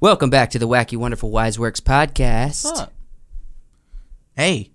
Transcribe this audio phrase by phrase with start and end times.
[0.00, 2.64] Welcome back to the Wacky Wonderful Wise Works podcast.
[2.64, 2.92] What's up?
[4.36, 4.72] Hey,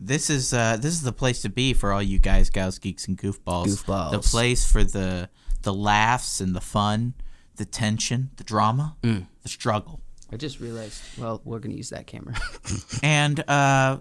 [0.00, 3.06] this is uh, this is the place to be for all you guys, gals, geeks,
[3.06, 3.66] and goofballs.
[3.68, 4.10] Goofballs.
[4.10, 5.30] The place for the
[5.62, 7.14] the laughs and the fun,
[7.56, 9.26] the tension, the drama, Mm.
[9.42, 10.00] the struggle,
[10.32, 11.02] I just realized.
[11.16, 12.34] Well, we're gonna use that camera.
[13.02, 13.98] and uh,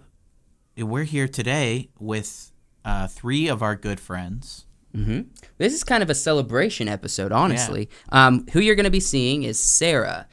[0.76, 2.52] we're here today with
[2.84, 4.66] uh, three of our good friends.
[4.92, 5.22] hmm
[5.60, 7.90] This is kind of a celebration episode, honestly.
[8.10, 10.28] Um, who you're gonna be seeing is Sarah.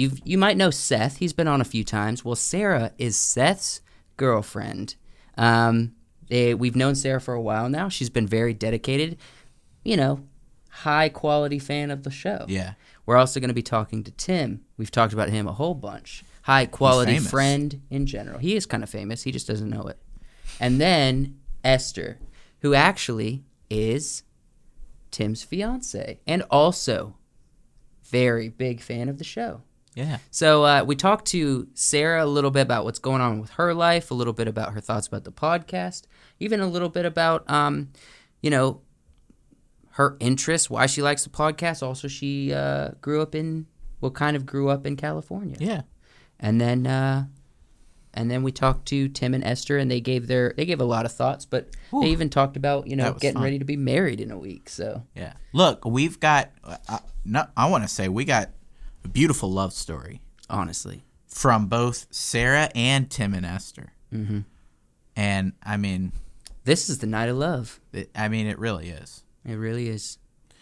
[0.00, 1.18] You you might know Seth.
[1.18, 2.24] He's been on a few times.
[2.24, 3.82] Well, Sarah is Seth's
[4.16, 4.94] girlfriend.
[5.36, 5.92] Um,
[6.28, 7.90] they, we've known Sarah for a while now.
[7.90, 9.18] She's been very dedicated.
[9.84, 10.24] You know,
[10.70, 12.46] high quality fan of the show.
[12.48, 12.74] Yeah,
[13.04, 14.64] We're also going to be talking to Tim.
[14.78, 16.24] We've talked about him a whole bunch.
[16.42, 18.38] High quality friend in general.
[18.38, 19.24] He is kind of famous.
[19.24, 19.98] He just doesn't know it.
[20.58, 22.18] And then Esther,
[22.60, 24.22] who actually is
[25.10, 27.16] Tim's fiance and also
[28.04, 29.62] very big fan of the show.
[29.94, 30.18] Yeah.
[30.30, 33.74] So uh, we talked to Sarah a little bit about what's going on with her
[33.74, 36.02] life, a little bit about her thoughts about the podcast,
[36.38, 37.90] even a little bit about, um,
[38.40, 38.80] you know,
[39.92, 41.82] her interests, why she likes the podcast.
[41.82, 43.66] Also, she uh, grew up in,
[44.00, 45.82] well, kind of grew up in California, Yeah.
[46.38, 47.26] and then, uh,
[48.14, 50.84] and then we talked to Tim and Esther, and they gave their, they gave a
[50.84, 52.02] lot of thoughts, but Whew.
[52.02, 53.42] they even talked about, you know, getting fun.
[53.44, 54.68] ready to be married in a week.
[54.68, 55.34] So Yeah.
[55.52, 56.50] Look, we've got.
[56.64, 58.50] Uh, no, I want to say we got
[59.04, 63.92] a beautiful love story honestly, from both Sarah and Tim and Esther.
[64.10, 64.40] hmm
[65.16, 66.12] And I mean,
[66.64, 67.80] this is the night of love.
[67.92, 69.22] it, I mean, it really is.
[69.44, 70.18] It really is.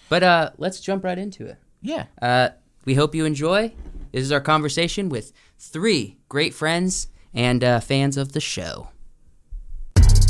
[0.08, 1.56] But uh, let's jump right into it.
[1.82, 2.04] Yeah.
[2.20, 2.50] Uh,
[2.84, 3.72] we hope you enjoy.
[4.12, 8.88] This is our conversation with three great friends and uh, fans of the show.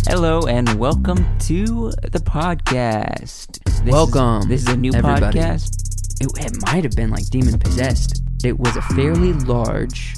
[0.07, 3.63] Hello and welcome to the podcast.
[3.65, 5.39] This Welcome, Is, this is a new everybody.
[5.39, 5.88] podcast.
[6.21, 8.23] It, it might have been like demon possessed.
[8.45, 10.15] It was a fairly large,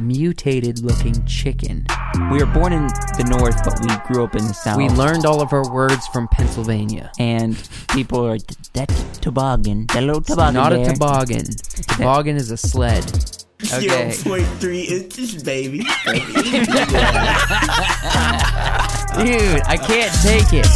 [0.00, 1.86] mutated looking chicken.
[2.30, 4.76] We were born in the north, but we grew up in the south.
[4.78, 7.10] We learned all of our words from Pennsylvania.
[7.18, 7.56] and
[7.90, 8.38] people are
[8.72, 9.86] that's toboggan.
[9.88, 10.54] That little toboggan.
[10.54, 11.44] Not a there." toboggan.
[11.88, 13.04] Toboggan is a sled.
[13.64, 14.10] Okay.
[14.10, 15.78] Zero point three inches, baby.
[19.22, 20.66] Dude, I can't take it.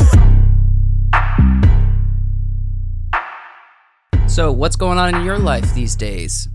[4.36, 6.46] So, what's going on in your life these days?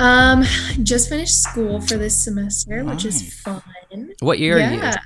[0.00, 0.44] Um,
[0.82, 3.62] just finished school for this semester, which is fun.
[4.20, 4.76] What year are you?
[4.76, 4.96] yeah,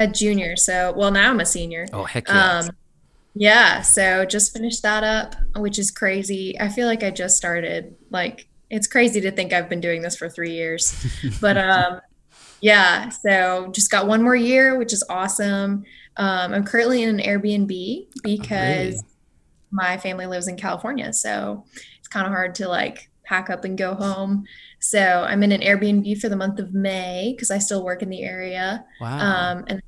[0.00, 0.56] a junior.
[0.56, 1.88] So, well, now I'm a senior.
[1.92, 2.60] Oh, heck yeah.
[2.60, 2.70] Um,
[3.34, 3.82] yeah.
[3.82, 6.58] So just finished that up, which is crazy.
[6.58, 7.94] I feel like I just started.
[8.08, 11.06] Like, it's crazy to think I've been doing this for three years,
[11.42, 12.00] but um,
[12.62, 13.10] yeah.
[13.10, 15.84] So just got one more year, which is awesome.
[16.16, 19.04] Um, I'm currently in an Airbnb because really?
[19.72, 21.64] My family lives in California, so
[21.98, 24.44] it's kind of hard to like pack up and go home.
[24.80, 28.10] So I'm in an Airbnb for the month of May because I still work in
[28.10, 28.84] the area.
[29.00, 29.18] wow.
[29.52, 29.82] Um, and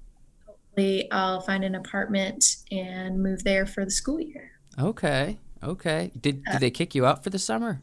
[0.47, 4.51] hopefully I'll find an apartment and move there for the school year.
[4.79, 5.39] okay.
[5.63, 6.13] Okay.
[6.21, 7.81] Did, did they kick you out for the summer?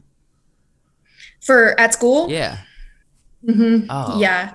[1.40, 2.30] For at school?
[2.30, 2.58] Yeah.
[3.44, 3.86] Mm-hmm.
[3.90, 4.20] Oh.
[4.20, 4.54] Yeah.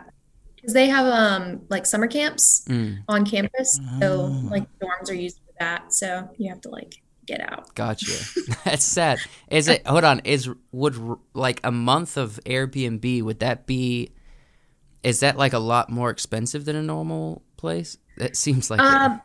[0.56, 3.80] Because they have um like summer camps Mm, on campus.
[4.02, 4.48] So Oh.
[4.50, 5.94] like dorms are used for that.
[5.94, 6.96] So you have to like
[7.28, 7.76] get out.
[7.76, 8.12] gotcha.
[8.66, 9.20] That's sad.
[9.52, 9.86] Is it?
[9.86, 10.20] Hold on.
[10.24, 10.96] Is would
[11.34, 13.22] like a month of Airbnb?
[13.24, 14.12] Would that be?
[15.04, 17.98] Is that like a lot more expensive than a normal place?
[18.18, 18.80] That seems like.
[18.80, 18.86] it.
[18.86, 19.22] Um,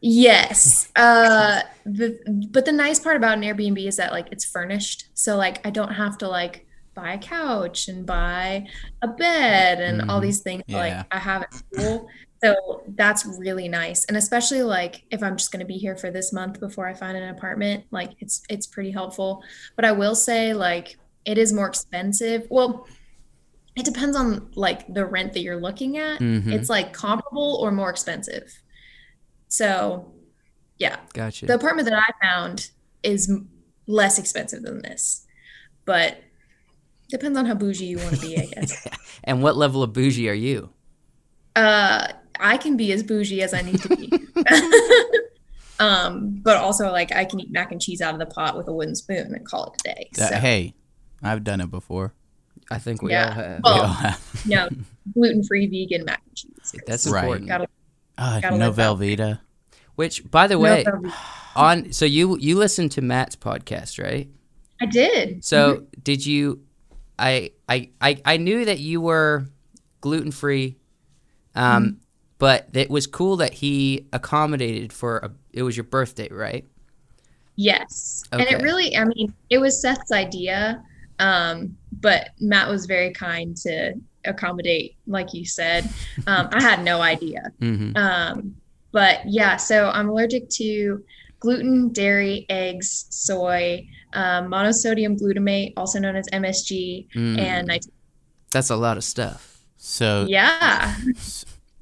[0.00, 0.90] yes.
[0.96, 2.18] Uh, the
[2.50, 5.70] but the nice part about an Airbnb is that like it's furnished, so like I
[5.70, 8.66] don't have to like buy a couch and buy
[9.00, 10.22] a bed and all Mhm.
[10.22, 10.76] these things Yeah.
[10.78, 12.08] like I have at school.
[12.42, 16.32] So that's really nice, and especially like if I'm just gonna be here for this
[16.32, 19.42] month before I find an apartment, like it's it's pretty helpful.
[19.76, 22.46] But I will say like it is more expensive.
[22.50, 22.86] Well.
[23.74, 26.20] It depends on like the rent that you're looking at.
[26.20, 26.52] Mhm.
[26.52, 28.52] It's like comparable or more expensive.
[29.48, 30.12] So,
[30.78, 31.46] yeah, Gotcha.
[31.46, 32.68] the apartment that I found
[33.02, 33.32] is
[33.86, 35.24] less expensive than this,
[35.86, 36.18] but
[37.08, 38.86] depends on how bougie you want to be, I guess.
[39.24, 40.68] and what level of bougie are you?
[41.56, 42.08] uh,
[42.42, 44.10] I can be as bougie as I need to be.
[45.80, 48.68] um, but also like I can eat mac and cheese out of the pot with
[48.68, 50.08] a wooden spoon and call it a day.
[50.14, 50.74] That- So, hey,
[51.22, 52.14] I've done it before.
[52.70, 53.26] I think we Yeah.
[53.28, 53.60] all have.
[53.64, 54.46] We all have.
[54.46, 54.68] no,
[55.14, 56.74] gluten-free vegan mac and cheese.
[56.86, 57.22] That's Right.
[57.24, 57.48] important.
[57.48, 57.68] Gotta,
[58.18, 59.40] Uh, Gotta no Velveeta.
[59.94, 61.12] Which, by the way, no,
[61.54, 64.28] on so you you listened to Matt's podcast, right?
[64.80, 65.44] I did.
[65.44, 66.62] So did you?
[67.18, 69.46] I I I, I knew that you were
[70.00, 70.76] gluten free,
[71.54, 71.96] um, Mm-hmm.
[72.42, 75.30] But it was cool that he accommodated for a.
[75.52, 76.64] It was your birthday, right?
[77.54, 78.24] Yes.
[78.32, 80.82] And it really, I mean, it was Seth's idea.
[81.20, 83.94] Um, but Matt was very kind to
[84.24, 85.88] accommodate, like you said.
[86.26, 87.42] Um, I had no idea.
[87.60, 88.56] hmm Um,
[88.90, 91.04] but yeah, so I'm allergic to
[91.38, 97.38] gluten, dairy, eggs, soy, um, monosodium glutamate, also known as MSG, Mm.
[97.38, 97.86] and nit-
[98.50, 99.60] That's a lot of stuff.
[99.76, 100.96] So yeah.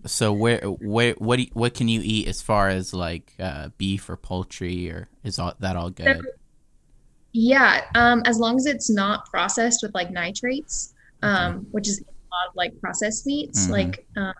[0.07, 4.09] So where where what you, what can you eat as far as like uh, beef
[4.09, 6.27] or poultry or is all, that all good?
[7.33, 12.05] Yeah, um, as long as it's not processed with like nitrates, um, which is a
[12.05, 13.71] lot of like processed meats, Mhm.
[13.71, 14.35] like um,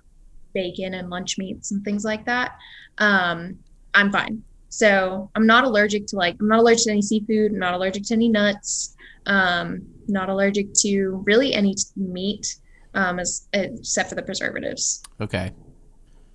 [0.55, 2.57] bacon and lunch meats and things like that,
[2.99, 3.59] um,
[3.95, 4.43] I'm fine.
[4.71, 7.53] So I'm not allergic to like I'm not allergic to any seafood.
[7.53, 8.95] I'm not allergic to any nuts.
[9.27, 12.57] Um, not allergic to really any meat,
[12.95, 15.03] um, as, except for the preservatives.
[15.21, 15.53] Okay.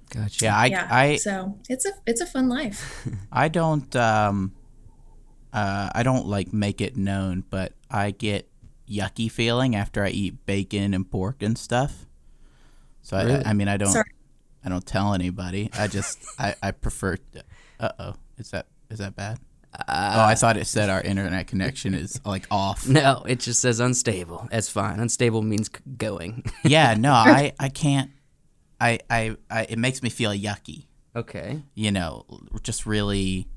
[0.09, 0.45] Gotcha.
[0.45, 0.87] Yeah, I yeah.
[0.89, 3.07] I so it's a it's a fun life.
[3.31, 4.53] I don't um
[5.51, 8.47] uh I don't like make it known, but I get
[8.89, 12.05] yucky feeling after I eat bacon and pork and stuff.
[13.01, 13.43] So Really?
[13.43, 14.11] I, I mean I don't Sorry.
[14.63, 15.69] I don't tell anybody.
[15.73, 17.17] I just I I prefer
[17.79, 18.13] Uh oh.
[18.37, 19.39] Is that is that bad?
[19.87, 22.87] Oh, Uh, I thought it said our internet connection is like off.
[22.89, 24.47] no, it just says unstable.
[24.51, 24.99] That's fine.
[24.99, 26.43] Unstable means c- going.
[26.63, 28.11] yeah, no, I I can't.
[28.79, 30.85] I, I I it makes me feel yucky.
[31.15, 31.61] okay.
[31.75, 32.25] You know,
[32.63, 33.47] just really.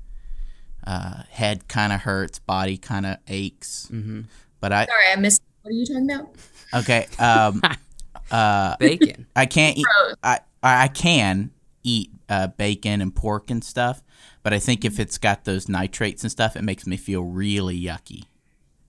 [0.87, 3.89] Uh, head kind of hurts, body kind of aches.
[3.91, 4.21] Mm-hmm.
[4.61, 5.41] But I Sorry, I missed.
[5.61, 6.29] What are you talking about?
[6.73, 7.05] okay.
[7.19, 7.61] Um,
[8.31, 9.27] uh, Bacon.
[9.35, 9.85] I can't eat.
[10.23, 11.51] I I can
[11.83, 14.01] eat uh, bacon and pork and stuff,
[14.43, 17.79] but I think if it's got those nitrates and stuff, it makes me feel really
[17.79, 18.23] yucky.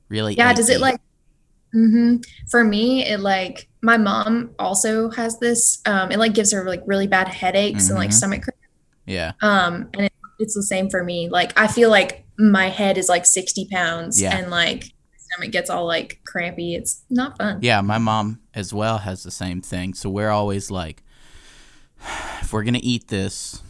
[0.08, 0.34] Really.
[0.34, 0.82] Yeah, does it achy.
[0.82, 1.00] like
[1.72, 2.16] hmm
[2.50, 5.80] For me, it like my mom also has this.
[5.86, 8.14] Um, it like gives her like really bad headaches and like Mhm.
[8.14, 8.58] stomach cramps.
[9.06, 9.32] Yeah.
[9.42, 11.28] Um, and it, it's the same for me.
[11.28, 14.36] Like I feel like my head is like sixty pounds, Yeah.
[14.36, 16.74] and like my stomach gets all like crampy.
[16.74, 17.60] It's not fun.
[17.62, 19.94] Yeah, my mom as well has the same thing.
[19.94, 21.04] So we're always like,
[22.40, 23.62] if we're gonna eat this,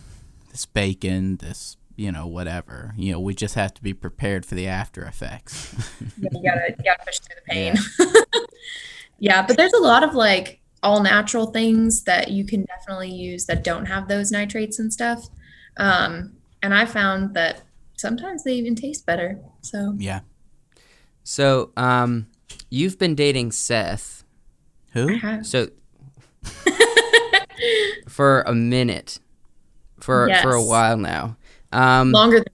[0.60, 4.54] this bacon, this you know whatever, you know, we just have to be prepared for
[4.54, 5.74] the after effects.
[6.20, 7.76] you gotta you gotta push through the pain.
[9.22, 9.46] Yeah.
[9.46, 13.62] but there's a lot of like all natural things that you can definitely use that
[13.64, 15.28] don't have those nitrates and stuff.
[15.76, 17.60] Um, and I found that
[17.96, 19.38] sometimes they even taste better.
[19.62, 20.20] So yeah.
[21.22, 22.28] So, um,
[22.70, 24.24] you've been dating Seth.
[24.94, 25.16] Who?
[25.22, 25.68] I- So,
[28.08, 29.18] for a minute,
[30.00, 31.36] for for a while now.
[31.72, 32.46] Um, longer than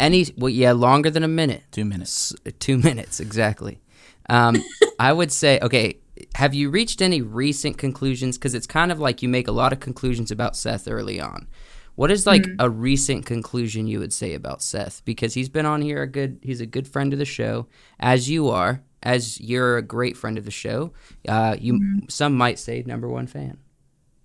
[0.00, 1.64] any well, yeah, longer than a minute.
[1.70, 2.34] Two minutes.
[2.46, 3.80] S- two minutes exactly.
[4.28, 4.56] Um,
[4.98, 5.98] I would say, okay.
[6.34, 8.36] Have you reached any recent conclusions?
[8.36, 11.46] Because it's kind of like you make a lot of conclusions about Seth early on.
[11.94, 15.04] What is like a recent conclusion you would say about Seth?
[15.04, 16.38] Because he's been on here a good.
[16.42, 17.66] He's a good friend of the show,
[18.00, 20.92] as you are, as you're a great friend of the show.
[21.26, 23.58] Uh, you some might say number one fan.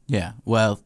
[0.08, 0.34] Yeah.
[0.46, 0.84] Well,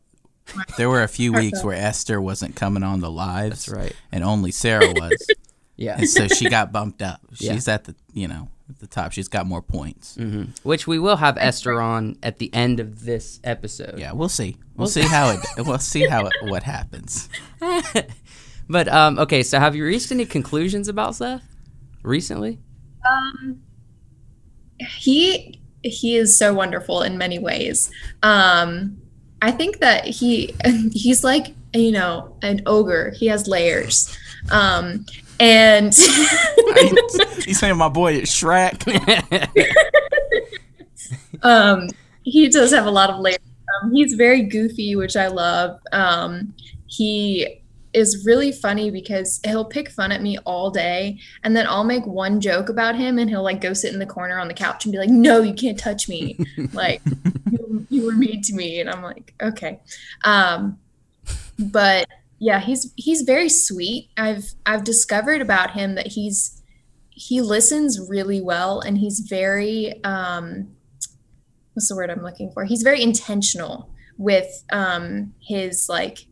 [0.77, 3.65] there were a few weeks where Esther wasn't coming on the lives.
[3.65, 3.95] That's right.
[4.11, 5.27] And only Sarah was.
[5.79, 5.97] Yeah.
[5.99, 7.21] and so she got bumped up.
[7.37, 7.53] Yeah.
[7.53, 9.11] She's at the you know at the top.
[9.11, 10.15] She's got more points.
[10.15, 13.99] hmm Which we will have Esther on at the end of this episode.
[13.99, 14.57] Yeah, we'll see.
[14.75, 15.39] We'll see how it.
[15.67, 17.29] We'll see how it, what happens.
[18.69, 21.43] But um, okay, so have you reached any conclusions about Seth
[22.01, 22.59] recently?
[23.07, 23.61] Um,
[24.99, 27.89] he he is so wonderful in many ways.
[28.23, 28.97] Um,
[29.41, 30.55] I think that he
[30.91, 33.11] he's like you know an ogre.
[33.11, 34.15] He has layers,
[34.51, 35.05] um,
[35.39, 35.93] and
[37.45, 38.83] He's saying my boy is Shrek.
[41.43, 41.87] um,
[42.23, 43.39] he does have a lot of layers.
[43.81, 45.79] Um, he's very goofy, which I love.
[45.91, 46.53] Um,
[46.87, 47.61] he
[47.97, 52.05] is really funny because he'll pick fun at me all day, and then I'll make
[52.05, 54.85] one joke about him, and he'll like go sit in the corner on the couch
[54.85, 56.37] and be like, "No, you can't touch me!
[56.73, 57.01] like
[57.51, 59.79] you, you were mean to me." And I'm like, "Okay,"
[60.23, 60.77] um,
[61.57, 64.09] but yeah, he's he's very sweet.
[64.15, 66.61] I've I've discovered about him that he's
[67.09, 70.67] he listens really well, and he's very um,
[71.73, 72.63] what's the word I'm looking for?
[72.63, 73.89] He's very intentional
[74.19, 76.27] with um, his like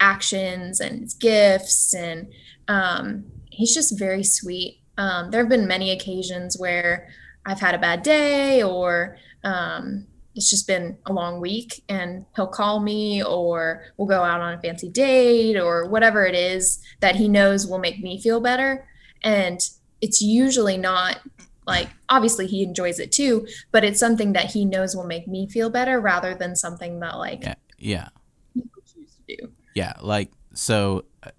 [0.00, 2.32] actions and his gifts, and
[2.68, 4.82] um, he's just very sweet.
[4.96, 7.08] Um, there have been many occasions where
[7.46, 12.46] I've had a bad day, or um, it's just been a long week, and he'll
[12.46, 17.16] call me, or we'll go out on a fancy date, or whatever it is that
[17.16, 18.88] he knows will make me feel better.
[19.22, 19.60] And
[20.00, 21.20] it's usually not
[21.66, 25.46] like obviously he enjoys it too but it's something that he knows will make me
[25.48, 28.08] feel better rather than something that like Yeah, yeah,
[28.54, 29.92] he would choose to do yeah.
[30.00, 31.04] Like so.
[31.22, 31.30] uh,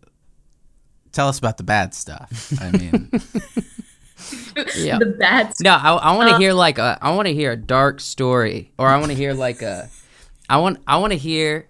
[1.12, 2.54] Tell us about the bad stuff.
[2.62, 3.10] I mean,
[4.78, 5.00] Yeah.
[5.00, 7.52] the bad No, I, I want to Uh, hear like a I want to hear
[7.52, 9.90] a dark story, or I want to hear like a
[10.48, 11.68] I want I want to hear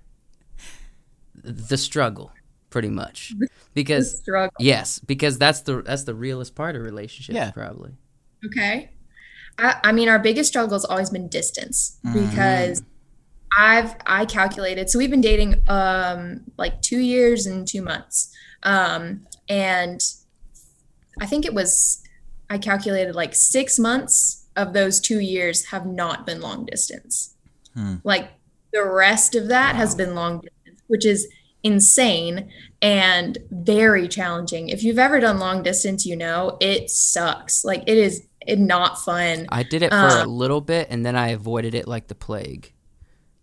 [1.41, 2.31] the struggle,
[2.69, 3.33] pretty much,
[3.73, 4.51] because struggle.
[4.59, 7.51] yes, because that's the that's the realest part of relationships, Yeah.
[7.51, 7.91] probably.
[8.45, 8.89] Okay.
[9.57, 12.29] I, I mean, our biggest struggle has always been distance Mm-hmm.
[12.29, 12.83] because
[13.57, 14.89] I've I calculated.
[14.89, 20.01] So we've been dating um like two years and two months, um, and
[21.19, 22.01] I think it was
[22.49, 27.35] I calculated like six months of those two years have not been long distance.
[27.73, 27.95] Hmm.
[28.03, 28.31] Like
[28.73, 31.27] the rest of that has been long distance, which is
[31.63, 32.49] insane
[32.81, 34.69] and very challenging.
[34.69, 37.65] If you've ever done long distance, you know it sucks.
[37.65, 39.47] Like it is it not fun.
[39.49, 42.15] I did it for a Um, little bit, and then I avoided it like the
[42.15, 42.73] plague.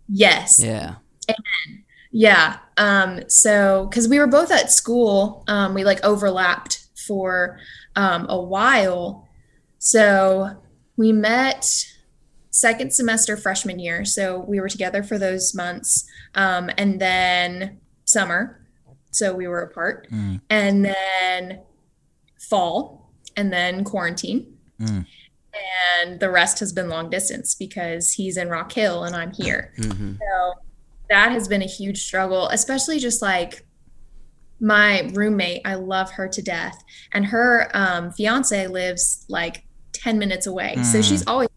[0.08, 0.62] Yes.
[0.62, 0.96] Yeah.
[2.12, 2.58] Yeah.
[2.76, 7.58] Um, so because we were both at school, um, we like overlapped for
[7.94, 9.28] um, a while.
[9.78, 10.62] So
[10.96, 11.86] we met
[12.50, 14.04] second semester freshman year.
[14.04, 16.06] So we were together for those months.
[16.34, 18.66] Um, and then summer.
[19.10, 20.08] So we were apart.
[20.10, 20.40] Mm.
[20.48, 21.60] And then
[22.38, 23.12] fall.
[23.36, 24.56] And then quarantine.
[24.80, 25.06] Mm.
[26.00, 29.72] And the rest has been long distance because he's in Rock Hill and I'm here.
[29.76, 30.54] hmm So
[31.10, 33.64] that has been a huge struggle, especially just like
[34.60, 35.62] my roommate.
[35.64, 36.82] I love her to death,
[37.12, 41.08] and her um, fiance lives like ten minutes away, so Mm.
[41.08, 41.48] she's always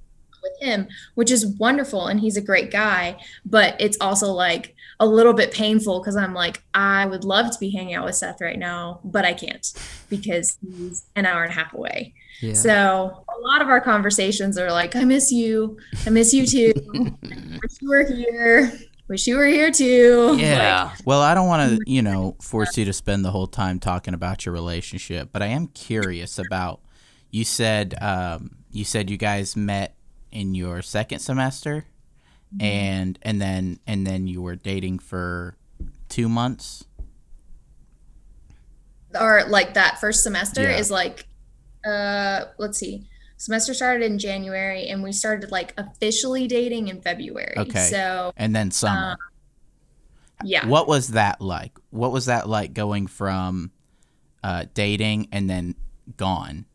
[0.44, 3.18] with him, which is wonderful, and he's a great guy.
[3.46, 7.60] But it's also like a little bit painful because I'm like, I would love to
[7.60, 9.65] be hanging out with Seth right now, but I can't
[10.10, 12.13] because he's an hour and a half away.
[12.41, 12.53] Yeah.
[12.53, 15.77] So a lot of our conversations are like, I miss you.
[16.05, 16.74] I miss you too.
[17.24, 18.72] Wish you were here.
[19.08, 20.36] Wish you were here too.
[20.38, 20.96] yeah.
[21.05, 24.13] Well, I don't want to, you know, force you to spend the whole time talking
[24.13, 26.81] about your relationship, but I am curious about.
[27.31, 29.96] You said um, you said you guys met
[30.31, 31.86] in your second semester,
[32.60, 35.55] and and then and then you were dating for
[36.08, 36.86] two months.
[39.19, 40.77] Or like that first semester Yeah.
[40.77, 41.25] is like,
[41.86, 43.07] uh, let's see.
[43.38, 47.53] Semester started in January and we started like officially dating in February.
[47.57, 47.88] Okay.
[47.89, 49.12] So and then summer.
[49.12, 49.17] Um,
[50.43, 50.65] yeah.
[50.67, 51.77] What was that like?
[51.89, 53.71] What was that like going from
[54.43, 55.75] uh, dating and then
[56.17, 56.65] gone?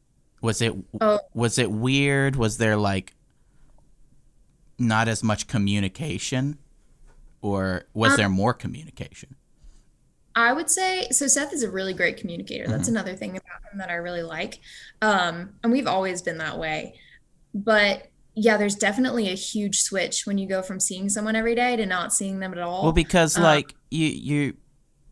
[0.40, 1.20] Was it Oh.
[1.34, 2.36] was it weird?
[2.36, 3.14] Was there like
[4.78, 6.58] not as much communication,
[7.40, 9.36] or was Um, there more communication?
[10.36, 11.26] I would say so.
[11.28, 12.66] Seth is a really great communicator.
[12.66, 14.60] That's another thing about him that I really like.
[15.00, 16.94] Um, and we've always been that way.
[17.54, 21.76] But yeah, there's definitely a huge switch when you go from seeing someone every day
[21.76, 22.82] to not seeing them at all.
[22.82, 24.56] Well, because uh, like you, you,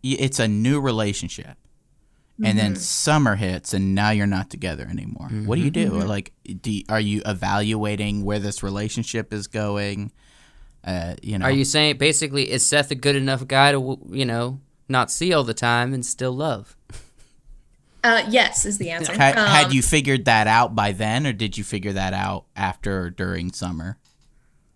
[0.03, 1.57] you, it's a new relationship,
[2.43, 2.79] and then Mhm.
[2.79, 5.29] summer hits, and now you're not together anymore.
[5.29, 5.91] What do you do?
[5.93, 6.09] Mhm.
[6.09, 10.11] Like, do you, are you evaluating where this relationship is going?
[10.85, 14.25] Uh, you know, Are you saying basically is Seth a good enough guy to you
[14.27, 16.77] know not see all the time and still love?
[18.05, 19.13] Uh, yes, is the answer.
[19.13, 22.47] Had, had Um, you figured that out by then, or did you figure that out
[22.57, 23.97] after or during summer?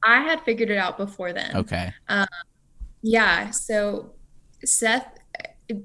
[0.02, 1.56] I had figured it out before then.
[1.56, 1.92] Okay.
[2.08, 2.26] Um,
[3.02, 3.50] Yeah.
[3.50, 4.12] So,
[4.64, 5.06] Seth,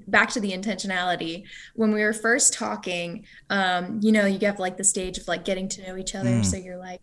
[0.06, 1.44] back to the intentionality.
[1.74, 5.44] When we were first talking, um, you know, you have like the stage of like
[5.44, 6.30] getting to know each other.
[6.30, 6.44] Mm.
[6.44, 7.00] So you're like,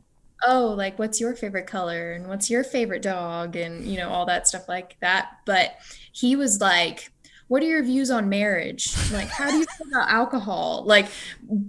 [0.47, 4.25] oh, like what's your favorite color and what's your favorite dog and you know all
[4.25, 5.39] that stuff like that.
[5.45, 5.75] But
[6.11, 7.11] he was like.
[7.47, 8.93] What are your views on marriage?
[9.11, 10.83] Like, how do you feel about alcohol?
[10.85, 11.07] Like,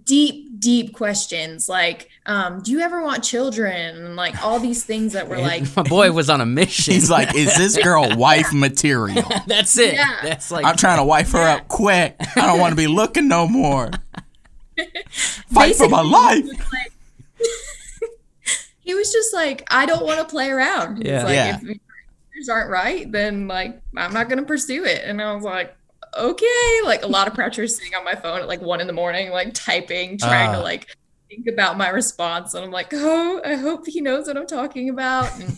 [0.05, 1.71] deep, deep questions.
[1.71, 3.97] Like, um, do you ever want children?
[3.97, 6.93] And like all these things that were like, My boy was on a mission.
[6.93, 9.27] He's like, is this girl wife material?
[9.47, 9.95] That's it.
[9.95, 10.19] Yeah.
[10.23, 12.15] That's like I'm trying to wife her up quick.
[12.37, 13.91] I don't want to be looking no more.
[15.49, 16.45] Fight for my life.
[18.81, 20.99] he was just like, I don't want to play around.
[20.99, 21.25] He's Yeah.
[21.25, 21.59] like, Yeah.
[21.63, 21.79] if
[22.41, 25.03] yours aren't right, then like I'm not gonna pursue it.
[25.05, 25.77] And I was like,
[26.17, 28.93] okay, like a lot of pressure sitting on my phone at like one in the
[28.93, 30.57] morning, like typing, trying Ah.
[30.57, 30.87] to like
[31.29, 32.55] think about my response.
[32.55, 35.31] And I'm like, oh, I hope he knows what I'm talking about.
[35.41, 35.57] And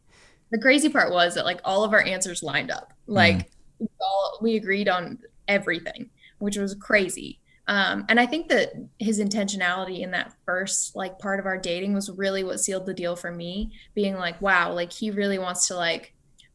[0.50, 2.92] the crazy part was that like all of our answers lined up.
[3.06, 7.38] Like we all we agreed on everything, which was crazy.
[7.68, 11.94] Um, and I think that his intentionality in that first like part of our dating
[11.94, 15.68] was really what sealed the deal for me, being like, wow, like he really wants
[15.68, 16.12] to like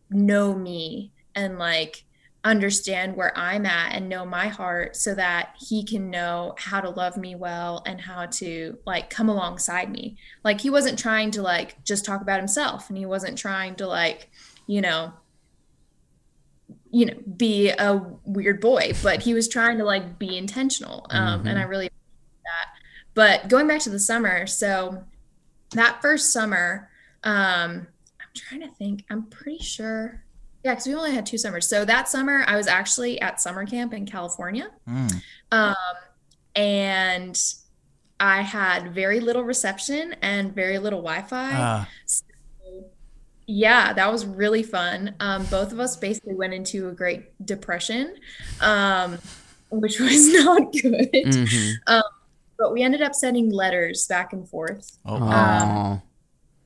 [0.09, 2.03] know me and like
[2.43, 6.89] understand where I'm at and know my heart so that he can know how to
[6.89, 10.17] love me well and how to like come alongside me.
[10.43, 13.87] Like he wasn't trying to like just talk about himself and he wasn't trying to
[13.87, 14.29] like,
[14.65, 15.13] you know,
[16.89, 21.05] you know, be a weird boy, but he was trying to like be intentional.
[21.09, 22.69] Um, and I really that.
[23.13, 25.03] but going back to the summer, so
[25.71, 26.89] that first summer,
[27.23, 27.87] um,
[28.37, 29.03] trying to think.
[29.09, 30.23] I'm pretty sure.
[30.63, 31.67] Yeah, because we only had two summers.
[31.67, 35.21] So that summer, I was actually at summer camp in California, Mm.
[35.51, 35.75] um,
[36.55, 37.39] and
[38.19, 41.51] I had very little reception and very little Wi-Fi.
[41.53, 41.85] Uh,
[43.49, 45.15] Yeah, that was really fun.
[45.21, 48.15] Um, both of us basically went into a great depression,
[48.59, 49.19] um,
[49.69, 51.11] which was not good.
[51.13, 51.73] Mhm.
[52.59, 54.97] But we ended up sending letters back and forth.
[55.05, 56.01] oh, Aw.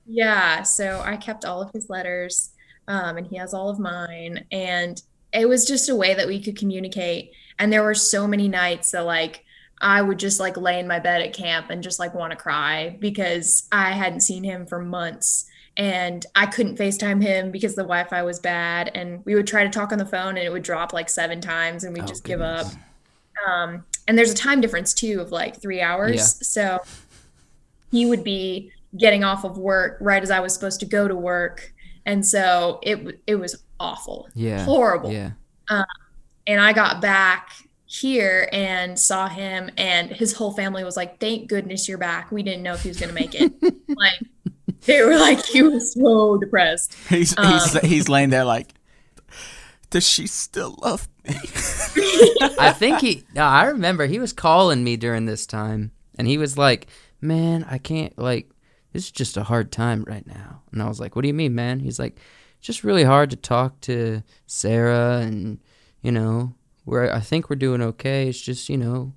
[0.06, 2.52] Yeah, so I kept all of his letters,
[2.88, 4.46] um, and he has all of mine.
[4.52, 5.02] And
[5.34, 7.32] it was just a way that we could communicate.
[7.60, 9.46] And there were so many nights that like
[9.80, 12.38] I would just like lay in my bed at camp and just like want to
[12.38, 15.46] cry because I hadn't seen him for months.
[15.78, 18.92] And I couldn't FaceTime him because the Wi-Fi was bad.
[18.94, 21.40] And we would try to talk on the phone and it would drop like seven
[21.40, 22.68] times and we'd Oh, just give up.
[23.48, 26.16] Um, and there's a time difference too of like three hours.
[26.16, 26.24] Yeah.
[26.24, 26.80] So
[27.92, 31.16] he would be getting off of work right as I was supposed to go to
[31.16, 31.74] work.
[32.06, 34.28] And so it it was awful.
[34.34, 34.64] Yeah.
[34.66, 35.12] Horrible.
[35.12, 35.32] Yeah.
[36.48, 37.52] And I got back
[37.86, 42.32] here and saw him and his whole family was like, "Thank goodness you're back.
[42.32, 43.54] We didn't know if he was going to make it."
[43.88, 44.20] like
[44.86, 46.96] they were like he was so depressed.
[47.10, 48.74] he's Um, he's he's laying there like,
[49.90, 51.36] does she still love me?
[52.60, 53.24] I think he.
[53.36, 56.88] No, I remember he was calling me during this time, and he was like,
[57.20, 58.18] "Man, I can't.
[58.18, 58.50] Like,
[58.94, 61.34] this is just a hard time right now." And I was like, "What do you
[61.34, 62.18] mean, man?" He's like,
[62.60, 65.60] "It's just really hard to talk to Sarah, and
[66.02, 66.54] you know,
[66.86, 67.12] we're.
[67.12, 68.28] I think we're doing okay.
[68.30, 69.14] It's just, you know,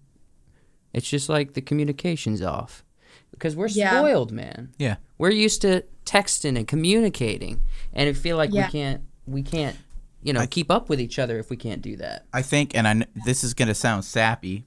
[0.92, 2.84] it's just like the communication's off
[3.30, 3.90] because we're Yeah.
[3.98, 4.72] spoiled, man.
[4.78, 4.96] Yeah.
[5.18, 7.62] We're used to texting and communicating,
[7.92, 8.66] and I feel like Yeah.
[8.66, 9.02] we can't.
[9.26, 9.76] We can't."
[10.22, 12.24] You know, I- keep up with each other if we can't do that.
[12.32, 14.64] I think, and I kn- this is going to sound sappy,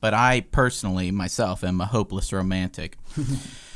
[0.00, 2.98] but I personally myself am a hopeless romantic.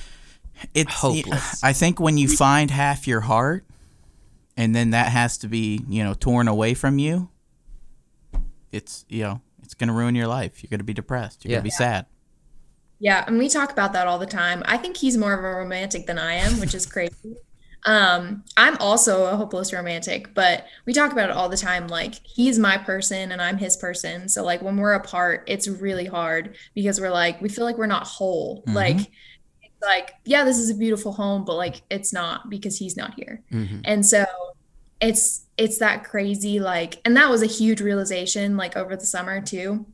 [0.75, 1.63] It's Hopeless.
[1.63, 3.65] I think when you find half your heart,
[4.57, 7.29] and then that has to be you know torn away from you,
[8.71, 10.63] it's you know it's going to ruin your life.
[10.63, 11.45] You're going to be depressed.
[11.45, 11.57] You're Yeah.
[11.57, 12.07] going to be sad.
[12.99, 14.63] Yeah, and we talk about that all the time.
[14.67, 17.35] I think he's more of a romantic than I am, which is crazy.
[17.85, 21.89] Um, I'm also a hopeless romantic, but we talk about it all the time.
[21.89, 24.29] Like he's my person and I'm his person.
[24.29, 27.87] So like when we're apart, it's really hard because we're like we feel like we're
[27.87, 28.63] not whole.
[28.69, 28.75] Mhm.
[28.75, 29.09] Like it's
[29.83, 33.43] like, yeah, this is a beautiful home, but like it's not because he's not here.
[33.51, 34.25] hmm And so
[35.01, 39.41] it's it's that crazy like and that was a huge realization like over the summer
[39.41, 39.85] too.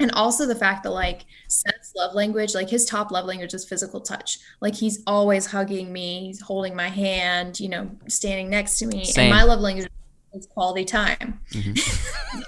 [0.00, 3.64] And also the fact that like Seth's love language, like his top love language is
[3.64, 4.38] physical touch.
[4.60, 9.04] Like he's always hugging me, he's holding my hand, you know, standing next to me.
[9.04, 9.24] Same.
[9.24, 9.88] And my love language
[10.34, 11.40] is quality time.
[11.52, 11.74] Mhm.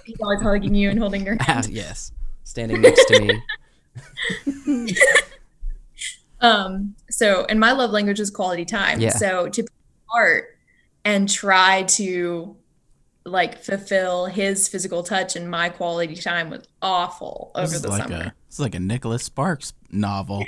[0.04, 1.68] he's always hugging you and holding your Ah, hand.
[1.68, 2.10] yes,
[2.44, 3.40] standing next to me.
[6.40, 9.00] Um, so and my love language is quality time.
[9.00, 9.10] Yeah.
[9.10, 9.68] So to be
[10.08, 10.56] apart
[11.04, 12.56] and try to
[13.24, 17.88] like fulfill his physical touch and my quality time was awful This over is the
[17.88, 18.16] like summer.
[18.16, 20.44] a it's like a Nicholas Sparks novel.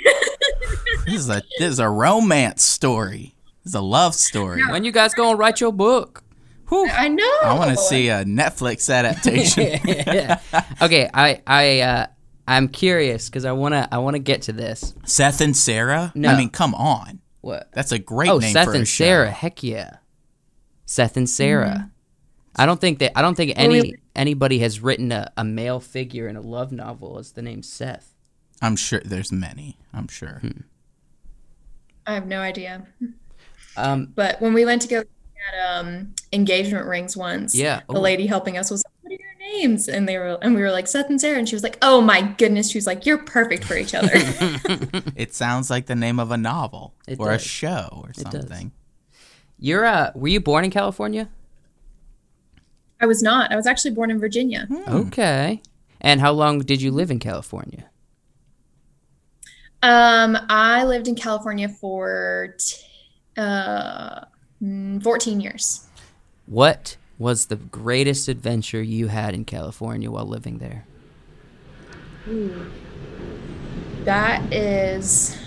[1.05, 3.35] this is a this is a romance story.
[3.63, 4.61] This is a love story.
[4.69, 6.23] When you guys gonna write your book?
[6.69, 6.87] Whew.
[6.87, 7.37] I know.
[7.43, 9.79] I want to see a Netflix adaptation.
[10.81, 12.07] okay, I I uh,
[12.49, 14.93] I'm curious because I wanna I wanna get to this.
[15.05, 16.11] Seth and Sarah.
[16.15, 16.29] No.
[16.29, 17.19] I mean, come on.
[17.41, 17.69] What?
[17.73, 19.03] That's a great Oh, name Seth for a and show.
[19.05, 19.31] Sarah.
[19.31, 19.97] Heck yeah,
[20.85, 21.91] Seth and Sarah.
[22.55, 26.27] I don't think that I don't think any anybody has written a, a male figure
[26.27, 28.13] in a love novel as the name Seth.
[28.61, 29.77] I'm sure there's many.
[29.93, 30.39] I'm sure.
[30.41, 30.61] Hmm.
[32.05, 32.85] I have no idea.
[33.77, 37.81] Um, But when we went to go at um engagement rings once, Yeah.
[37.87, 38.83] the lady helping us was
[39.53, 39.87] names?
[39.87, 42.01] And they were and we were like Seth and Sarah, and she was like, Oh
[42.01, 42.69] my goodness.
[42.71, 44.11] She was like, You're perfect for each other.
[45.15, 48.71] It sounds like the name of a novel It or a show or something.
[49.59, 51.29] you're uh, were you born in California?
[53.01, 53.51] I was not.
[53.51, 54.65] I was actually born in Virginia.
[54.67, 54.83] Hmm.
[55.07, 55.61] Okay.
[56.01, 57.85] And how long did you live in California?
[59.81, 62.75] Um, I lived in California for t-
[63.37, 64.25] uh,
[64.61, 65.87] mm, 14 years.
[66.45, 70.85] What was the greatest adventure you had in California while living there?
[74.05, 75.37] That is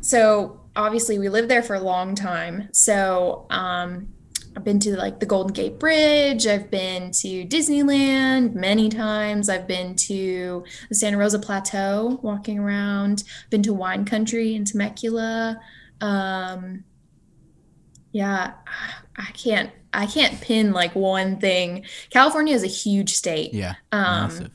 [0.00, 2.68] so obviously we lived there for a long time.
[2.72, 4.08] So um
[4.56, 9.50] I've been to like the Golden Gate Bridge, I've been to Disneyland many times.
[9.50, 15.60] I've been to the Santa Rosa Plateau walking around, been to wine country in Temecula.
[16.00, 16.84] Um
[18.16, 18.54] yeah,
[19.18, 21.84] I can't I can't pin like one thing.
[22.08, 23.52] California is a huge state.
[23.52, 23.74] Yeah.
[23.92, 24.50] Um massive.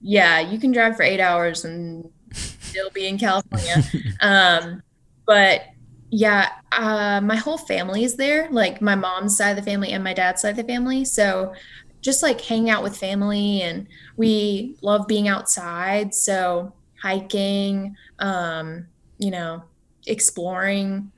[0.00, 3.84] yeah, you can drive for eight hours and still be in California.
[4.20, 4.82] um,
[5.26, 5.62] but
[6.10, 10.02] yeah, uh, my whole family is there, like my mom's side of the family and
[10.02, 11.04] my dad's side of the family.
[11.04, 11.54] So
[12.00, 16.14] just like hang out with family and we love being outside.
[16.14, 18.86] So hiking, um,
[19.18, 19.62] you know,
[20.08, 21.12] exploring.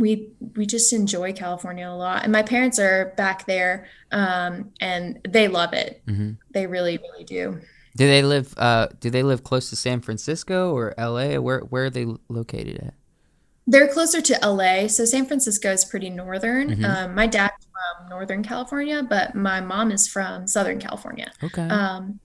[0.00, 2.22] We we just enjoy California a lot.
[2.24, 6.02] And my parents are back there um, and they love it.
[6.06, 6.38] Mhm.
[6.52, 7.60] They really, really do.
[7.96, 8.54] Do they live?
[8.56, 11.38] Uh, do they live close to San Francisco or L.A.?
[11.38, 12.94] Where Where are they located at?
[13.66, 16.76] They're closer to LA, so San Francisco is pretty northern.
[16.76, 16.84] Mhm.
[16.84, 21.30] Um, my dad's from Northern California, but my mom is from Southern California.
[21.44, 21.68] Okay.
[21.68, 22.20] Um,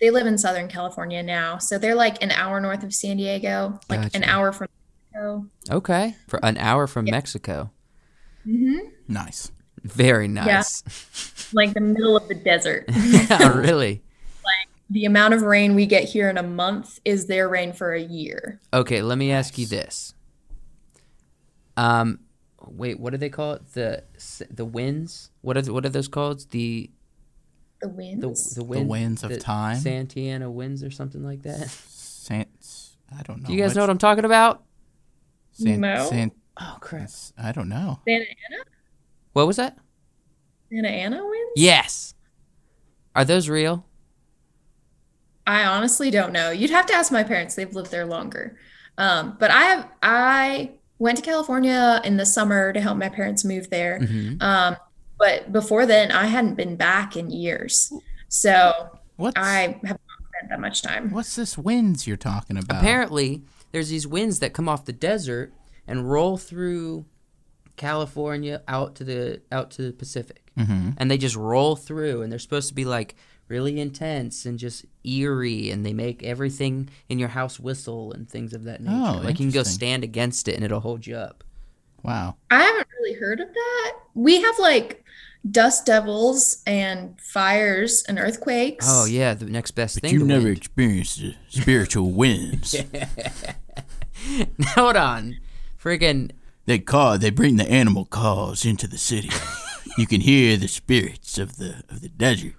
[0.00, 3.80] they live in Southern California now, so they're like an hour north of San Diego,
[3.88, 4.68] like an hour from
[5.16, 5.46] Mexico.
[5.70, 6.14] okay.
[6.28, 7.70] For an hour from Mexico.
[8.46, 8.88] Mm-hmm.
[9.08, 9.50] Nice.
[9.82, 10.82] Very nice.
[11.52, 12.84] like the middle of the desert.
[12.94, 13.56] Yeah.
[13.58, 14.02] really.
[14.44, 17.92] Like the amount of rain we get here in a month is their rain for
[17.92, 18.60] a year.
[18.72, 19.02] Okay.
[19.02, 20.14] Let me ask you this.
[21.76, 22.20] Um,
[22.66, 22.98] wait.
[23.00, 23.72] What do they call it?
[23.72, 24.04] The
[24.50, 25.30] the winds.
[25.42, 26.48] What are th- what are those called?
[26.50, 26.90] The
[27.80, 28.54] The the winds.
[28.54, 29.76] the, wind, winds of time?
[29.76, 31.68] Santana winds or something like that.
[31.68, 32.46] San,
[33.16, 33.46] I don't know.
[33.48, 34.62] Do you guys know what I'm talking about?
[35.56, 36.08] San, No.
[36.08, 37.10] San, Oh crap!
[37.38, 38.00] I don't know.
[38.08, 38.64] Santa Ana?
[39.34, 39.76] What was that?
[40.72, 41.52] Santa Ana winds?
[41.56, 42.14] Yes.
[43.14, 43.84] Are those real?
[45.46, 46.50] I honestly don't know.
[46.50, 47.54] You'd have to ask my parents.
[47.54, 48.56] They've lived there longer.
[48.98, 53.44] Um, but I have I went to California in the summer to help my parents
[53.44, 54.00] move there.
[54.00, 54.42] Mhm.
[54.42, 54.76] Um,
[55.18, 57.92] but before then, I hadn't been back in years.
[58.28, 61.10] So What's I have not spent that much time.
[61.10, 62.78] what's this winds you're talking about?
[62.78, 63.42] Apparently,
[63.76, 65.52] there's these winds that come off the desert
[65.86, 67.04] and roll through
[67.76, 70.94] California out to the out to the Pacific, Mhm.
[70.96, 73.16] and they just roll through, and they're supposed to be like
[73.48, 78.54] really intense and just eerie, and they make everything in your house whistle and things
[78.54, 78.96] of that nature.
[78.98, 81.44] Oh, like you can go stand against it, and it'll hold you up.
[82.02, 82.36] Wow.
[82.50, 83.92] I haven't really heard of that.
[84.14, 85.04] We have like
[85.50, 88.86] dust devils and fires and earthquakes.
[88.88, 90.14] Oh yeah, the next best But thing.
[90.14, 90.56] you to never wind.
[90.56, 92.74] experienced the spiritual winds.
[94.74, 95.38] Hold on,
[95.82, 96.30] friggin'
[96.66, 97.16] They call.
[97.16, 99.30] They bring the animal calls into the city.
[99.98, 102.54] you can hear the spirits of the of the desert.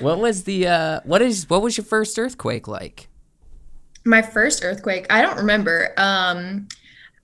[0.00, 3.08] what was the uh what is what was your first earthquake like?
[4.04, 5.94] My first earthquake, I don't remember.
[5.96, 6.68] Um,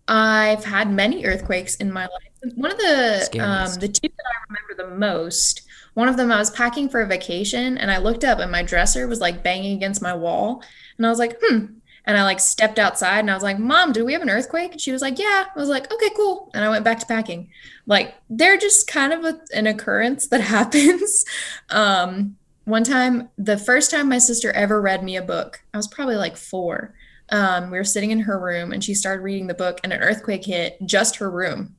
[0.06, 2.54] I've had many earthquakes in my life.
[2.54, 5.67] One of the um, the two that I remember the most.
[5.98, 8.62] One of them, I was packing for a vacation, and I looked up, and my
[8.62, 10.62] dresser was like banging against my wall,
[10.96, 11.64] and I was like, hmm.
[12.04, 14.70] And I like stepped outside, and I was like, "Mom, did we have an earthquake?"
[14.70, 17.06] And she was like, "Yeah." I was like, "Okay, cool." And I went back to
[17.06, 17.50] packing.
[17.86, 21.24] Like they're just kind of a, an occurrence that happens.
[21.70, 25.88] Um, one time, the first time my sister ever read me a book, I was
[25.88, 26.94] probably like four.
[27.30, 30.00] Um, we were sitting in her room and she started reading the book, and an
[30.00, 31.74] earthquake hit just her room.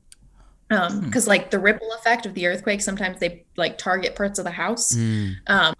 [0.70, 4.44] Um, because like the ripple effect of the earthquake, sometimes they like target parts of
[4.44, 4.94] the house.
[4.94, 5.34] Mm.
[5.48, 5.74] Um,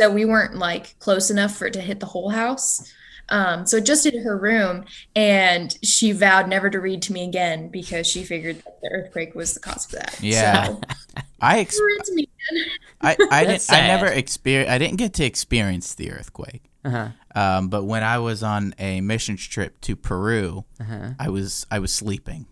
[0.00, 2.92] so we weren't like close enough for it to hit the whole house.
[3.30, 7.24] Um, so it just hit her room, and she vowed never to read to me
[7.28, 10.18] again because she figured that the earthquake was the cause of that.
[10.22, 10.66] Yeah.
[10.66, 10.80] So,
[11.40, 12.64] I ex- never read to me again.
[13.02, 14.70] I I, didn't, That's I never experienced.
[14.72, 16.62] I didn't get to experience the earthquake.
[16.86, 17.08] Uh-huh.
[17.34, 21.10] Um, but when I was on a missions trip to Peru, Uh-huh.
[21.18, 22.46] I was I was sleeping,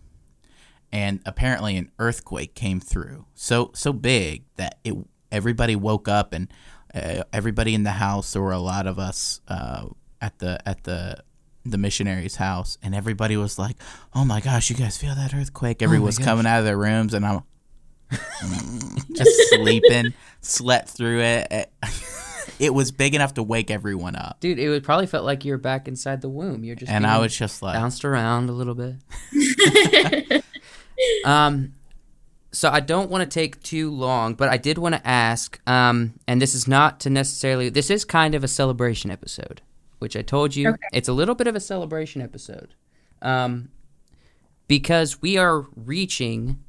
[0.91, 4.95] and apparently an earthquake came through so so big that it
[5.31, 6.47] everybody woke up and
[6.93, 8.33] uh, everybody in the house.
[8.33, 9.87] There were a lot of us uh,
[10.21, 11.23] at the at the
[11.65, 13.77] the missionary's house, and everybody was like,
[14.15, 17.13] "Oh my gosh, you guys feel that earthquake?" Everyone was coming out of their rooms,
[17.13, 17.43] and I'm
[19.13, 21.71] just sleeping, slept through it.
[22.59, 25.51] It was big enough to wake everyone up, Dude, it would probably felt like you
[25.51, 26.63] were back inside the womb.
[26.63, 28.95] You're just and I was just like, bounced around a little bit.
[31.25, 31.73] um,
[32.51, 36.13] so I don't want to take too long, but I did want to ask, um,
[36.27, 37.69] and this is not to necessarily.
[37.69, 39.61] This is kind of a celebration episode,
[39.99, 40.77] which I told you Okay.
[40.93, 42.73] it's a little bit of a celebration episode,
[43.21, 43.69] um,
[44.67, 46.59] because we are reaching.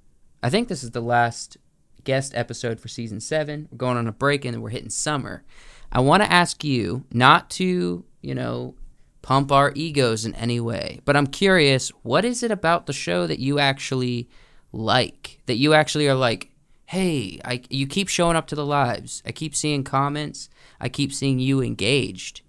[0.42, 1.56] I think this is the last
[2.04, 3.68] guest episode for season seven.
[3.70, 5.44] We're going on a break and we're hitting summer.
[5.90, 8.74] I want to ask you not to, you know,
[9.22, 13.26] pump our egos in any way, but I'm curious, what is it about the show
[13.26, 14.28] that you actually
[14.72, 15.40] like?
[15.46, 16.50] That you actually are like,
[16.86, 19.22] hey, I, you keep showing up to the lives.
[19.26, 20.48] I keep seeing comments.
[20.80, 22.40] I keep seeing you engaged.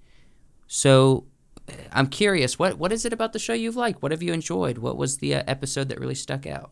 [0.67, 1.25] So
[1.67, 4.01] uh, I'm curious, what what is it about the show you've liked?
[4.01, 4.77] What have you enjoyed?
[4.77, 6.71] What was the uh, episode that really stuck out?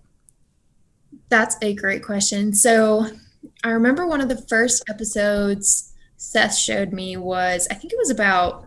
[1.30, 2.54] That's a great question.
[2.54, 3.08] So
[3.64, 8.10] I remember one of the first episodes Seth showed me was I think it was
[8.10, 8.67] about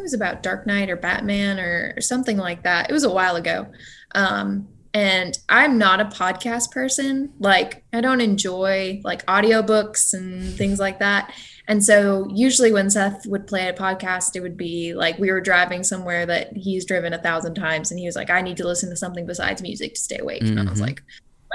[0.00, 2.90] it was about Dark Knight or Batman or, or something like that.
[2.90, 3.66] It was a while ago.
[4.14, 7.32] Um, and I'm not a podcast person.
[7.38, 11.32] Like I don't enjoy like audiobooks and things like that.
[11.68, 15.40] And so usually when Seth would play a podcast, it would be like we were
[15.40, 18.66] driving somewhere that he's driven a thousand times and he was like, I need to
[18.66, 20.42] listen to something besides music to stay awake.
[20.42, 20.86] And I was Mhm.
[20.86, 21.02] like,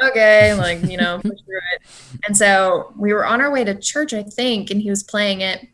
[0.01, 1.81] okay, like, you know, push through it.
[2.27, 5.41] And so we were on our way to church, I think, and he was playing
[5.41, 5.67] it.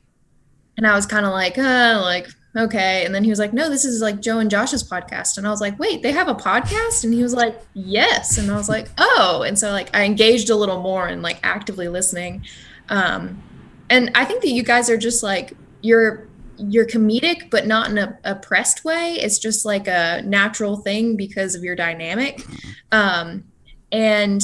[0.78, 3.06] And I was kind of like, uh, like, okay.
[3.06, 5.38] And then he was like, no, this is like Joe and Josh's podcast.
[5.38, 7.04] And I was like, wait, they have a podcast?
[7.04, 8.38] And he was like, yes.
[8.38, 9.44] And I was like, oh.
[9.46, 12.46] And so like I engaged a little more and like actively listening.
[12.90, 13.42] Um,
[13.90, 17.98] and I think that you guys are just like you're you're comedic, but not in
[17.98, 19.14] a oppressed way.
[19.16, 22.46] It's just like a natural thing because of your dynamic.
[22.92, 23.46] Um,
[23.92, 24.42] and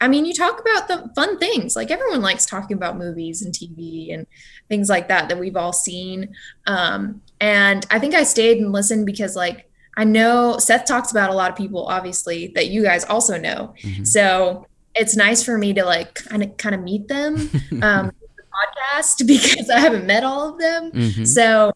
[0.00, 1.74] I mean, you talk about the fun things.
[1.74, 4.26] Like everyone likes talking about movies and TV and
[4.68, 6.34] things like that that we've all seen.
[6.66, 11.30] Um, and I think I stayed and listened because like I know Seth talks about
[11.30, 13.74] a lot of people, obviously, that you guys also know.
[13.82, 14.06] Mhm.
[14.06, 17.34] So it's nice for me to like kind of kind of meet them
[17.82, 20.92] um, the podcast because I haven't met all of them.
[20.92, 21.26] Mhm.
[21.26, 21.72] So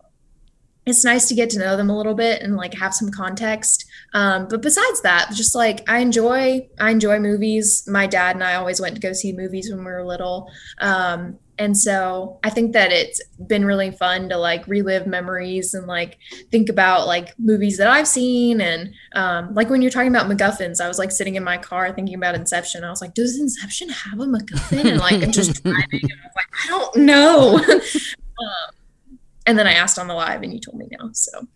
[0.86, 3.86] it's nice to get to know them a little bit and like have some context.
[4.14, 7.86] Um, but besides that, just like I enjoy, I enjoy movies.
[7.88, 10.50] My dad and I always went to go see movies when we were little.
[10.78, 15.86] Um, and so I think that it's been really fun to like relive memories and
[15.86, 16.18] like
[16.50, 18.60] think about like movies that I've seen.
[18.60, 21.92] And um, like when you're talking about MacGuffins, I was like sitting in my car
[21.92, 22.82] thinking about Inception.
[22.82, 24.84] I was like, does Inception have a MacGuffin?
[24.84, 27.56] And like, I'm just driving and I was like, I don't know.
[27.78, 31.10] um, and then I asked on the live and you told me no.
[31.12, 31.46] So,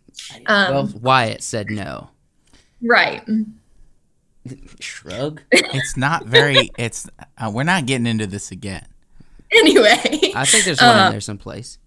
[0.47, 2.11] um, well, Wyatt said no.
[2.83, 3.23] Right.
[4.81, 5.43] Shrug.
[5.51, 6.71] It's not very.
[6.79, 8.87] It's uh, we're not getting into this again.
[9.53, 11.79] Anyway, I think there's one Uh, in there someplace.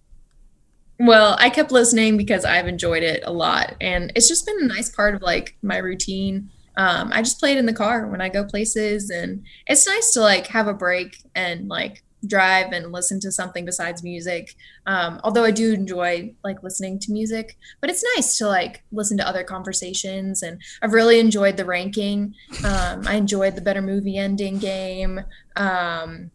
[0.98, 3.74] well, I kept listening because I've enjoyed it a lot.
[3.80, 6.50] And it's just been a nice part of like my routine.
[6.76, 9.10] Um, I just play it in the car when I go places.
[9.10, 13.64] And it's nice to like have a break and like drive and listen to something
[13.64, 14.54] besides music.
[14.86, 19.16] Um, although I do enjoy like listening to music, but it's nice to like listen
[19.18, 20.42] to other conversations.
[20.42, 22.34] And I've really enjoyed the ranking.
[22.64, 25.20] Um, I enjoyed the better movie ending game.
[25.56, 26.30] Um,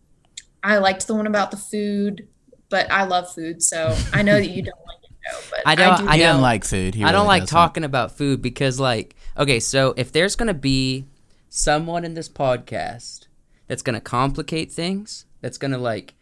[0.64, 2.28] I liked the one about the food,
[2.70, 5.76] but I love food, so I know that you don't like it, though, but I
[5.76, 6.96] don't- do I don't- doesn't like food.
[6.96, 7.56] He I don't really like doesn't.
[7.56, 11.06] talking about food because, like, okay, so if there's gonna be
[11.48, 13.28] someone in this podcast
[13.68, 16.14] that's gonna complicate things, that's gonna like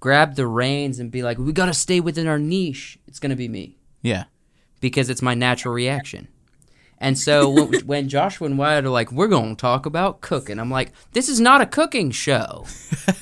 [0.00, 3.48] grab the reins and be like, "We gotta stay within our niche," it's gonna be
[3.48, 4.24] me Yeah.
[4.80, 6.28] because it's my natural reaction.
[6.98, 10.70] And so when, when Joshua and Wyatt are like, "We're gonna talk about cooking," I'm
[10.70, 12.64] like, "This is not a cooking show.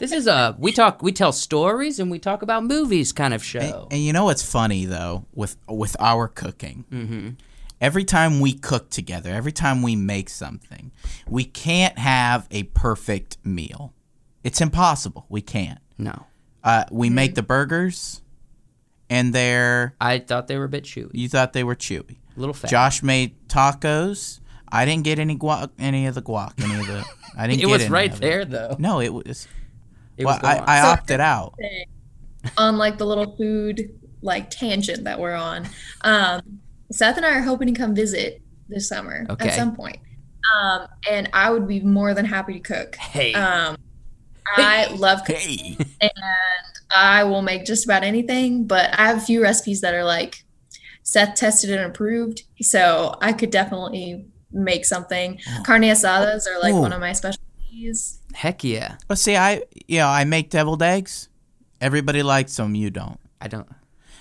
[0.00, 3.42] this is a we talk we tell stories and we talk about movies kind of
[3.44, 6.84] show." and you know what's funny though with with our cooking?
[6.90, 7.28] hmm
[7.78, 10.92] Every time we cook together, every time we make something,
[11.28, 13.92] we can't have a perfect meal.
[14.46, 15.26] It's impossible.
[15.28, 15.80] We can't.
[15.98, 16.26] No,
[16.62, 18.22] Uh, we make the burgers,
[19.10, 22.16] and they're I thought they were a bit chewy, you thought they were chewy.
[22.36, 22.70] a little fat.
[22.70, 24.40] Josh made tacos.
[24.70, 27.04] I didn't get any guac, any of the guac, any of the.
[27.36, 27.60] I didn't.
[27.62, 28.20] it get was any right of it.
[28.20, 28.76] there though.
[28.78, 29.48] No, it was.
[30.16, 30.64] It well, was I.
[30.66, 31.54] I So- opted out.
[32.58, 33.90] on like the little food
[34.22, 35.66] like tangent that we're on.
[36.02, 36.60] Um,
[36.92, 39.48] Seth and I are hoping to come visit this summer Okay.
[39.48, 39.98] at some point.
[40.56, 42.94] Um, and I would be more than happy to cook.
[42.96, 43.76] hey, Um,
[44.56, 45.76] I love cooking.
[46.00, 46.10] Hey,
[46.94, 50.44] I will make just about anything, but I have a few recipes that are like
[51.02, 55.38] Seth tested and approved, so I could definitely make something.
[55.64, 56.80] Carne asadas are like Ooh.
[56.80, 58.20] one of my specialties.
[58.34, 58.96] heck yeah.
[59.08, 61.28] well, see, I you know I make deviled eggs.
[61.80, 62.74] Everybody likes them.
[62.74, 63.20] You don't.
[63.40, 63.68] I don't.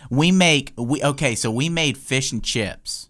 [0.10, 1.36] We make we okay.
[1.36, 3.10] So we made fish and chips.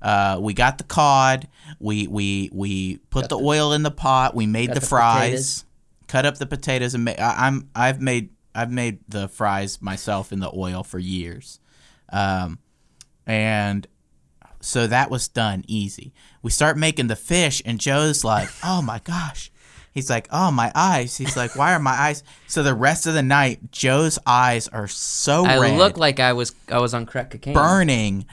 [0.00, 1.48] Uh, we got the cod.
[1.80, 4.34] We we we put the, oil in the pot.
[4.34, 5.20] We made the, the fries.
[5.20, 5.64] potatoes.
[6.06, 10.32] Cut up the potatoes and ma- I, I'm I've made I've made the fries myself
[10.32, 11.60] in the oil for years,
[12.12, 12.58] um,
[13.26, 13.86] and
[14.60, 16.12] so that was done easy.
[16.42, 19.50] We start making the fish, and Joe's like, "Oh my gosh."
[19.92, 23.14] He's like, "Oh my eyes." He's like, "Why are my eyes?" So the rest of
[23.14, 27.06] the night, Joe's eyes are so I red look like I was I was on
[27.06, 27.54] crack cocaine.
[27.54, 28.26] burning,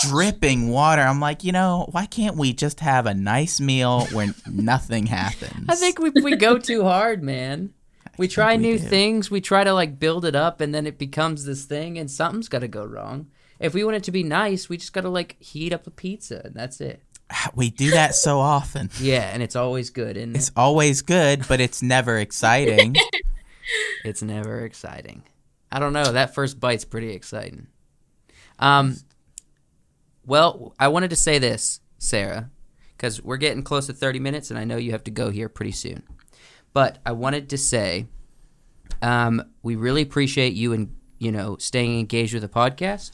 [0.00, 1.02] dripping water.
[1.02, 5.66] I'm like, you know, why can't we just have a nice meal where nothing happens?
[5.68, 7.72] I think we we go too hard, man.
[8.18, 8.84] We try we new do.
[8.84, 9.30] things.
[9.30, 12.48] We try to like build it up, and then it becomes this thing, and something's
[12.48, 13.28] got to go wrong.
[13.58, 15.90] If we want it to be nice, we just got to like heat up a
[15.90, 17.00] pizza, and that's it.
[17.54, 18.90] we do that so often.
[19.00, 20.16] Yeah, and it's always good.
[20.16, 22.96] And It's always good, but it's never exciting.
[24.04, 25.22] it's never exciting.
[25.70, 26.12] I don't know.
[26.12, 27.66] That first bite's pretty exciting.
[28.58, 28.96] Um,
[30.26, 32.50] well, I wanted to say this, Sarah,
[32.96, 35.48] because we're getting close to 30 minutes, and I know you have to go here
[35.48, 36.02] pretty soon.
[36.72, 38.06] But I wanted to say,
[39.02, 43.12] um, we really appreciate you and you know staying engaged with the podcast.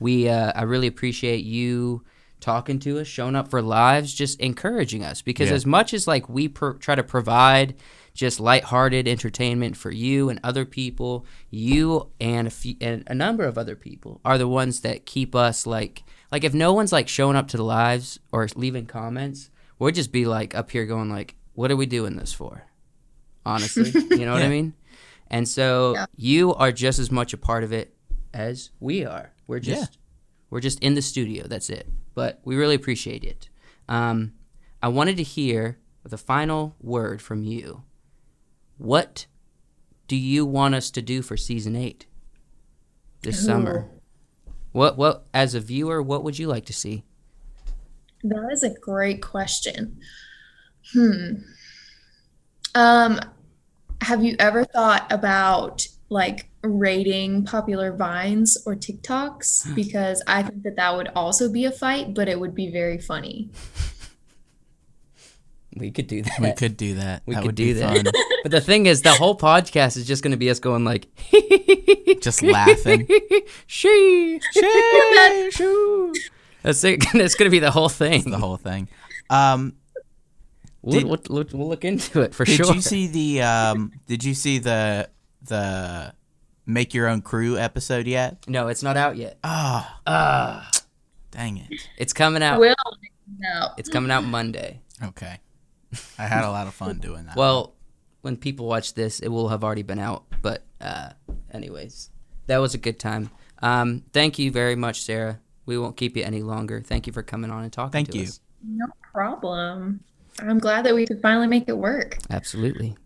[0.00, 2.04] We uh, I really appreciate you
[2.40, 5.22] talking to us, showing up for lives, just encouraging us.
[5.22, 5.54] Because Yeah.
[5.56, 7.74] as much as like we pro- try to provide
[8.12, 13.44] just lighthearted entertainment for you and other people, you and a few, and a number
[13.44, 16.02] of other people are the ones that keep us like
[16.34, 20.10] like if no one's like showing up to the lives or leaving comments, we'll just
[20.10, 22.64] be like up here going like, what are we doing this for?
[23.46, 24.74] Honestly, you know what I mean?
[25.28, 26.06] And so Yeah.
[26.16, 27.94] you are just as much a part of it
[28.32, 29.32] as we are.
[29.46, 29.98] We're just Yeah.
[30.50, 31.46] we're just in the studio.
[31.46, 31.88] That's it.
[32.16, 33.48] But we really appreciate it.
[33.88, 34.32] Um,
[34.82, 37.84] I wanted to hear the final word from you.
[38.76, 39.26] What
[40.08, 42.06] do you want us to do for season eight
[43.22, 43.88] this summer?
[44.74, 47.04] What what as a viewer, what would you like to see?
[48.24, 50.00] That is a great question.
[50.92, 51.34] Hmm.
[52.74, 53.20] Um,
[54.00, 59.72] have you ever thought about like rating popular vines or TikToks?
[59.76, 62.98] Because I think that that would also be a fight, but it would be very
[62.98, 63.50] funny.
[65.76, 66.38] We could do that.
[66.40, 67.22] We could do that.
[67.26, 68.04] We that could would do be that.
[68.04, 68.12] fun.
[68.44, 71.06] But the thing is, the whole podcast is just going to be us going like,
[72.20, 73.08] Just laughing.
[73.66, 76.12] she, she, shoo.
[76.62, 77.02] That's it.
[77.14, 78.30] That's going to be the whole thing.
[78.30, 78.88] the whole thing.
[79.30, 79.74] Um,
[80.82, 82.74] We'll, Did- we'll, we'll, we'll look into it for did sure.
[82.74, 83.90] you see the um?
[84.06, 85.08] Did you see the
[85.48, 86.12] the
[86.66, 88.46] make your own crew episode yet?
[88.46, 89.38] No, it's not out yet.
[89.42, 90.70] Ah, Ah,
[91.30, 91.88] dang it.
[91.96, 92.60] it's coming out.
[92.60, 92.74] Will,
[93.38, 93.68] no.
[93.78, 94.82] It's coming out Monday.
[95.02, 95.40] Okay,
[96.18, 97.36] I had a lot of fun doing that.
[97.36, 97.74] Well,
[98.22, 100.24] when people watch this, it will have already been out.
[100.42, 101.10] But, uh,
[101.52, 102.10] anyways,
[102.46, 103.30] that was a good time.
[103.62, 105.40] Um, thank you very much, Sarah.
[105.66, 106.82] We won't keep you any longer.
[106.84, 108.24] Thank you for coming on and talking Thank to you.
[108.24, 108.40] us.
[108.66, 110.00] No problem.
[110.40, 112.18] I'm glad that we could finally make it work.
[112.30, 112.96] Absolutely.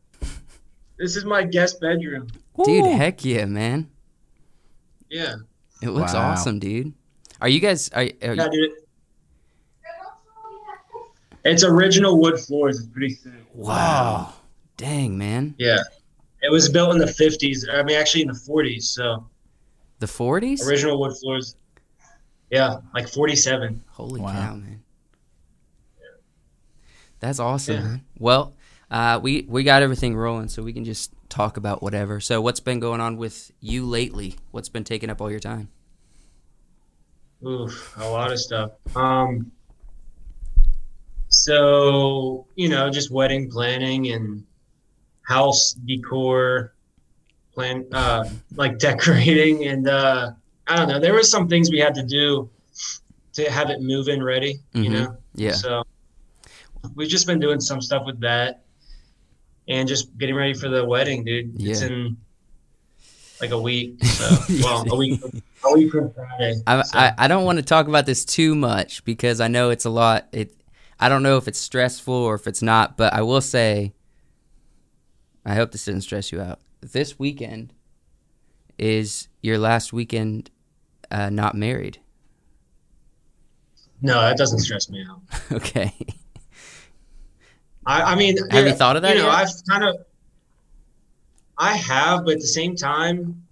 [0.98, 2.28] This is my guest bedroom.
[2.64, 3.88] Dude, heck yeah, man.
[5.08, 5.36] Yeah.
[5.82, 6.30] It looks Wow.
[6.32, 6.92] awesome, dude.
[7.40, 7.88] Are you guys?
[7.90, 8.70] Are, are Yeah, you, dude.
[11.48, 12.78] It's original wood floors.
[12.78, 13.32] It's pretty thick.
[13.54, 14.34] wow.
[14.76, 15.54] Dang, man.
[15.58, 15.78] Yeah.
[16.42, 17.66] It was built in the 50s.
[17.72, 18.84] I mean, actually in the 40s.
[18.84, 19.26] So
[19.98, 20.64] The 40s?
[20.66, 21.56] original wood floors.
[22.50, 23.82] Yeah, like 47.
[23.88, 24.32] Holy Wow.
[24.32, 24.82] cow, man.
[27.20, 27.82] That's awesome, Yeah.
[27.82, 28.04] man.
[28.18, 28.54] Well,
[28.90, 32.20] uh, we we got everything rolling, so we can just talk about whatever.
[32.20, 34.36] So, what's been going on with you lately?
[34.52, 35.68] What's been taking up all your time?
[37.44, 38.70] Oof, a lot of stuff.
[38.96, 39.50] Um,
[41.44, 44.44] so you know, just wedding planning and
[45.22, 46.72] house decor,
[47.54, 48.24] plan, uh,
[48.56, 50.32] like decorating, and uh,
[50.66, 50.98] I don't know.
[50.98, 52.50] There were some things we had to do
[53.34, 54.58] to have it move in ready.
[54.72, 54.92] You Mhm.
[54.92, 55.82] know, Yeah, So
[56.96, 58.64] we've just been doing some stuff with that,
[59.68, 61.60] and just getting ready for the wedding, dude.
[61.60, 62.16] It's in
[63.40, 63.94] like a week.
[64.04, 65.20] So well, a week.
[65.64, 66.54] A week from Friday.
[66.66, 66.98] I, so.
[66.98, 69.90] I I don't want to talk about this too much because I know it's a
[69.90, 70.26] lot.
[70.32, 70.54] It
[71.00, 73.92] I don't know if it's stressful or if it's not, but I will say.
[75.44, 76.58] I hope this didn't stress you out.
[76.80, 77.72] This weekend
[78.78, 80.50] is your last weekend
[81.10, 82.00] uh, not married.
[84.02, 85.20] No, that doesn't stress me out.
[85.52, 85.94] okay.
[87.86, 89.34] I, I mean, Have you thought of that You know, yet?
[89.34, 89.96] I've kind of,
[91.56, 93.42] I have, but at the same time,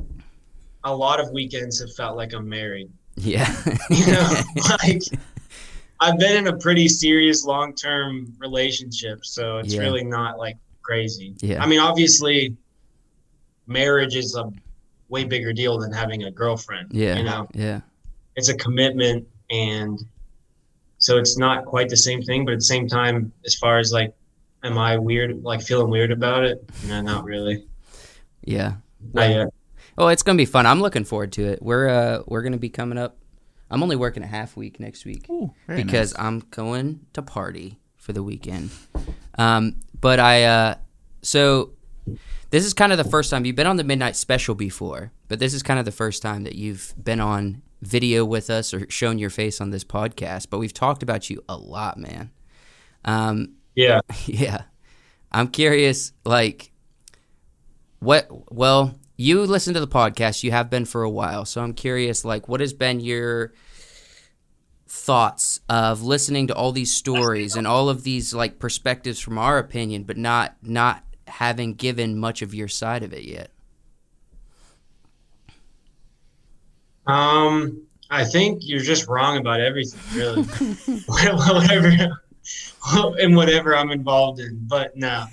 [0.84, 2.90] a lot of weekends have felt like I'm married.
[3.16, 3.50] Yeah.
[3.90, 4.30] You know,
[4.84, 5.02] like
[6.00, 9.80] I've been in a pretty serious long-term relationship, so it's Yeah.
[9.80, 11.34] really not like crazy.
[11.40, 11.62] Yeah.
[11.62, 12.56] I mean, obviously,
[13.66, 14.50] marriage is a
[15.08, 16.88] way bigger deal than having a girlfriend.
[16.92, 17.16] yeah.
[17.16, 17.80] You know, Yeah.
[18.36, 19.98] it's a commitment and
[20.98, 23.92] so it's not quite the same thing but at the same time as far as
[23.92, 24.12] like
[24.64, 27.64] am i weird like feeling weird about it no not really
[28.44, 28.74] Yeah.
[29.12, 29.48] not yet
[29.98, 30.66] Oh, it's gonna be fun.
[30.66, 31.62] I'm looking forward to it.
[31.62, 33.16] We're uh we're gonna be coming up.
[33.70, 35.26] I'm only working a half week next week
[35.66, 36.24] Very because nice.
[36.24, 38.70] I'm going to party for the weekend.
[39.38, 40.74] Um, but I uh,
[41.22, 41.72] so
[42.50, 45.38] this is kind of the first time you've been on the midnight special before, but
[45.38, 48.88] this is kind of the first time that you've been on video with us or
[48.90, 50.48] shown your face on this podcast.
[50.50, 52.30] But we've talked about you a lot, man.
[53.04, 54.62] Um, yeah yeah.
[55.32, 56.70] I'm curious, like,
[57.98, 61.44] what, well, you listen to the podcast, you have been for a while.
[61.44, 63.52] So I'm curious, like, what has been your
[64.86, 69.58] thoughts of listening to all these stories and all of these, like, perspectives from our
[69.58, 73.50] opinion, but not, not haven't given much of your side of it yet.
[77.06, 80.42] Um, I think you're just wrong about everything, really.
[81.06, 82.20] whatever,
[83.34, 84.58] whatever I'm involved in.
[84.66, 85.24] But no,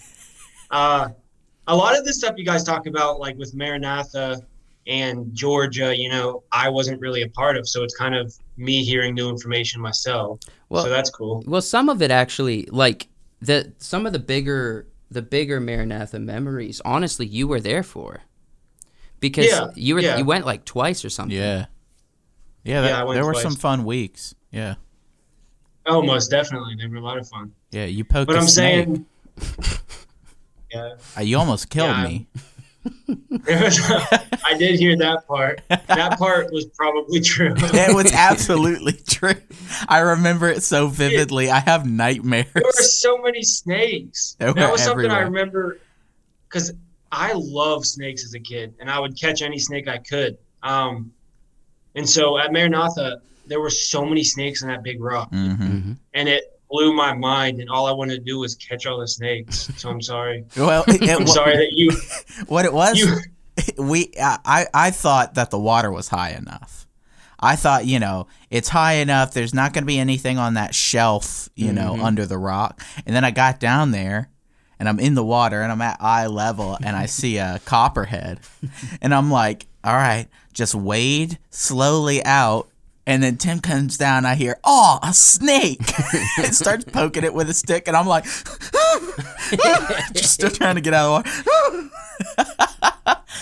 [0.71, 1.09] uh,
[1.67, 4.41] a lot of the stuff you guys talk about, like with Maranatha
[4.87, 8.83] and Georgia, you know, I wasn't really a part of, so it's kind of me
[8.83, 10.39] hearing new information myself.
[10.69, 11.43] Well- so that's cool.
[11.47, 13.07] Well, some of it actually, like
[13.41, 16.81] the some of the bigger the bigger Maranatha memories.
[16.83, 18.21] Honestly, you were there for
[19.19, 20.17] because Yeah, you were yeah.
[20.17, 21.37] you went like twice or something.
[21.37, 21.67] Yeah.
[22.63, 24.33] Yeah, that, Yeah, I went there were some fun weeks.
[24.51, 24.75] Yeah.
[25.85, 27.51] Oh, most definitely, they were a lot of fun.
[27.71, 28.85] Yeah, you poked But a I'm snake.
[28.85, 29.05] saying,
[30.73, 32.03] yeah, Uh, you almost killed Yeah.
[32.07, 32.27] me.
[33.47, 35.61] I did hear that part.
[35.69, 37.53] That part was probably true.
[37.73, 39.35] It was absolutely true.
[39.87, 41.49] I remember it so vividly.
[41.49, 42.47] I have nightmares.
[42.53, 44.35] there were so many snakes.
[44.39, 45.79] That was something I remember
[46.49, 46.73] because
[47.11, 50.37] I loved snakes as a kid, and I would catch any snake I could.
[50.61, 51.11] Um,
[51.95, 56.29] and so at Maranatha, there were so many snakes in that big rock, hmm and
[56.29, 57.59] it blew my mind.
[57.61, 59.69] And all I wanted to do was catch all the snakes.
[59.77, 60.43] So I'm sorry.
[60.57, 61.91] Well, it, I'm it- sorry that you
[62.47, 63.17] what it was, you.
[63.77, 66.87] we I, I I thought that the water was high enough.
[67.39, 69.33] I thought, you know, it's high enough.
[69.33, 72.03] There's not going to be anything on that shelf, you know, mm-hmm.
[72.03, 72.81] under the rock.
[73.05, 74.29] And then I got down there,
[74.79, 78.39] and I'm in the water, and I'm at eye level, and I see a copperhead,
[79.01, 82.69] and I'm like, all right, just wade slowly out.
[83.05, 84.25] And then Tim comes down.
[84.25, 85.81] I hear, "Oh, a snake!"
[86.37, 88.23] and starts poking it with a stick, and I'm like,
[90.13, 91.91] just still trying to get out of the
[92.37, 93.19] water.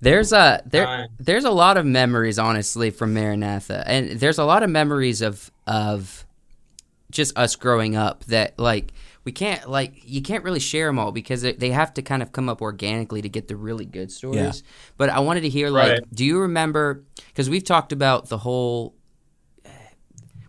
[0.00, 4.62] There's a there there's a lot of memories honestly from Maranatha, and there's a lot
[4.62, 6.26] of memories of of
[7.10, 8.92] just us growing up that like
[9.24, 12.22] we can't like you can't really share them all because they, they have to kind
[12.22, 14.62] of come up organically to get the really good stories.
[14.64, 14.70] Yeah.
[14.96, 16.14] But I wanted to hear like, Right.
[16.14, 17.04] do you remember?
[17.28, 18.94] Because we've talked about the whole.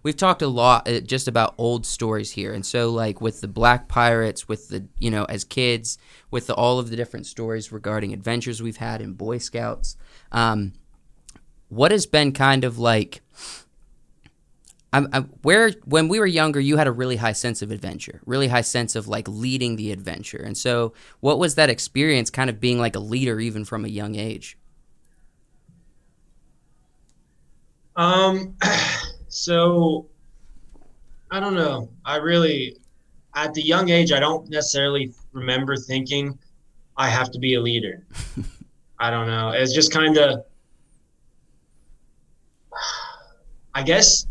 [0.03, 3.47] We've talked a lot uh, just about old stories here, and so like with the
[3.47, 5.97] Black Pirates, with the you know as kids,
[6.29, 9.97] with the, all of the different stories regarding adventures we've had in Boy Scouts.
[10.31, 10.73] Um,
[11.69, 13.21] what has been kind of like
[14.95, 18.21] I'm, I'm, where when we were younger you had a really high sense of adventure
[18.25, 22.49] really high sense of like leading the adventure and so what was that experience kind
[22.49, 24.57] of being like a leader even from a young age
[27.95, 28.55] Um,
[29.27, 30.07] so
[31.31, 31.89] I don't know.
[32.03, 32.77] I really,
[33.35, 36.37] at the young age, I don't necessarily remember thinking
[36.97, 38.05] I have to be a leader.
[38.99, 39.49] I don't know.
[39.49, 40.45] It's just kind of,
[43.73, 44.27] I guess,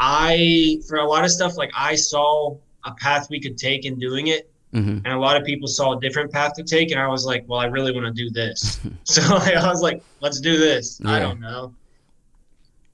[0.00, 3.98] I for a lot of stuff like I saw a path we could take in
[3.98, 4.98] doing it, mm-hmm.
[5.04, 7.44] and a lot of people saw a different path to take, and I was like,
[7.46, 8.80] well, I really want to do this.
[9.04, 11.00] so like, I was like, let's do this.
[11.04, 11.74] I don't know.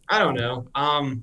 [0.08, 0.66] I don't know.
[0.74, 1.22] Um,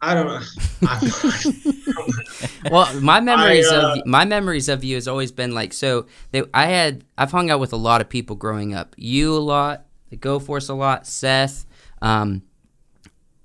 [0.00, 0.40] I don't know.
[2.70, 6.42] Well my memories uh, of my memories of you has always been like so they,
[6.52, 9.86] i had i've hung out with a lot of people growing up you a lot
[10.10, 11.66] the go force a lot seth
[12.02, 12.42] um,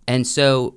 [0.07, 0.75] and so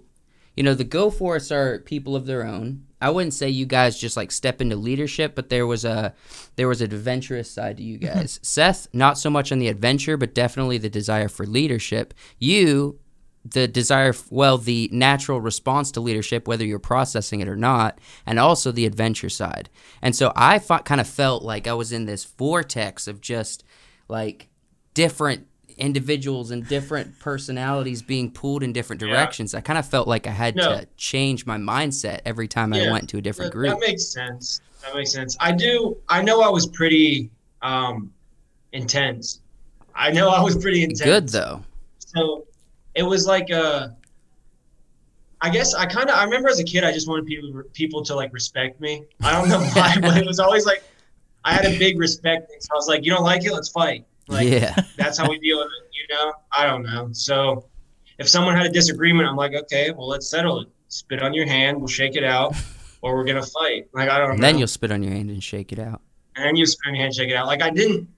[0.56, 2.86] you know the go force are people of their own.
[3.00, 6.14] I wouldn't say you guys just like step into leadership but there was a
[6.56, 8.18] there was an adventurous side to you mm-hmm.
[8.18, 8.40] guys.
[8.42, 12.14] Seth not so much on the adventure but definitely the desire for leadership.
[12.38, 12.98] You
[13.44, 18.40] the desire well the natural response to leadership whether you're processing it or not and
[18.40, 19.68] also the adventure side.
[20.00, 23.62] And so i kind of felt like i was in this vortex of just
[24.08, 24.48] like
[24.94, 25.46] different
[25.78, 29.08] individuals and different personalities being pulled in different Yeah.
[29.08, 30.62] directions i kind of felt like i had No.
[30.80, 34.60] to change my mindset every time i went to a different group that makes sense.
[34.82, 35.36] That makes sense.
[35.40, 35.96] I do.
[36.08, 38.12] I know I was pretty um,
[38.72, 39.40] intense.
[39.96, 41.02] I know I was pretty intense.
[41.02, 41.62] good though
[41.98, 42.46] So
[42.94, 43.96] it was like a.
[45.40, 48.02] I guess I kind of I remember as a kid I just wanted people people
[48.04, 49.04] to like respect me.
[49.22, 50.82] I don't know why, but it was always like
[51.44, 52.58] I had a big respect thing.
[52.60, 54.04] So I was like, you don't like it, let's fight.
[54.28, 56.32] Like yeah that's how we deal with it, you know?
[56.56, 57.08] I don't know.
[57.12, 57.66] So
[58.18, 60.68] if someone had a disagreement, I'm like, okay, well let's settle it.
[60.88, 62.54] Spit on your hand, we'll shake it out,
[63.02, 63.88] or we're gonna fight.
[63.92, 64.46] Like I don't and know.
[64.46, 66.00] then you'll spit on your hand and shake it out
[66.36, 67.46] and then you spit on your hand, shake it out.
[67.46, 68.08] Like I didn't.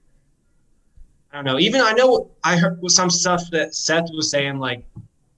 [1.32, 1.59] I don't know.
[1.59, 4.84] Even I know I heard some stuff that Seth was saying, like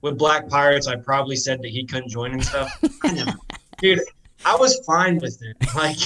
[0.01, 0.87] with Black Pirates.
[0.87, 2.71] I probably said that he couldn't join and stuff.
[3.03, 3.33] I never,
[3.79, 3.99] dude.
[4.43, 5.55] I was fine with it.
[5.75, 5.97] Like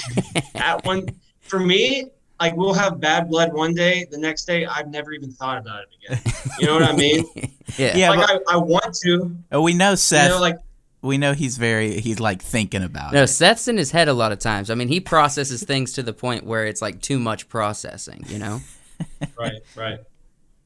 [0.56, 1.08] at one
[1.40, 2.10] for me,
[2.40, 4.06] like we'll have bad blood one day.
[4.12, 6.34] The next day, I've never even thought about it again.
[6.60, 7.26] You know what I mean?
[7.78, 9.36] yeah Yeah, like but I, I want to.
[9.54, 10.24] uh, we know Seth.
[10.30, 10.58] You know, like
[11.02, 13.28] we know he's very he's like thinking about No, it.
[13.28, 14.70] Seth's in his head a lot of times.
[14.70, 18.40] I mean, he processes things to the point where it's like too much processing, you
[18.40, 18.62] know?
[19.40, 20.00] right, right.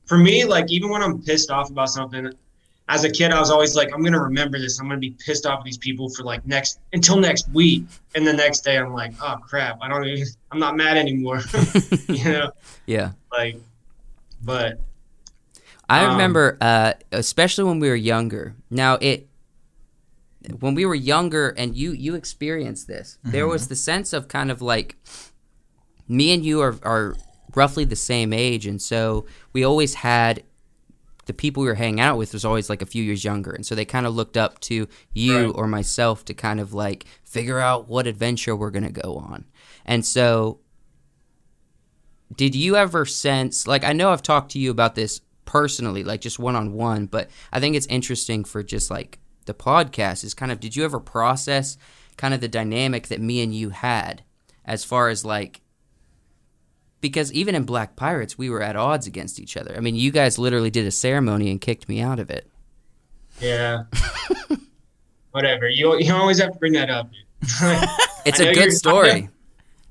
[0.05, 2.31] For me, like even when I'm pissed off about something,
[2.89, 4.79] as a kid, I was always like, I'm gonna remember this.
[4.79, 7.83] I'm gonna be pissed off at these people for like next until next week,
[8.15, 11.41] and the next day I'm like, oh crap, I don't even, I'm not mad anymore.
[12.09, 12.51] you know,
[12.87, 13.11] Yeah.
[13.31, 13.57] like,
[14.43, 14.79] but
[15.87, 18.55] I Um, remember, uh, especially when we were younger.
[18.69, 19.27] Now it,
[20.59, 24.49] when we were younger, and you you experienced this, there was the sense of kind
[24.49, 24.95] of like,
[26.07, 27.15] me and you are are
[27.55, 30.43] roughly the same age, and so we always had.
[31.29, 33.63] The people we were hanging out with was always like a few years younger, and
[33.63, 35.51] so they kind of looked up to you Right.
[35.53, 39.45] or myself to kind of like figure out what adventure we're gonna go on.
[39.85, 40.59] And so
[42.35, 46.21] did you ever sense like I know I've talked to you about this personally, like
[46.21, 50.33] just one on one, but I think it's interesting for just like the podcast is
[50.33, 51.77] kind of did you ever process
[52.17, 54.23] kind of the dynamic that me and you had
[54.65, 55.61] as far as like
[57.01, 59.75] because even in Black Pirates we were at odds against each other.
[59.75, 62.49] I mean, you guys literally did a ceremony and kicked me out of it.
[63.41, 63.83] yeah,
[65.31, 65.67] whatever.
[65.69, 67.09] You you always have to bring that up.
[68.25, 69.21] It's a good you're- I story.
[69.21, 69.29] know-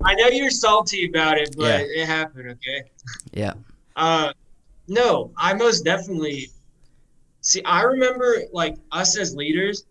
[0.05, 2.03] I know you're salty about it, but Yeah.
[2.03, 2.51] it happened.
[2.51, 2.89] Okay.
[3.33, 3.53] Yeah.
[3.97, 4.31] Uh,
[4.87, 6.51] no, I most definitely
[7.41, 7.61] see.
[7.65, 9.83] I remember like us as leaders.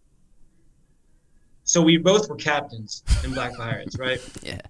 [1.65, 4.21] So we both were captains in Black Pirates, right?
[4.43, 4.61] Yeah.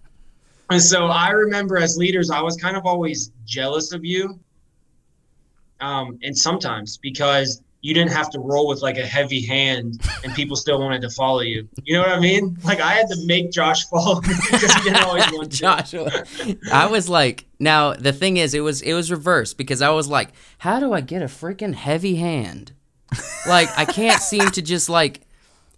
[0.71, 4.39] And so I remember as leaders, I was kind of always jealous of you.
[5.81, 10.35] Um, and sometimes because you didn't have to roll with like a heavy hand and
[10.35, 11.69] people still wanted to follow you.
[11.85, 12.57] You know what I mean?
[12.64, 15.59] Like I had to make Josh follow because he didn't always want to.
[15.59, 16.11] Joshua.
[16.73, 20.09] I was like, now the thing is, it was it was reversed because I was
[20.09, 22.73] like, how do I get a freaking heavy hand?
[23.47, 25.21] Like I can't seem to just like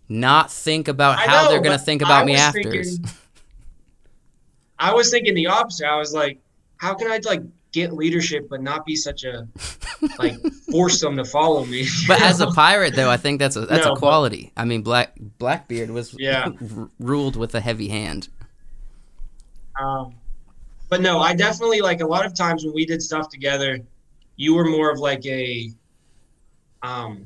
[0.09, 2.83] not think about how know, they're gonna think about I me after.
[4.81, 5.87] I was thinking the opposite.
[5.87, 6.39] I was like,
[6.79, 9.47] how can I like get leadership but not be such a
[10.19, 10.35] like
[10.73, 11.87] force them to follow me?
[12.09, 14.53] But as a pirate, though, I think that's a that's No, a but- quality.
[14.57, 16.49] I mean, Black Blackbeard was Yeah.
[16.77, 18.29] r- ruled with a heavy hand.
[19.81, 20.15] Um,
[20.89, 23.79] but no, I definitely like a lot of times when we did stuff together,
[24.37, 25.71] you were more of like a,
[26.83, 27.25] um,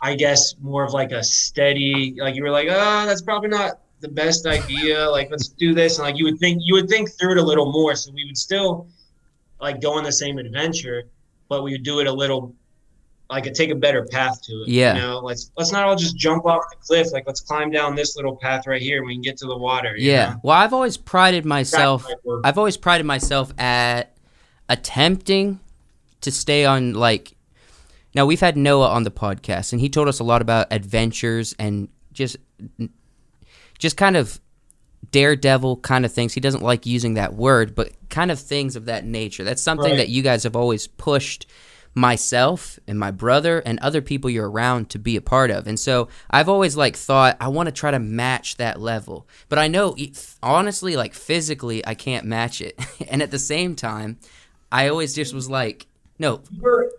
[0.00, 3.80] I guess more of like a steady, like you were like, oh, that's probably not
[4.00, 5.08] the best idea.
[5.10, 5.98] Like, let's do this.
[5.98, 7.94] And like, you would think, you would think through it a little more.
[7.94, 8.86] So we would still
[9.60, 11.04] like go on the same adventure,
[11.48, 12.54] but we would do it a little,
[13.30, 14.68] like take a better path to it.
[14.68, 14.94] Yeah.
[14.94, 17.12] You know, let's, let's not all just jump off the cliff.
[17.12, 19.56] Like, let's climb down this little path right here and we can get to the
[19.56, 19.96] water.
[19.96, 20.30] you Yeah.
[20.30, 20.40] know?
[20.44, 22.02] Well, I've always prided myself.
[22.04, 22.40] That might work.
[22.44, 24.14] I've always prided myself at
[24.68, 25.60] attempting
[26.20, 27.32] to stay on like
[28.14, 31.54] now we've had Noah on the podcast and he told us a lot about adventures
[31.58, 32.36] and just
[33.78, 34.40] just kind of
[35.10, 36.34] daredevil kind of things.
[36.34, 39.44] He doesn't like using that word, but kind of things of that nature.
[39.44, 39.96] That's something Right.
[39.98, 41.46] that you guys have always pushed
[41.94, 45.66] myself and my brother and other people you're around to be a part of.
[45.66, 49.26] And so I've always like thought I want to try to match that level.
[49.48, 49.96] But I know
[50.42, 52.78] honestly like physically I can't match it.
[53.08, 54.18] and at the same time,
[54.70, 55.86] I always just was like,
[56.18, 56.42] no.
[56.52, 56.92] You were,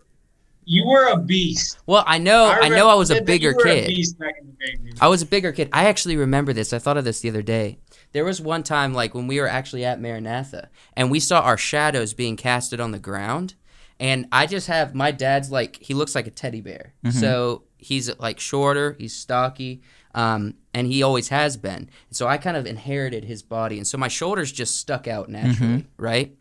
[0.70, 1.80] you were a beast.
[1.88, 3.86] Well, I know I, remember know I was a bigger you were kid.
[3.86, 4.94] A beast back in the day.
[5.02, 5.68] I was a bigger kid.
[5.74, 6.74] I actually remember this.
[6.74, 7.80] I thought of this the other day.
[8.12, 11.58] There was one time, like when we were actually at Maranatha, and we saw our
[11.58, 13.56] shadows being casted on the ground.
[14.00, 18.16] And I just have my dad's like he looks like a teddy bear, so he's
[18.20, 19.82] like shorter, he's stocky,
[20.14, 21.90] um, and he always has been.
[22.12, 25.88] So I kind of inherited his body, and so my shoulders just stuck out naturally,
[25.98, 26.36] right?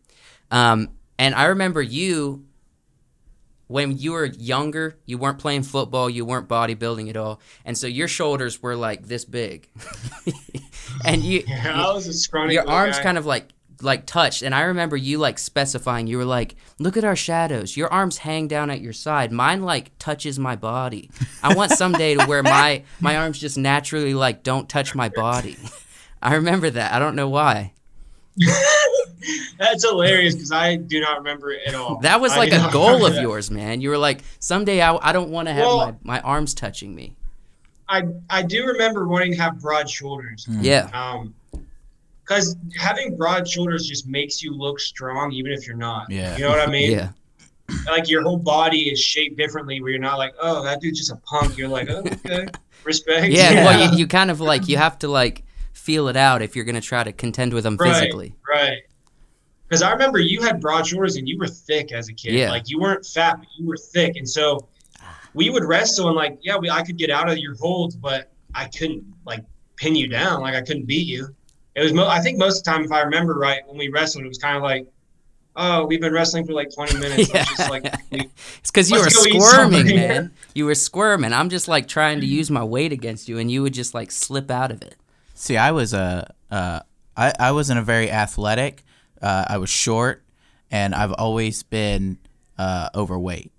[0.51, 2.45] Um, and I remember you
[3.69, 7.87] when you were younger, you weren't playing football, you weren't bodybuilding at all, and so
[7.87, 9.69] your shoulders were like this big,
[11.05, 13.03] and you, Yeah, I was a scrawny your arms guy.
[13.05, 13.51] kind of like
[13.81, 16.09] like touched, and I remember you like specifying.
[16.09, 17.77] You were like, "Look at our shadows.
[17.77, 19.31] Your arms hang down at your side.
[19.31, 21.11] Mine like touches my body.
[21.45, 25.57] I want someday to where my my arms just naturally like don't touch my body."
[26.23, 26.93] I remember that.
[26.93, 27.73] I don't know why.
[29.59, 31.99] That's hilarious because I do not remember it at all.
[31.99, 33.22] That was like do a goal of that.
[33.22, 33.80] yours, man.
[33.80, 36.95] You were like, someday I, I don't want to have Well- my, my arms touching
[36.95, 37.14] me.
[37.91, 40.47] I I do remember wanting to have broad shoulders.
[40.49, 40.91] Yeah.
[40.93, 41.34] Um,
[42.22, 46.11] because having broad shoulders just makes you look strong, even if you're not.
[46.11, 46.36] Yeah.
[46.36, 46.91] You know what I mean?
[46.93, 47.12] Yeah.
[47.86, 51.11] Like your whole body is shaped differently, where you're not like, oh, that dude's just
[51.11, 51.57] a punk.
[51.57, 52.47] You're like, oh, okay,
[52.84, 53.32] respect.
[53.32, 53.51] Yeah.
[53.53, 53.64] Yeah.
[53.64, 55.45] Well, you, you kind of like, you have to like
[55.89, 57.95] feel it out if you're going to try to contend with them Right.
[57.95, 58.34] physically.
[58.47, 58.82] Right.
[59.66, 62.34] Because I remember you had broad shoulders and you were thick as a kid.
[62.34, 62.51] Yeah.
[62.51, 64.68] Like you weren't fat, but you were thick, and so
[65.32, 68.30] we would wrestle and like, yeah, we I could get out of your holds, but
[68.55, 69.43] I couldn't like
[69.76, 70.43] pin you down.
[70.43, 71.34] Like I couldn't beat you.
[71.74, 73.89] It was, mo- I think most of the time, if I remember right, when we
[73.89, 74.86] wrestled, it was kind of like,
[75.57, 77.30] oh, we've been wrestling for like 20 minutes.
[77.34, 77.45] Yeah.
[77.45, 80.32] Just like, It's because you were Let's go eat squirming, man.
[80.55, 81.32] You were squirming.
[81.32, 82.34] I'm just like trying to mm-hmm.
[82.34, 84.97] use my weight against you, and you would just like slip out of it.
[85.39, 86.80] See, I was a, uh,
[87.16, 88.82] I, I wasn't a very athletic.
[89.22, 90.24] Uh, I was short,
[90.68, 92.18] and I've always been
[92.59, 93.53] uh, overweight.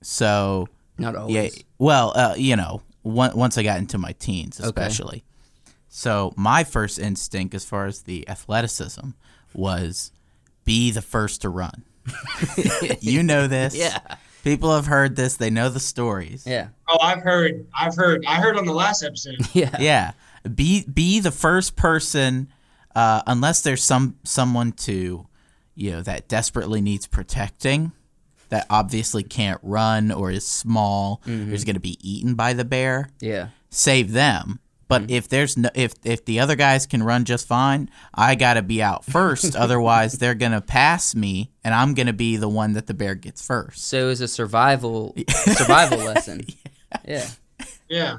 [0.00, 1.34] So Not always.
[1.34, 5.18] yeah, well, uh, you know, on- once I got into my teens, especially.
[5.18, 5.74] Okay.
[5.88, 9.08] So my first instinct, as far as the athleticism,
[9.54, 10.12] was
[10.64, 11.82] be the first to run.
[13.00, 13.74] you know this.
[13.74, 13.98] Yeah.
[14.44, 15.36] People have heard this.
[15.36, 16.46] They know the stories.
[16.46, 16.68] Yeah.
[16.86, 19.38] oh, I've heard, I've heard, I heard on the last episode.
[19.52, 19.76] Yeah.
[19.80, 20.12] yeah
[20.56, 22.48] be be the first person
[22.94, 25.26] uh, unless there's some someone to
[25.74, 27.92] you know that desperately needs protecting
[28.50, 32.64] that obviously can't run or is small or is going to be eaten by the
[32.64, 33.48] bear Yeah.
[33.70, 37.90] save them but if there's no if if the other guys can run just fine
[38.14, 42.06] i got to be out first otherwise they're going to pass me and i'm going
[42.06, 46.44] to be the one that the bear gets first So it's a survival survival lesson.
[47.06, 47.28] Yeah.
[47.90, 48.18] Yeah.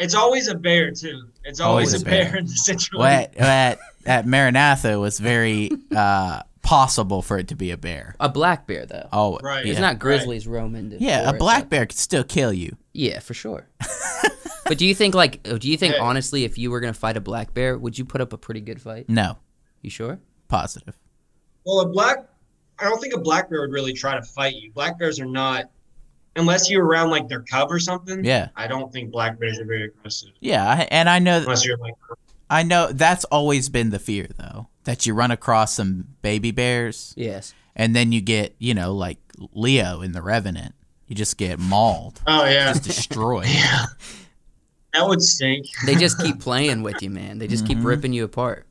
[0.00, 1.28] It's always a bear too.
[1.44, 2.98] It's always, a bear, in the situation.
[2.98, 7.76] well, at, at, at maranatha it was very uh, possible for it to be a
[7.76, 9.08] bear A black bear though.
[9.12, 9.64] Oh, Right.
[9.64, 9.72] Yeah.
[9.72, 10.88] It's not grizzlies roaming.
[10.90, 12.76] the yeah, a black bear could still kill you.
[12.92, 13.68] Yeah, for sure.
[14.64, 16.02] but do you think like do you think Yeah.
[16.02, 18.60] honestly if you were gonna fight a black bear, would you put up a pretty
[18.60, 19.08] good fight?
[19.08, 19.36] No,
[19.82, 20.18] You sure?
[20.48, 20.98] positive.
[21.64, 22.26] Well, a black,
[22.78, 24.72] I don't think a black bear would really try to fight you.
[24.72, 25.70] Black bears are not,
[26.36, 28.24] unless you're around like their cub or something.
[28.24, 31.76] Yeah, I don't think black bears are very aggressive yeah, and I know, unless you're
[31.78, 31.94] like,
[32.48, 37.14] I know that's always been the fear though, that you run across some baby bears,
[37.16, 37.54] Yes.
[37.76, 39.18] and then you get, you know, like
[39.52, 40.74] Leo in the Revenant,
[41.06, 43.46] you just get mauled, oh yeah, just destroyed.
[43.48, 43.86] yeah,
[44.94, 45.66] that would stink.
[45.86, 47.38] They just keep playing with you, man.
[47.38, 47.84] They just keep Mhm.
[47.84, 48.66] ripping you apart.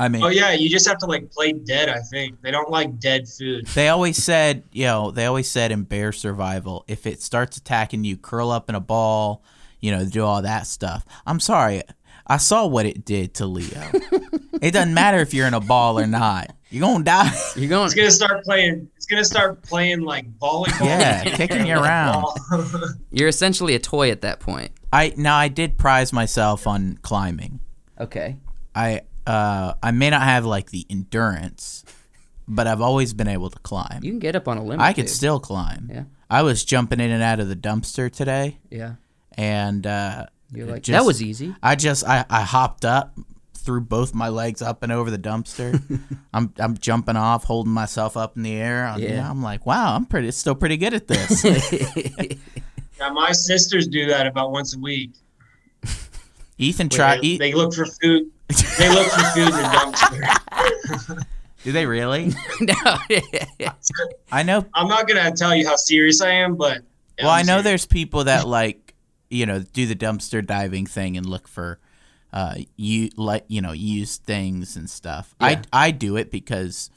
[0.00, 1.90] I mean, Oh yeah, you just have to like play dead.
[1.90, 3.66] I think they don't like dead food.
[3.66, 8.04] they always said, you know, they always said in bear survival, if it starts attacking
[8.04, 9.44] you, curl up in a ball,
[9.78, 11.04] you know, do all that stuff.
[11.26, 11.82] I'm sorry,
[12.26, 13.90] I saw what it did to Leo.
[14.62, 16.50] it doesn't matter if you're in a ball or not.
[16.70, 17.30] You're gonna die.
[17.56, 18.88] You're going It's gonna start playing.
[18.96, 20.86] It's gonna start playing like volleyball.
[20.86, 22.24] Yeah, kicking you around.
[23.10, 24.70] you're essentially a toy at that point.
[24.92, 27.60] I now I did prize myself on climbing.
[28.00, 28.38] Okay.
[28.74, 31.84] I uh I may not have like the endurance,
[32.48, 34.00] but I've always been able to climb.
[34.02, 34.80] You can get up on a limb.
[34.80, 35.10] I could dude.
[35.10, 35.88] still climb.
[35.92, 36.04] Yeah.
[36.28, 38.94] I was jumping in and out of the dumpster today, Yeah.
[39.36, 41.54] and uh, You're like just- that was easy.
[41.62, 43.18] I just I, I hopped up,
[43.54, 45.80] threw both my legs up and over the dumpster.
[46.32, 48.86] I'm I'm jumping off, holding myself up in the air.
[48.86, 49.28] I'm, Yeah.
[49.28, 51.44] I'm like, wow, I'm pretty still pretty good at this.
[52.98, 55.10] yeah, my sisters do that about once a week.
[56.58, 57.20] Ethan Where try.
[57.20, 58.30] they, they look for food.
[58.78, 61.26] They look for food in the
[61.64, 62.32] do they really?
[62.60, 62.96] no.
[64.32, 66.82] I know I'm not gonna tell you how serious I am, but
[67.20, 67.64] well, I'm I know serious.
[67.64, 68.94] there's people that like,
[69.28, 71.78] you know, do the dumpster diving thing and look for,
[72.32, 75.34] uh, you like you know used things and stuff.
[75.40, 75.46] Yeah.
[75.72, 76.90] I I do it because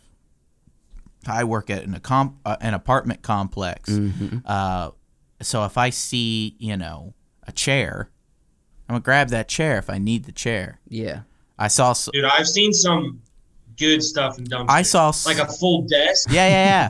[1.27, 3.89] I work at an comp uh, an apartment complex.
[3.89, 4.43] Mhm.
[4.45, 4.91] Uh,
[5.41, 7.13] so if I see you know
[7.45, 8.09] a chair,
[8.87, 10.79] I'm gonna grab that chair if I need the chair.
[10.87, 11.21] Yeah.
[11.63, 12.25] I saw s- dude.
[12.25, 13.21] I've seen some
[13.77, 14.65] good stuff in dumpsters.
[14.69, 16.29] I saw s- like a full desk.
[16.31, 16.89] yeah, yeah, yeah.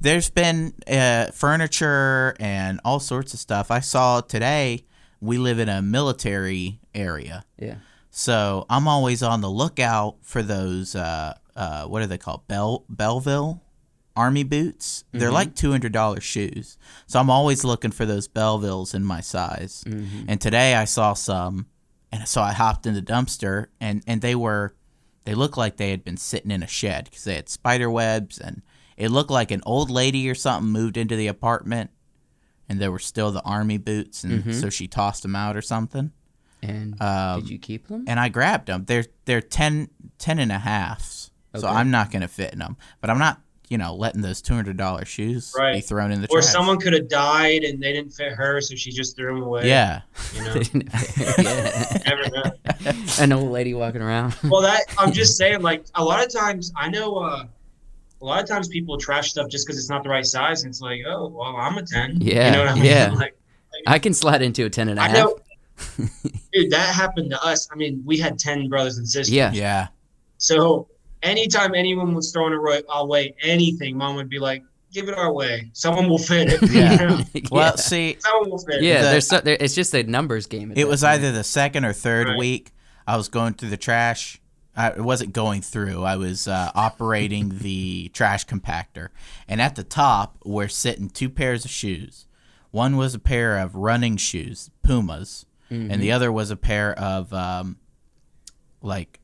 [0.00, 3.70] There's been uh, furniture and all sorts of stuff.
[3.70, 4.84] I saw today.
[5.20, 7.76] We live in a military area, Yeah.
[8.10, 10.96] so I'm always on the lookout for those.
[10.96, 12.48] Uh, uh, what are they called?
[12.48, 13.60] Bell Belleville
[14.16, 15.04] army boots.
[15.12, 15.40] They're Mhm.
[15.40, 16.76] like two hundred dollars shoes.
[17.06, 19.84] So I'm always looking for those Bellevilles in my size.
[19.86, 20.24] Mhm.
[20.28, 21.66] And today I saw some,
[22.12, 24.74] and so I hopped in the dumpster, and and they were,
[25.24, 28.38] they looked like they had been sitting in a shed because they had spider webs,
[28.38, 28.62] and
[28.96, 31.90] it looked like an old lady or something moved into the apartment,
[32.68, 34.60] and there were still the army boots, and Mhm.
[34.60, 36.12] so she tossed them out or something.
[36.62, 38.04] And Um, did you keep them?
[38.06, 38.84] and I grabbed them.
[38.86, 39.88] They're they're 10,
[40.18, 42.76] 10 and a halfs, so I'm not gonna fit in them.
[43.00, 43.40] But I'm not,
[43.72, 46.52] you know, letting those two hundred dollar shoes be thrown in the Or trash.
[46.52, 49.66] someone could have died and they didn't fit her, so she just threw them away.
[49.66, 50.02] yeah,
[50.34, 50.62] you know,
[51.38, 51.98] yeah.
[52.06, 52.92] never know.
[53.18, 54.36] An old lady walking around.
[54.44, 57.44] Well, that I'm just saying, like a lot of times, I know uh,
[58.20, 60.70] a lot of times people trash stuff just because it's not the right size, and
[60.70, 62.18] it's like, oh, well, I'm a ten.
[62.20, 62.84] Yeah, you know what I mean?
[62.84, 63.10] yeah.
[63.14, 63.36] Like,
[63.86, 65.16] I can slide into a ten and a I half.
[65.16, 65.38] know,
[66.52, 67.66] dude, that happened to us.
[67.72, 69.32] I mean, we had ten brothers and sisters.
[69.34, 69.50] Yeah.
[69.52, 69.88] yeah.
[70.36, 70.88] So
[71.22, 74.62] anytime anyone was throwing away, away anything, mom would be like,
[74.92, 75.70] give it our way.
[75.72, 76.70] Someone will fit it.
[76.70, 77.22] Yeah.
[77.34, 77.42] You?
[77.50, 77.76] Well, yeah.
[77.76, 79.02] see, Someone will fit yeah, it.
[79.02, 80.72] the- there's so, there, it's just a numbers game.
[80.76, 81.14] it was point.
[81.14, 82.38] either the second or third Right.
[82.38, 82.72] week.
[83.06, 84.38] I was going through the trash.
[84.76, 86.02] I wasn't going through.
[86.04, 89.08] I was uh, operating the trash compactor,
[89.48, 92.26] and at the top were sitting two pairs of shoes.
[92.70, 97.32] One was a pair of running shoes, Pumas, and the other was a pair of
[97.34, 97.76] um,
[98.82, 99.20] like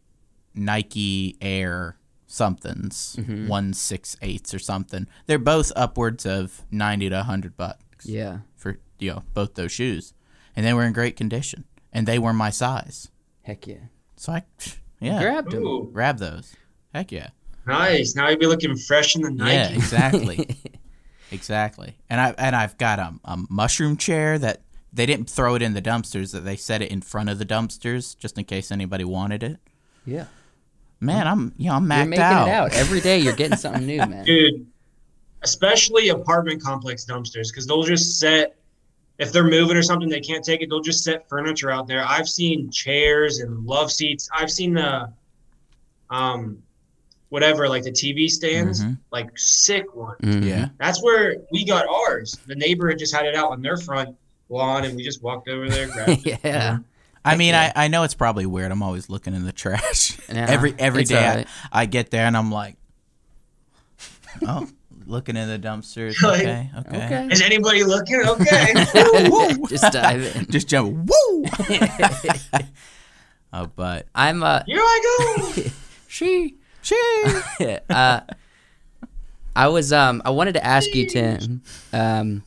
[0.55, 3.49] Nike Air somethings, mm-hmm.
[3.49, 5.09] one six eighths or something.
[5.27, 8.39] They're both upwards of ninety to hundred bucks yeah.
[8.55, 10.15] for you know both those shoes,
[10.55, 13.09] and they were in great condition, and they were my size.
[13.43, 13.87] Heck yeah.
[14.17, 14.45] So I,
[15.01, 15.67] yeah, Grabbed him.
[15.67, 16.55] Ooh, grab those.
[16.95, 17.31] Heck yeah,
[17.67, 18.15] nice.
[18.15, 19.53] Now you'll be looking fresh in the Nike.
[19.53, 20.57] yeah, exactly,
[21.33, 21.97] exactly.
[22.09, 25.75] And I and I've got a, a mushroom chair that they didn't throw it in
[25.75, 29.05] the dumpsters; that they set it in front of the dumpsters just in case anybody
[29.05, 29.59] wanted it.
[30.05, 30.27] Yeah.
[31.01, 32.49] Man, I'm you know I'm You're maxed making out.
[32.49, 33.19] it out every day.
[33.19, 34.25] You're getting something new, man.
[34.27, 34.67] Dude,
[35.43, 38.57] especially apartment complex dumpsters, because they'll just set,
[39.19, 42.05] if they're moving or something, they can't take it, they'll just set furniture out there.
[42.07, 44.29] I've seen chairs and love seats.
[44.35, 45.13] I've seen the,
[46.11, 46.61] um,
[47.29, 48.99] whatever, like the TV stands, Mhm.
[49.13, 50.19] like sick ones.
[50.23, 50.45] Mhm.
[50.45, 52.37] Yeah, That's where we got ours.
[52.47, 54.17] The neighbor had just had it out on their front
[54.49, 56.41] lawn, and we just walked over there, grabbed it.
[56.45, 56.79] yeah.
[57.29, 57.73] I mean, yeah.
[57.75, 58.73] I, I know it's probably weird.
[58.73, 61.47] I'm always looking in the trash Yeah, every every it's day.
[61.73, 62.77] I- I, get there and I'm like,
[64.47, 64.69] oh,
[65.07, 66.21] looking in the dumpsters.
[66.23, 67.05] Like, Okay, okay.
[67.05, 67.29] Okay.
[67.31, 68.21] Is anybody looking?
[68.27, 68.73] Okay.
[69.69, 70.47] Just dive in.
[70.51, 71.09] Just jump.
[71.09, 71.45] Woo!
[73.53, 74.65] oh, but I'm a.
[74.67, 75.63] Here I go.
[76.09, 76.97] she she.
[77.91, 78.21] uh
[79.57, 81.63] I was um I wanted to ask you Tim
[81.93, 82.43] um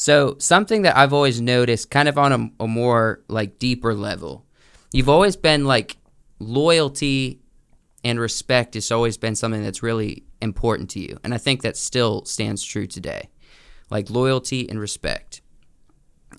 [0.00, 4.46] so something that I've always noticed kind of on a, a more like deeper level
[4.92, 5.96] you've always been like
[6.38, 7.40] loyalty
[8.02, 11.76] and respect has always been something that's really important to you and I think that
[11.76, 13.28] still stands true today.
[13.90, 15.42] Like loyalty and respect.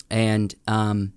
[0.09, 1.14] And um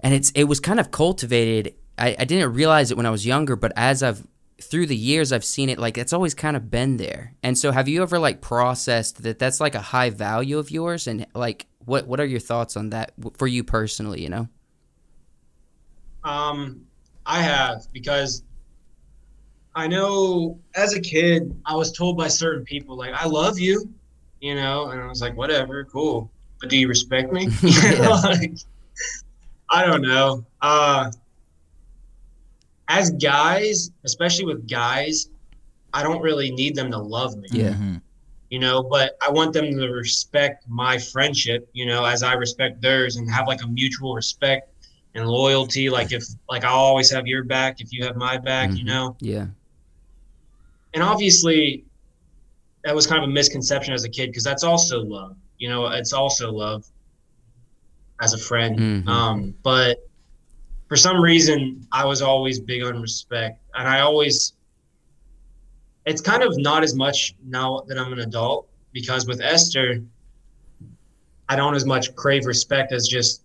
[0.00, 3.24] and it's it was kind of cultivated I, I didn't realize it when I was
[3.24, 4.26] younger but as I've
[4.60, 7.34] through the years I've seen it like it's always kind of been there.
[7.42, 11.06] And so have you ever like processed that that's like a high value of yours
[11.06, 14.48] and like what what are your thoughts on that for you personally, you know?
[16.24, 16.82] Um,
[17.24, 18.42] I have because
[19.76, 23.88] I know as a kid I was told by certain people like I love you,
[24.40, 26.30] you know, and I was like whatever, cool,
[26.60, 27.48] but do you respect me?
[27.62, 28.54] Like,
[29.70, 30.44] I don't know.
[30.62, 31.12] Uh,
[32.88, 35.28] as guys, especially with guys,
[35.92, 37.70] I don't really need them to love me Yeah.
[37.74, 38.02] Mhm.
[38.50, 42.80] you know but i want them to respect my friendship you know as i respect
[42.80, 44.72] theirs and have like a mutual respect
[45.14, 48.70] and loyalty like if like i'll always have your back if you have my back
[48.70, 48.86] you Mhm.
[48.86, 49.46] know Yeah.
[50.94, 51.84] and obviously
[52.84, 55.86] that was kind of a misconception as a kid because that's also love you know
[55.88, 56.86] it's also love
[58.20, 59.08] as a friend Mhm.
[59.08, 59.98] um but
[60.88, 64.54] for some reason i was always big on respect and i always
[66.06, 70.02] it's kind of not as much now that i'm an adult because with esther
[71.48, 73.42] i don't as much crave respect as just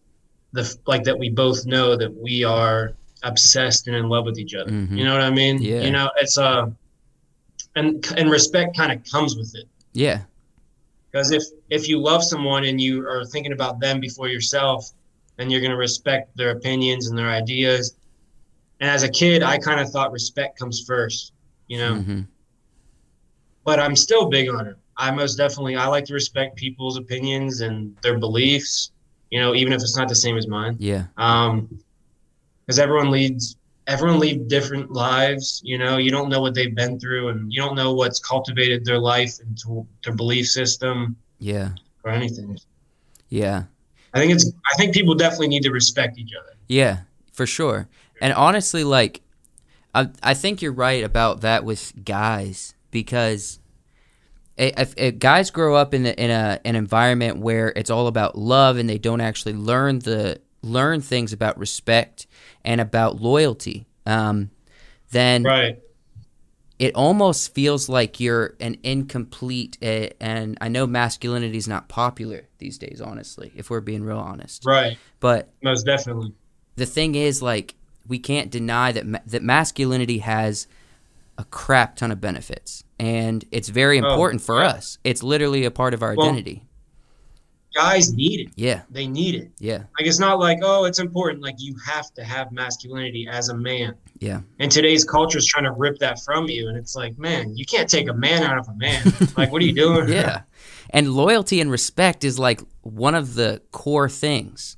[0.54, 4.54] the like that we both know that we are obsessed and in love with each
[4.54, 4.98] other Mhm.
[4.98, 5.82] you know what i mean Yeah.
[5.82, 6.68] you know it's uh
[7.76, 10.22] and and respect kind of comes with it Yeah.
[11.12, 14.92] because if if you love someone and you are thinking about them before yourself
[15.38, 17.96] then you're going to respect their opinions and their ideas
[18.80, 21.34] and as a kid i kind of thought respect comes first
[21.68, 22.28] you know Mhm.
[23.64, 27.62] but i'm still big on it i most definitely i like to respect people's opinions
[27.62, 28.92] and their beliefs
[29.30, 31.06] you know even if it's not the same as mine Yeah.
[31.18, 31.68] um
[32.66, 33.56] because everyone leads
[33.88, 37.60] everyone lead different lives you know you don't know what they've been through and you
[37.62, 41.70] don't know what's cultivated their life into their belief system Yeah.
[42.04, 42.58] or anything
[43.30, 43.64] Yeah.
[44.14, 47.00] I think it's i think people definitely need to respect each other Yeah,
[47.32, 47.88] for sure.
[48.22, 49.22] And honestly, like,
[49.94, 53.60] I I think you're right about that with guys because
[54.58, 58.38] if, if guys grow up in a, in a an environment where it's all about
[58.38, 62.28] love and they don't actually learn the learn things about respect
[62.64, 64.52] and about loyalty, um,
[65.12, 65.80] then right
[66.84, 69.78] it almost feels like you're an incomplete.
[69.82, 74.18] Uh, and I know masculinity is not popular these days, honestly, if we're being real
[74.32, 74.66] honest.
[74.66, 76.34] right But most definitely
[76.76, 77.76] the thing is like
[78.08, 80.68] we can't deny that ma- that masculinity has
[81.38, 84.70] a crap ton of benefits and it's very Oh, important for yeah.
[84.76, 86.66] us it's literally a part of our Well- identity
[87.74, 88.54] guys need it.
[88.56, 88.82] Yeah.
[88.90, 89.52] They need it.
[89.60, 89.84] Yeah.
[90.00, 91.42] Like it's not like oh, it's important.
[91.42, 93.96] Like you have to have masculinity as a man.
[94.20, 94.42] Yeah.
[94.60, 97.66] And today's culture is trying to rip that from you, and it's like, man, you
[97.66, 99.04] can't take a man out of a man.
[99.38, 100.10] like, what are you doing?
[100.10, 100.42] Yeah.
[100.92, 104.78] And loyalty and respect is like one of the core things.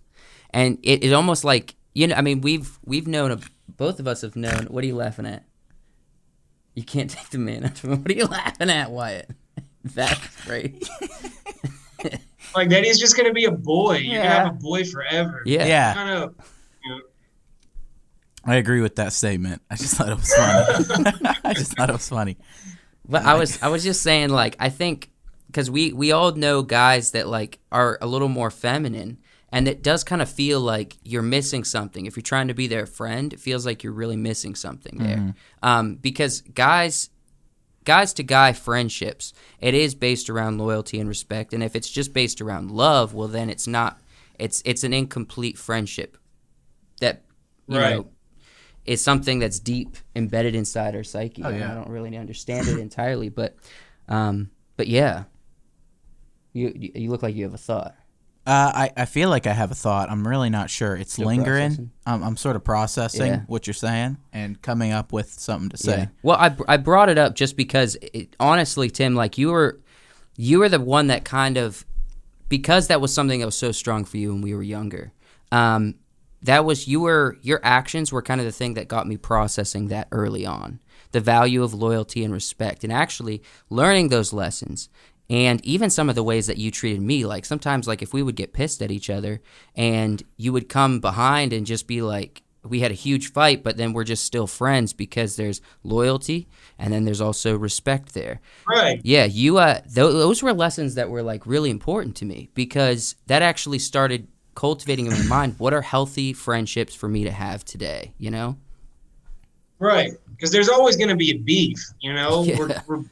[0.52, 4.08] And it, it almost like you know, I mean, we've we've known a, both of
[4.08, 4.66] us have known.
[4.66, 5.44] What are you laughing at?
[6.76, 7.64] You can't take the man.
[7.66, 8.04] out of him.
[8.04, 9.32] What are you laughing at, Wyatt?
[9.84, 10.88] That's great.
[12.54, 13.98] Like that he's just gonna be a boy.
[13.98, 15.42] You're gonna have a boy forever.
[15.46, 15.66] Yeah.
[15.66, 16.36] Yeah, Kind of.
[18.48, 19.62] I agree with that statement.
[19.72, 21.38] I just thought it was funny.
[21.44, 22.38] I just thought it was funny.
[23.08, 25.10] But I was I was just saying like I think
[25.48, 29.18] because we we all know guys that like are a little more feminine
[29.50, 32.68] and it does kind of feel like you're missing something if you're trying to be
[32.68, 35.34] their friend it feels like you're really missing something there
[35.64, 37.10] um, because guys
[37.86, 42.14] guys to guy friendships it is based around loyalty and respect and if it's just
[42.14, 44.02] based around love well then it's not
[44.38, 46.18] it's it's an incomplete friendship
[47.00, 47.24] that
[47.68, 47.96] you Right.
[47.98, 48.10] know
[48.86, 51.72] is something that's deep embedded inside our psyche Oh, yeah.
[51.72, 53.56] i don't really understand it entirely but
[54.10, 55.24] um but yeah
[56.54, 57.96] you you you look like you have a thought
[58.48, 60.10] Uh, I, I feel like I have a thought.
[60.12, 60.96] I'm really not sure.
[60.96, 61.70] It's Still lingering.
[61.70, 61.92] processing?
[62.06, 63.42] I'm, I'm sort of processing Yeah.
[63.48, 66.10] what you're saying and coming up with something to say.
[66.22, 69.80] Well, I, I brought it up just because, it, honestly, Tim, like you were,
[70.38, 71.86] you were the one that kind of,
[72.48, 75.12] because that was something that was so strong for you when we were younger.
[75.52, 75.96] Um,
[76.44, 79.88] that was you were your actions were kind of the thing that got me processing
[79.88, 80.80] that early on,
[81.12, 83.42] the value of loyalty and respect, and actually
[83.72, 84.88] learning those lessons.
[85.30, 88.22] And even some of the ways that you treated me, like sometimes, like if we
[88.22, 89.42] would get pissed at each other,
[89.76, 93.78] and you would come behind and just be like, we had a huge fight, but
[93.78, 96.48] then we're just still friends because there's loyalty
[96.80, 98.42] and then there's also respect there.
[98.68, 99.00] Right.
[99.04, 103.16] Yeah, you uh th- those were lessons that were like really important to me because
[103.28, 107.64] that actually started cultivating in my mind what are healthy friendships for me to have
[107.64, 108.58] today, you know?
[109.78, 110.14] Right.
[110.32, 112.44] Because there's always going to be a beef, you know?
[112.46, 112.58] Yeah.
[112.58, 113.04] We're, we're,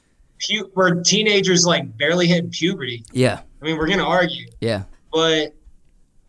[0.48, 3.04] pu- we're teenagers like barely hit puberty.
[3.12, 3.42] Yeah.
[3.62, 4.84] I mean, we're going to argue, Yeah.
[5.12, 5.56] but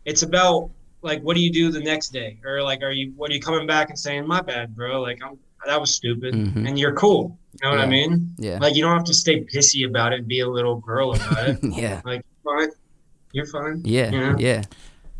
[0.05, 0.69] it's about
[1.01, 2.39] like, what do you do the next day?
[2.45, 5.01] Or like, are you, what are you coming back and saying, my bad, bro?
[5.01, 6.33] Like, I'm, that was stupid.
[6.33, 6.67] Mhm.
[6.67, 7.37] And you're cool.
[7.53, 8.33] You know what I mean?
[8.37, 8.59] Yeah.
[8.61, 11.47] Like, you don't have to stay pissy about it and be a little girl about
[11.49, 11.59] it.
[11.63, 12.01] yeah.
[12.05, 12.69] like, fine.
[13.31, 13.81] You're fine.
[13.83, 14.11] Yeah.
[14.11, 14.35] Yeah.
[14.37, 14.61] Yeah.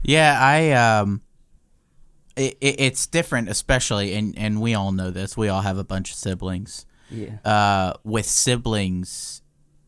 [0.07, 1.21] Yeah, I um,
[2.37, 5.35] it, it, it's different, especially, and and we all know this.
[5.35, 6.85] We all have a bunch of siblings.
[7.09, 7.37] Yeah.
[7.45, 9.41] Uh, with siblings,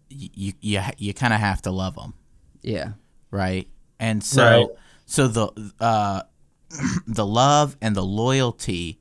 [0.09, 2.13] you you you kind of have to love them,
[2.61, 2.91] Yeah.
[3.31, 3.67] right?
[3.99, 4.67] And so Right.
[5.05, 6.21] so the uh,
[7.07, 8.99] the love and the loyalty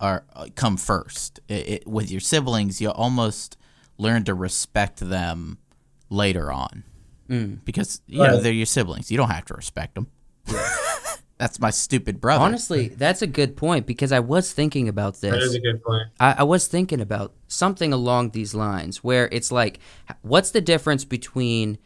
[0.00, 1.40] are uh, come first.
[1.48, 3.56] It, it, with your siblings, you almost
[3.98, 5.58] learn to respect them
[6.08, 6.84] later on
[7.28, 7.64] Mm.
[7.64, 9.10] because you know they're your siblings.
[9.10, 10.08] You don't have to respect them.
[11.40, 12.44] That's my stupid brother.
[12.44, 15.32] Honestly, that's a good point because I was thinking about this.
[15.32, 16.08] That is a good point.
[16.20, 19.80] I, I was thinking about something along these lines where it's like,
[20.20, 21.78] what's the difference between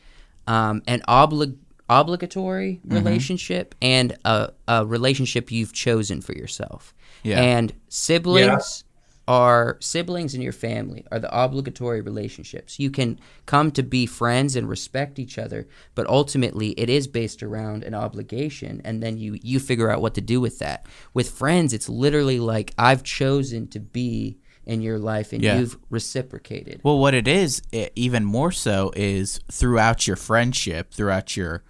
[0.49, 1.57] um, an oblig-
[1.89, 2.95] obligatory Mm-hmm.
[2.97, 6.93] relationship and a, a relationship you've chosen for yourself?
[7.23, 7.41] Yeah.
[7.41, 8.84] And siblings
[9.27, 12.79] are siblings in your family are the obligatory relationships.
[12.79, 17.43] You can come to be friends and respect each other, but ultimately it is based
[17.43, 20.87] around an obligation and then you you figure out what to do with that.
[21.14, 25.59] With friends, it's literally like I've chosen to be in your life and Yeah.
[25.59, 26.81] you've reciprocated.
[26.83, 31.62] Well, what it is, i even more so, is throughout your friendship, throughout your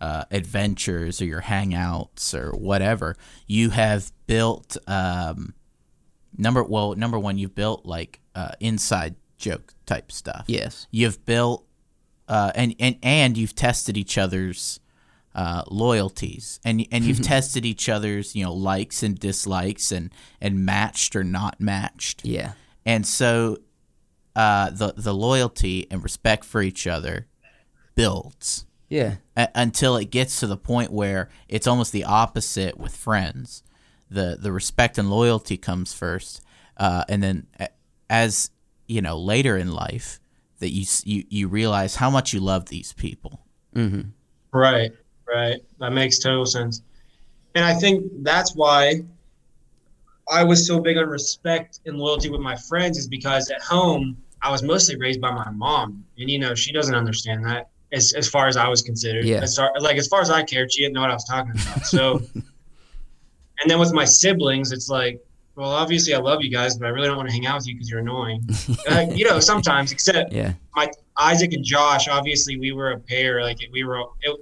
[0.00, 5.54] uh, adventures or your hangouts or whatever, you have built um,
[6.36, 6.62] number.
[6.62, 10.44] Well, number one, you've built like uh, inside joke type stuff.
[10.46, 10.86] Yes.
[10.90, 11.66] You've built
[12.28, 14.78] uh, and and and you've tested each other's
[15.34, 20.10] uh, loyalties and and you've tested each other's you know likes and dislikes and
[20.40, 22.52] and matched or not matched Yeah.
[22.84, 23.58] and so
[24.36, 27.26] uh, the the loyalty and respect for each other
[27.94, 29.16] builds Yeah.
[29.36, 33.62] a- until it gets to the point where it's almost the opposite with friends.
[34.12, 36.42] The The respect and loyalty comes first,
[36.76, 37.46] uh, and then
[38.10, 38.50] as
[38.86, 40.20] you know later in life
[40.58, 43.40] that you you you realize how much you love these people.
[43.74, 44.10] Mm-hmm.
[44.56, 44.92] Right,
[45.26, 45.60] right.
[45.78, 46.82] That makes total sense.
[47.54, 49.02] And I think that's why
[50.30, 54.16] I was so big on respect and loyalty with my friends is because at home
[54.40, 58.12] I was mostly raised by my mom, and you know she doesn't understand that as
[58.14, 59.24] as far as I was considered.
[59.24, 59.40] Yeah.
[59.40, 61.52] As far, like as far as I cared, she didn't know what I was talking
[61.52, 61.86] about.
[61.86, 62.22] So,
[63.62, 66.88] and then with my siblings, it's like, well, obviously I love you guys, but I
[66.90, 68.42] really don't want to hang out with you because you're annoying.
[68.90, 69.92] uh, you know, sometimes.
[69.92, 70.54] Except Yeah.
[70.74, 73.42] my Isaac and Josh, obviously we were a pair.
[73.42, 74.40] Like we were, it,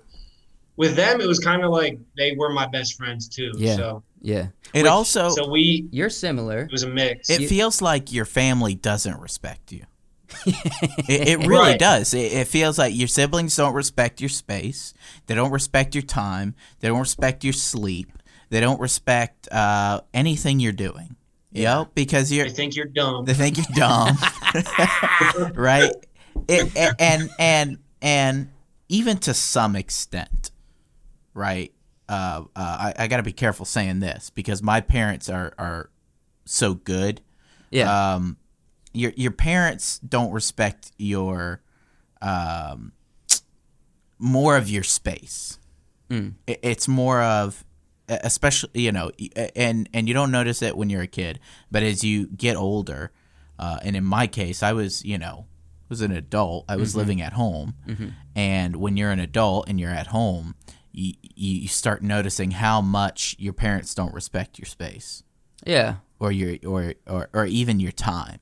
[0.77, 3.53] with them, it was kind of like they were my best friends too.
[3.57, 3.77] Yeah.
[3.77, 4.47] So, Yeah.
[4.73, 6.61] It Which- also so we You're similar.
[6.61, 7.29] it was a mix.
[7.29, 9.85] it you- feels like your family doesn't respect you.
[10.47, 11.79] it, it really Right.
[11.79, 12.15] does.
[12.15, 14.95] It, it feels like your siblings don't respect your space.
[15.27, 16.55] They don't respect your time.
[16.79, 18.13] They don't respect your sleep.
[18.51, 21.17] They don't respect uh, anything you're doing.
[21.53, 23.25] Yeah, because you're I think you're dumb.
[23.25, 24.17] they think you're dumb,
[25.55, 25.91] right?
[26.49, 28.51] It, a- and and and
[28.89, 30.51] even to some extent,
[31.35, 31.73] right?
[32.09, 35.91] Uh, uh, I, I got to be careful saying this because my parents are are
[36.45, 37.21] so good.
[37.71, 38.15] Yeah.
[38.15, 38.37] Um,
[38.93, 41.63] your your parents don't respect your
[42.23, 42.93] um
[44.19, 45.59] more of your space.
[46.11, 46.35] Mm.
[46.47, 47.65] It- It's more of
[48.25, 49.11] especially you know
[49.57, 51.39] and and you don't notice it when you're a kid
[51.71, 53.13] but as you get older
[53.59, 55.47] uh, and in my case i was you know
[55.91, 56.65] was an adult.
[56.69, 57.75] I was living at home.
[58.37, 60.55] And when you're an adult and you're at home
[60.93, 65.23] you, you start noticing how much your parents don't respect your space.
[65.67, 65.97] Yeah.
[66.19, 68.39] or your or or, or even your time.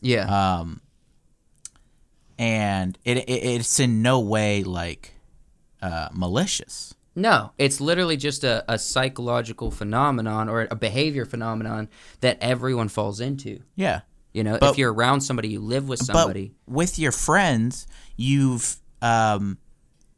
[0.00, 0.58] Yeah.
[0.60, 0.80] um
[2.38, 5.14] and it, it it's in no way like
[5.82, 11.88] uh malicious No, it's literally just a, a psychological phenomenon or a behavior phenomenon
[12.20, 13.60] that everyone falls into.
[13.76, 14.00] yeah
[14.32, 16.52] You know, But- if you're around somebody, you live with somebody.
[16.66, 19.58] But with your friends, you've um,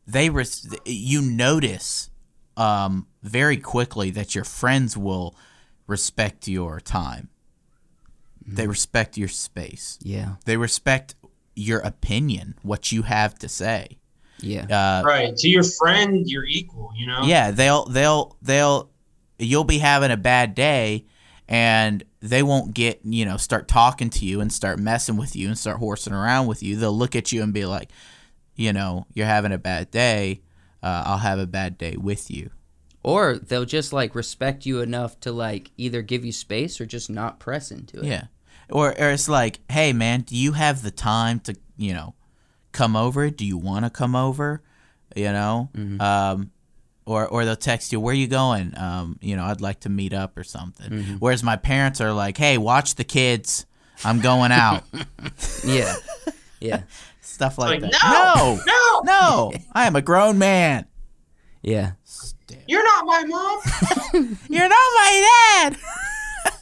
[0.07, 2.11] they res- you notice
[2.57, 5.35] um, very quickly that your friends will
[5.87, 7.29] respect your time.
[8.45, 9.99] They respect your space.
[10.03, 11.15] yeah, They respect
[11.55, 13.99] your opinion, what you have to say.
[14.43, 14.65] Yeah,
[15.01, 15.37] Uh, right.
[15.37, 16.93] To your friend, you're equal.
[16.97, 17.23] You know.
[17.25, 18.91] yeah, they'll they'll they'll
[19.39, 21.07] you'll be having a bad day
[21.49, 25.49] and they won't get, you know, start talking to you and start messing with you
[25.49, 26.77] and start horsing around with you.
[26.77, 27.91] They'll look at you and be like,
[28.55, 30.43] you know, you're having a bad day.
[30.83, 32.51] Uh, I'll have a bad day with you.
[33.03, 37.11] Or they'll just like respect you enough to like either give you space or just
[37.11, 38.05] not press into it.
[38.05, 38.25] Yeah.
[38.71, 42.15] Or, or it's like, hey, man, do you have the time to, you know,
[42.73, 43.31] come over?
[43.31, 44.63] Do you want to come over?
[45.15, 45.71] You know?
[46.01, 46.51] Um,
[47.05, 48.77] or, or they'll text you, where you going?
[48.79, 51.17] Um, you know, I'd like to meet up or something.
[51.19, 53.67] Whereas my parents are like, hey, watch the kids.
[54.05, 54.85] I'm going out.
[55.65, 55.95] yeah,
[56.61, 56.83] yeah,
[57.21, 58.35] Stuff like, Like, that.
[58.37, 60.87] no, no, no, I am a grown man.
[61.63, 61.93] yeah.
[62.69, 63.61] you're not my mom.
[64.49, 65.71] You're not my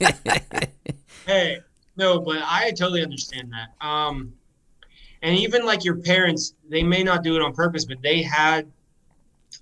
[0.00, 0.70] dad.
[1.26, 1.58] hey,
[1.96, 3.86] no, but I totally understand that.
[3.86, 4.32] Um,
[5.22, 8.70] and even like your parents, they may not do it on purpose, but they had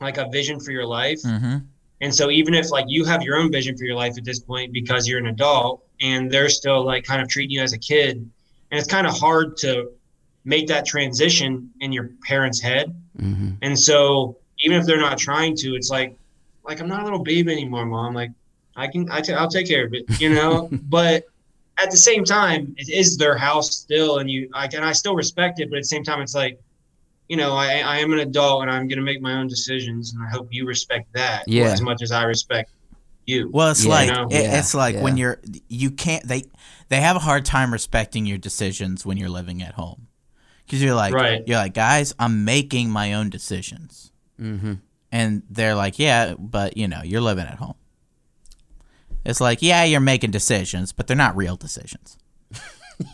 [0.00, 1.20] like a vision for your life.
[1.22, 1.58] Mm-hmm.
[2.00, 4.38] And so even if like you have your own vision for your life at this
[4.38, 7.78] point because you're an adult and they're still like kind of treating you as a
[7.78, 9.90] kid, and it's kind of hard to
[10.44, 12.94] make that transition in your parents' head.
[13.18, 16.16] hmm And so even if they're not trying to, it's like,
[16.64, 18.14] like I'm not a little baby anymore, mom.
[18.14, 18.30] Like
[18.76, 20.68] I can, I t- I'll take care of it, you know.
[20.88, 21.24] but
[21.82, 25.14] at the same time, it is their house still, and you, I can, I still
[25.14, 25.70] respect it.
[25.70, 26.58] But at the same time, it's like,
[27.28, 30.22] you know, I, I am an adult and I'm gonna make my own decisions, and
[30.22, 31.72] I hope you respect that Yeah.
[31.72, 32.70] as much as I respect
[33.26, 33.50] you.
[33.52, 34.28] Well, it's Yeah, like no.
[34.30, 36.44] it, Yeah, it's like when you're you can't they
[36.88, 40.08] they have a hard time respecting your decisions when you're living at home
[40.64, 41.42] because you're like Right.
[41.46, 44.74] you're like guys I'm making my own decisions hmm
[45.12, 47.74] and they're like yeah but you know you're living at home.
[49.28, 52.16] It's like yeah you're making decisions but they're not real decisions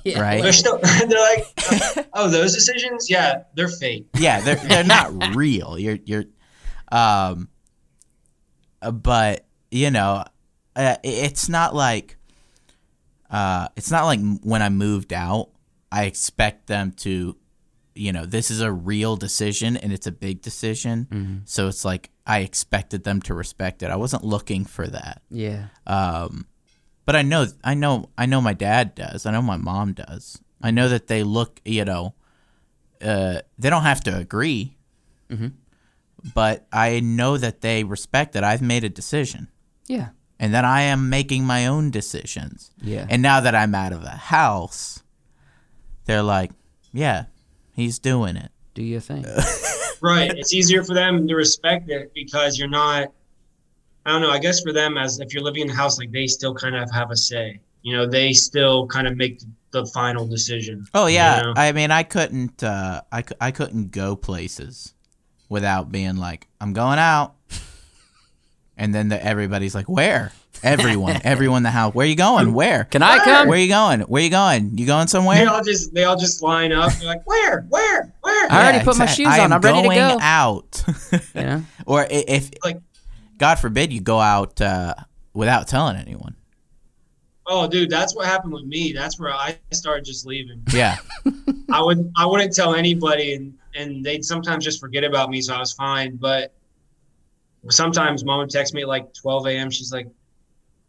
[0.05, 0.21] Yeah.
[0.21, 4.07] right They're still, they're like, oh, those decisions, yeah, they're fake.
[4.17, 6.25] yeah they're they're not real you're you're
[6.91, 7.49] um
[8.81, 10.25] uh, but you know
[10.77, 12.17] uh, it's not like
[13.31, 15.51] uh it's not like when i moved out
[15.93, 17.37] i expect them to
[17.95, 22.11] you know this is a real decision and it's a big decision so it's like
[22.27, 25.67] i expected them to respect it i wasn't looking for that Yeah.
[25.87, 26.47] um,
[27.07, 29.27] but I know, I know, I know my dad does.
[29.27, 30.41] I know my mom does.
[30.63, 32.15] I know that they look, you know,
[33.03, 34.79] uh, they don't have to agree,
[35.31, 35.53] Mhm.
[36.35, 39.49] but I know that they respect that I've made a decision
[39.87, 40.09] Yeah.
[40.41, 42.71] and that I am making my own decisions.
[42.81, 43.05] Yeah.
[43.11, 45.03] And now that I'm out of the house,
[46.07, 46.53] they're like,
[46.91, 47.27] yeah,
[47.75, 48.51] he's doing it.
[48.75, 49.27] Do you think?
[50.01, 53.11] right it's easier for them to respect it because you're not
[54.05, 56.11] i don't know i guess for them as if you're living in the house like
[56.11, 59.87] they still kind of have a say you know they still kind of make the
[59.87, 61.53] final decision Oh yeah, you know?
[61.57, 64.95] I mean, I couldn't, uh, I, cou- I couldn't go places
[65.49, 67.35] without being like, I'm going out,
[68.77, 70.33] and then the, everybody's like, where?
[70.65, 72.55] Everyone, everyone in the house, where you going?
[72.55, 72.85] Where?
[72.85, 73.49] Can I come?
[73.49, 74.01] Where you going?
[74.01, 74.79] Where you going?
[74.79, 75.37] You going somewhere?
[75.37, 78.85] they all just they all just line up they're like where where where I already
[78.85, 79.53] put my shoes I on.
[79.53, 80.19] I'm ready to going go.
[80.21, 80.85] out.
[81.35, 81.61] yeah.
[81.87, 82.81] or if, Like-
[83.37, 84.95] God forbid, you go out uh,
[85.35, 86.35] without telling anyone.
[87.47, 88.93] Oh, dude, that's what happened with me.
[88.93, 90.63] That's where I started just leaving.
[90.73, 90.97] Yeah.
[91.71, 95.55] I would I wouldn't tell anybody, and and they'd sometimes just forget about me, so
[95.55, 96.17] I was fine.
[96.17, 96.55] But
[97.69, 99.71] sometimes mom would text me at like 12 a.m.
[99.71, 100.07] She's like,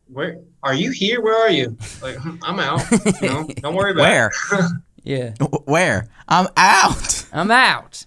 [0.07, 1.21] "Where are you here?
[1.21, 2.81] Where are you?" Like, "Hmm, I'm out.
[3.21, 4.31] You know, don't worry about Where?
[4.53, 4.71] it.
[5.07, 5.33] Yeah.
[5.65, 6.07] Where?
[6.27, 7.27] I'm out.
[7.31, 8.05] I'm out.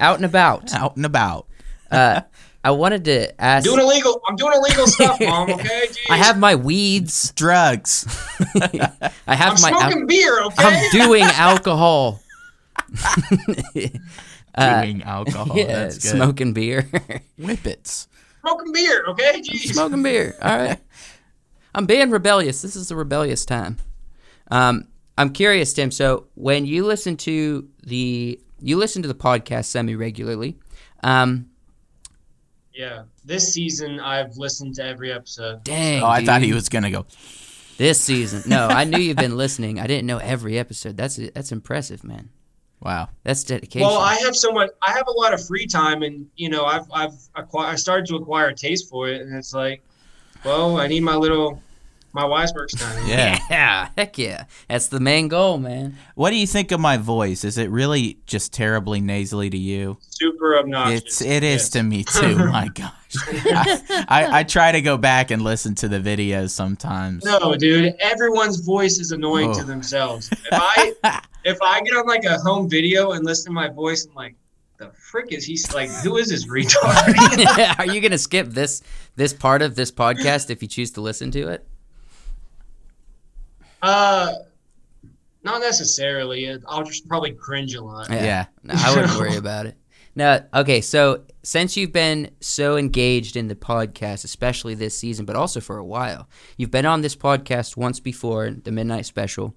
[0.00, 0.72] out and about.
[0.72, 1.46] Out and about.
[1.90, 2.22] Uh,
[2.64, 3.66] I wanted to ask.
[3.66, 4.22] doing illegal.
[4.26, 5.50] I'm doing illegal stuff, mom.
[5.50, 5.88] Okay.
[5.88, 5.98] Jeez.
[6.08, 7.32] I have my weeds.
[7.32, 8.06] Drugs.
[8.54, 9.70] I have I'm my.
[9.72, 10.42] al- smoking beer.
[10.44, 10.54] Okay.
[10.64, 12.22] I'm doing alcohol.
[14.54, 15.54] Uh, Doing alcohol.
[15.54, 16.12] yeah, That's good.
[16.16, 16.88] smoking beer.
[17.38, 18.08] Whippets.
[18.46, 19.04] Smoking beer.
[19.08, 19.40] Okay.
[19.42, 19.72] Jeez.
[19.72, 20.36] smoking beer.
[20.42, 20.78] All right.
[21.74, 22.62] I'm being rebellious.
[22.62, 23.76] This is a rebellious time.
[24.50, 24.88] Um,
[25.18, 25.90] I'm curious, Tim.
[25.90, 30.58] So when you listen to the you listen to the podcast semi regularly,
[31.02, 31.50] um,
[32.72, 33.02] Yeah.
[33.24, 35.64] This season, I've listened to every episode.
[35.64, 36.02] dang.
[36.02, 37.06] Oh, I thought he was gonna go.
[37.76, 38.42] this season.
[38.48, 39.78] No, I knew you've been listening.
[39.80, 40.96] I didn't know every episode.
[40.96, 42.30] That's that's impressive, man.
[42.80, 43.08] Wow.
[43.24, 43.86] That's dedication.
[43.86, 44.70] Well, I have so much.
[44.82, 47.72] I have a lot of free time, and you know, I've I've acquired.
[47.72, 49.82] I started to acquire a taste for it, and it's like,
[50.44, 51.60] well, I need my little,
[52.16, 52.96] my Wiseworks time.
[53.06, 53.38] Yeah.
[53.50, 54.44] yeah, heck yeah.
[54.68, 55.96] That's the main goal, man.
[56.16, 57.44] What do you think of my voice?
[57.44, 59.98] Is it really just terribly nasally to you?
[60.08, 61.02] Super obnoxious.
[61.04, 61.68] It's it is Yes.
[61.70, 62.36] to me too.
[62.36, 62.90] My gosh,
[63.28, 67.24] I, I I try to go back and listen to the videos sometimes.
[67.24, 67.94] No, dude.
[68.00, 69.64] Everyone's voice is annoying to Oh.
[69.64, 70.30] themselves.
[70.32, 70.92] If I
[71.44, 74.34] if I get on like a home video and listen to my voice, I'm like,
[74.78, 75.58] the frick is he?
[75.74, 77.78] Like, who is this retard?
[77.78, 78.82] Are you gonna skip this
[79.16, 81.66] this part of this podcast if you choose to listen to it?
[83.86, 84.32] Uh,
[85.42, 86.58] not necessarily.
[86.66, 88.10] I'll just probably cringe a lot.
[88.10, 88.46] Yeah.
[88.62, 89.76] No, I wouldn't worry about it.
[90.16, 90.80] No, okay.
[90.80, 95.76] So since you've been so engaged in the podcast, especially this season, but also for
[95.76, 99.54] a while, you've been on this podcast once before, the Midnight Special.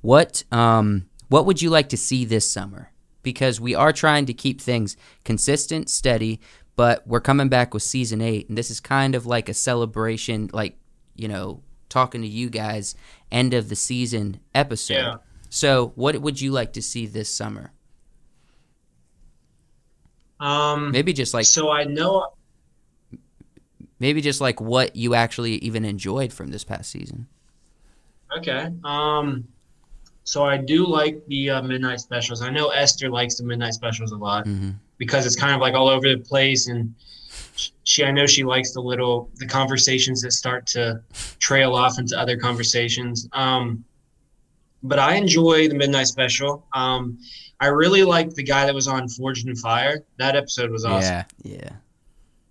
[0.00, 2.90] What um what would you like to see this summer?
[3.22, 6.40] Because we are trying to keep things consistent, steady,
[6.74, 10.48] but we're coming back with season eight, and this is kind of like a celebration,
[10.52, 10.78] like
[11.14, 12.94] you know, talking to you guys,
[13.30, 14.94] end of the season episode.
[14.94, 15.14] Yeah.
[15.50, 17.72] So, what would you like to see this summer?
[20.40, 20.90] Um.
[20.92, 22.28] Maybe just like so I know
[23.98, 27.26] maybe just like what you actually even enjoyed from this past season.
[28.36, 28.68] Okay.
[28.84, 29.48] Um,
[30.22, 32.42] so I do like the uh, midnight specials.
[32.42, 34.70] I know Esther likes the midnight specials a lot Mm-hmm.
[34.98, 36.94] because it's kind of like all over the place, and
[37.84, 41.00] she I know she likes the little the conversations that start to
[41.38, 43.28] trail off into other conversations.
[43.32, 43.84] Um,
[44.82, 46.64] but I enjoy the midnight special.
[46.72, 47.18] Um,
[47.60, 50.04] I really like the guy that was on Forged in Fire.
[50.18, 51.24] That episode was awesome.
[51.42, 51.58] Yeah.
[51.60, 51.70] Yeah.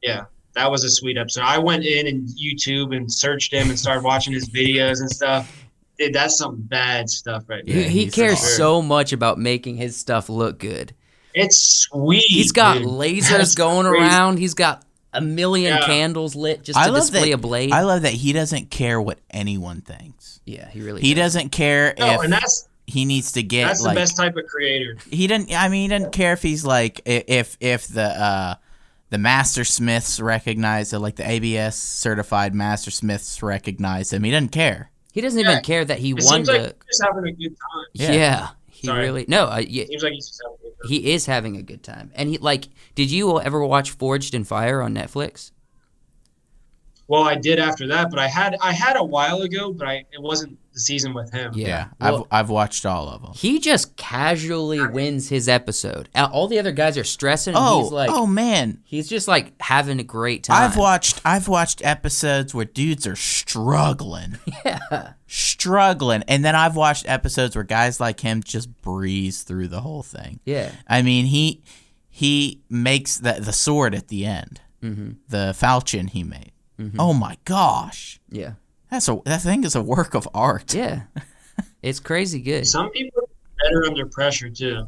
[0.04, 1.42] Yeah, that was a sweet episode.
[1.44, 5.66] I went in and YouTube and searched him and started watching his videos and stuff.
[5.98, 7.90] Dude, that's some bad stuff right He- there.
[7.90, 8.56] he he's cares for sure.
[8.58, 10.94] so much about making his stuff look good.
[11.34, 12.24] It's sweet.
[12.28, 12.88] He's got dude.
[12.88, 14.04] lasers That's going crazy.
[14.04, 14.38] around.
[14.38, 14.84] He's got
[15.18, 15.86] a million Yeah.
[15.86, 17.72] candles lit just I to love display that- a blade.
[17.72, 20.40] I love that he doesn't care what anyone thinks.
[20.46, 21.34] yeah, he really He does.
[21.34, 24.38] doesn't care No, if and that's he needs to get that's like the best type
[24.38, 24.96] of creator.
[25.12, 25.52] he doesn't.
[25.54, 28.56] I mean, he doesn't care if he's like if if the uh
[29.10, 34.24] the master smiths recognize it, like the ABS certified master smiths recognize him.
[34.24, 34.90] He doesn't care.
[35.14, 36.54] He doesn't even care that he It won seems the.
[36.54, 37.86] like he's just having a good time.
[37.94, 38.12] yeah.
[38.12, 38.48] Yeah.
[38.70, 39.02] he Sorry.
[39.06, 39.46] really no.
[39.48, 40.67] Uh, yeah, seems like he's just having a good time.
[40.88, 42.68] He is having a good time, and he like.
[42.96, 45.52] Did you ever watch Forged in Fire on Netflix?
[47.08, 50.06] Well, I did after that, but I had I had a while ago, but I
[50.12, 51.52] it wasn't the season with him.
[51.56, 51.88] Yeah.
[52.00, 53.32] I've I've watched all of them.
[53.36, 56.08] he just casually wins his episode.
[56.16, 59.54] All the other guys are stressing, and Oh, he's like, oh man, he's just like
[59.62, 60.70] having a great time.
[60.70, 65.14] I've watched I've watched episodes where dudes are struggling, Yeah.
[65.26, 70.04] struggling, and then I've watched episodes where guys like him just breeze through the whole
[70.04, 70.40] thing.
[70.46, 70.72] Yeah.
[70.88, 71.64] I mean, he
[72.10, 75.12] he makes the the sword at the end, Mm-hmm.
[75.30, 76.52] the falchion he made.
[77.00, 78.52] Oh my gosh, Yeah.
[78.90, 80.74] That's a that thing is a work of art.
[80.74, 81.04] Yeah.
[81.82, 82.66] it's crazy good.
[82.68, 84.88] Some people are better under pressure too,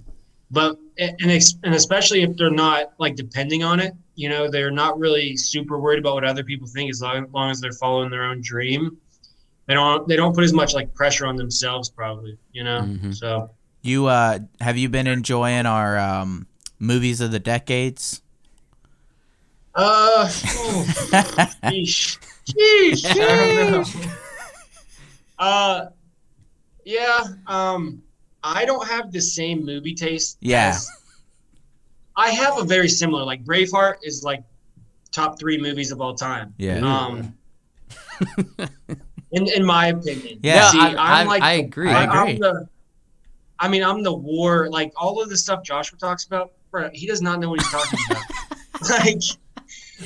[0.52, 4.72] but and ex- and especially if they're not like depending on it, you know, they're
[4.72, 8.10] not really super worried about what other people think as long, long as they're following
[8.10, 8.98] their own dream.
[9.68, 12.82] They don't they don't put as much like pressure on themselves probably, you know.
[12.82, 13.16] Mhm.
[13.16, 13.52] So
[13.82, 16.48] You uh, have you been enjoying our um,
[16.80, 18.22] movies of the decades?
[19.76, 21.52] uh, oh,
[22.54, 24.12] sheesh, sheesh, I don't know.
[25.38, 25.90] Uh,
[26.86, 27.24] yeah.
[27.48, 28.02] Um,
[28.44, 30.38] I don't have the same movie taste.
[30.42, 30.70] Yeah.
[30.70, 30.90] as
[32.16, 34.44] I have a very similar like Braveheart is like
[35.12, 36.54] top three movies of all time.
[36.58, 36.80] Yeah.
[36.86, 37.34] Um,
[39.32, 40.40] in in my opinion.
[40.44, 40.70] Yeah.
[40.70, 41.90] See, I- I'm I- like I agree.
[41.90, 42.34] I I, agree.
[42.34, 42.70] am the.
[43.60, 44.70] I mean, I'm the war.
[44.70, 46.90] Like all of the stuff Joshua talks about, bro.
[46.94, 48.24] He does not know what he's talking about.
[48.90, 49.22] like,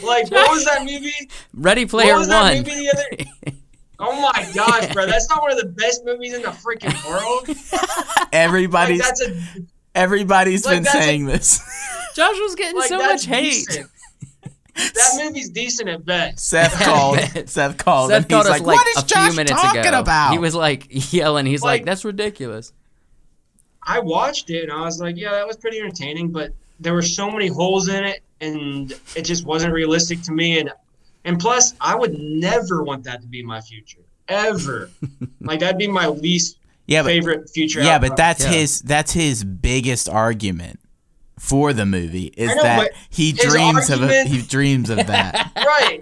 [0.02, 1.12] like what was that movie?
[1.54, 2.58] Ready Player what was that One.
[2.58, 3.56] movie the other?
[4.06, 5.06] Oh my gosh, bro!
[5.06, 7.48] That's not one of the best movies in the freaking world.
[7.72, 9.40] Like, Everybody's that's a
[9.96, 11.60] everybody's like, been that's a- saying this.
[12.16, 13.52] Josh was getting like so much hate.
[13.68, 13.90] decent.
[14.76, 16.40] That movie's decent at best.
[16.40, 17.20] Seth called.
[17.48, 18.10] Seth called.
[18.10, 20.00] Seth and called he's us like, like "What is a Josh few minutes talking ago.
[20.00, 21.46] about?" He was like yelling.
[21.46, 22.74] He's like, Like- "That's ridiculous."
[23.84, 27.02] I watched it and I was like, yeah, that was pretty entertaining, but there were
[27.02, 30.60] so many holes in it and it just wasn't realistic to me.
[30.60, 30.72] And
[31.26, 34.90] and plus, I would never want that to be my future ever.
[35.42, 37.82] like that'd be my least yeah, but favorite future.
[37.82, 38.10] yeah, outcome.
[38.10, 38.52] but that's Yeah.
[38.52, 40.80] his that's his biggest argument
[41.40, 45.52] for the movie is know, that he his dreams of a, he dreams of that.
[45.58, 46.02] right.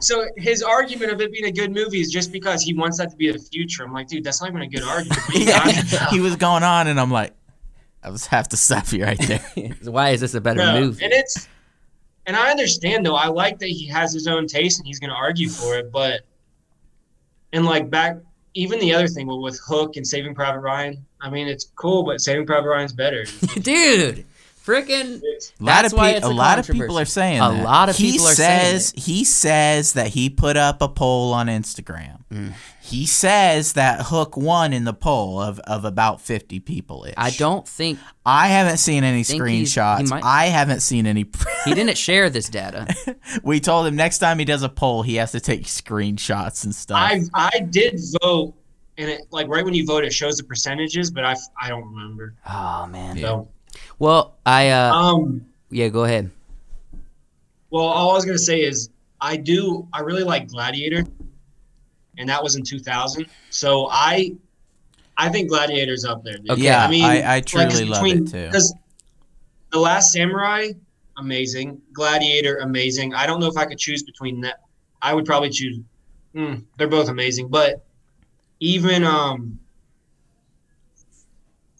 [0.00, 3.10] So his argument of it being a good movie is just because he wants that
[3.10, 3.84] to be the future.
[3.84, 5.20] I'm like, dude, that's not even a good argument.
[5.26, 7.34] What are you yeah, he was going on, and I'm like,
[8.02, 9.44] I just have to stop you right there.
[9.84, 11.04] Why is this a better No, movie?
[11.04, 11.48] And it's
[12.26, 13.16] and I understand though.
[13.16, 15.90] I like that he has his own taste and he's going to argue for it.
[15.90, 16.20] But
[17.52, 18.16] and like back,
[18.54, 21.04] even the other thing with Hook and Saving Private Ryan.
[21.20, 23.24] I mean, it's cool, but Saving Private Ryan's better.
[23.60, 24.24] Dude,
[24.64, 25.20] freaking.
[25.22, 27.48] A lot That's of why pe- it's a a lot of people are saying A
[27.52, 27.64] that.
[27.64, 31.32] lot of he people are saying says he says that he put up a poll
[31.32, 32.20] on Instagram.
[32.32, 32.52] Mm.
[32.90, 37.06] He says that Hook won in the poll of, of about 50 people.
[37.16, 40.10] I don't think I haven't seen any Think he's- he screenshots.
[40.10, 41.24] might- I haven't seen any.
[41.64, 42.92] he didn't share this data.
[43.44, 46.74] we told him next time he does a poll, he has to take screenshots and
[46.74, 46.98] stuff.
[46.98, 48.54] I I did vote,
[48.98, 51.86] and it like right when you vote, it shows the percentages, but I I don't
[51.94, 52.34] remember.
[52.48, 53.18] Oh man.
[53.18, 53.48] So
[54.00, 55.46] Well, I uh um.
[55.70, 56.30] yeah, go ahead.
[57.70, 58.90] Well, all I was gonna say is
[59.20, 59.86] I do.
[59.92, 61.04] I really like Gladiator,
[62.20, 63.26] and that was in 2000.
[63.50, 64.32] So I,
[65.16, 66.36] I think Gladiator's up there.
[66.38, 66.50] Dude.
[66.50, 66.62] Okay.
[66.62, 68.46] yeah, I I, mean, I, like, truly love between- it too.
[68.46, 68.74] Because
[69.72, 70.68] the Last Samurai,
[71.16, 71.80] amazing.
[71.92, 73.14] Gladiator, amazing.
[73.14, 74.60] I don't know if I could choose between that.
[75.02, 75.78] I would probably choose.
[76.34, 77.84] Hmm, they're both amazing, but
[78.60, 79.58] even um,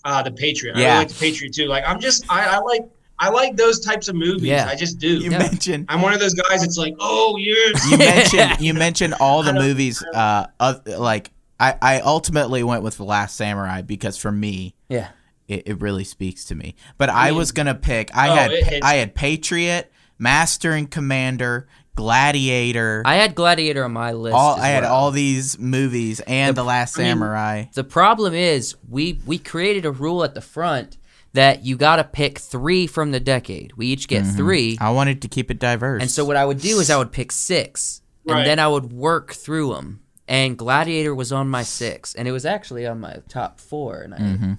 [0.05, 0.77] uh, the Patriot.
[0.77, 0.87] I Yeah.
[0.87, 1.67] really like the Patriot too.
[1.67, 2.83] Like I'm just I, I like
[3.23, 4.43] I like those types of movies.
[4.45, 4.67] Yeah.
[4.67, 5.19] I just do.
[5.19, 5.39] You Yeah.
[5.39, 6.63] mentioned I'm one of those guys.
[6.63, 7.91] It's like, oh yes.
[7.91, 10.03] you mentioned you mentioned all the movies.
[10.15, 11.31] Uh, of, like
[11.61, 15.09] I, I ultimately went with the Last Samurai because for me, Yeah.
[15.47, 16.75] it, it really speaks to me.
[16.97, 18.11] But I mean- was gonna pick.
[18.17, 23.03] I Oh, had it I had Patriot, Master and Commander, Gladiator.
[23.05, 24.35] I had Gladiator on my list.
[24.35, 24.95] all as I had well.
[24.95, 27.65] all these movies and The- the, Last I mean- Samurai.
[27.75, 30.97] The problem is we we created a rule at the front
[31.33, 33.73] that you got to pick 3 from the decade.
[33.77, 34.79] We each get 3.
[34.81, 36.03] I wanted to keep it diverse.
[36.03, 38.93] And so what I would do is I would pick 6 and then I would
[38.93, 40.03] work through them.
[40.29, 44.15] And Gladiator was on my 6 and it was actually on my top 4 and
[44.15, 44.49] I Mm-hmm.
[44.51, 44.59] had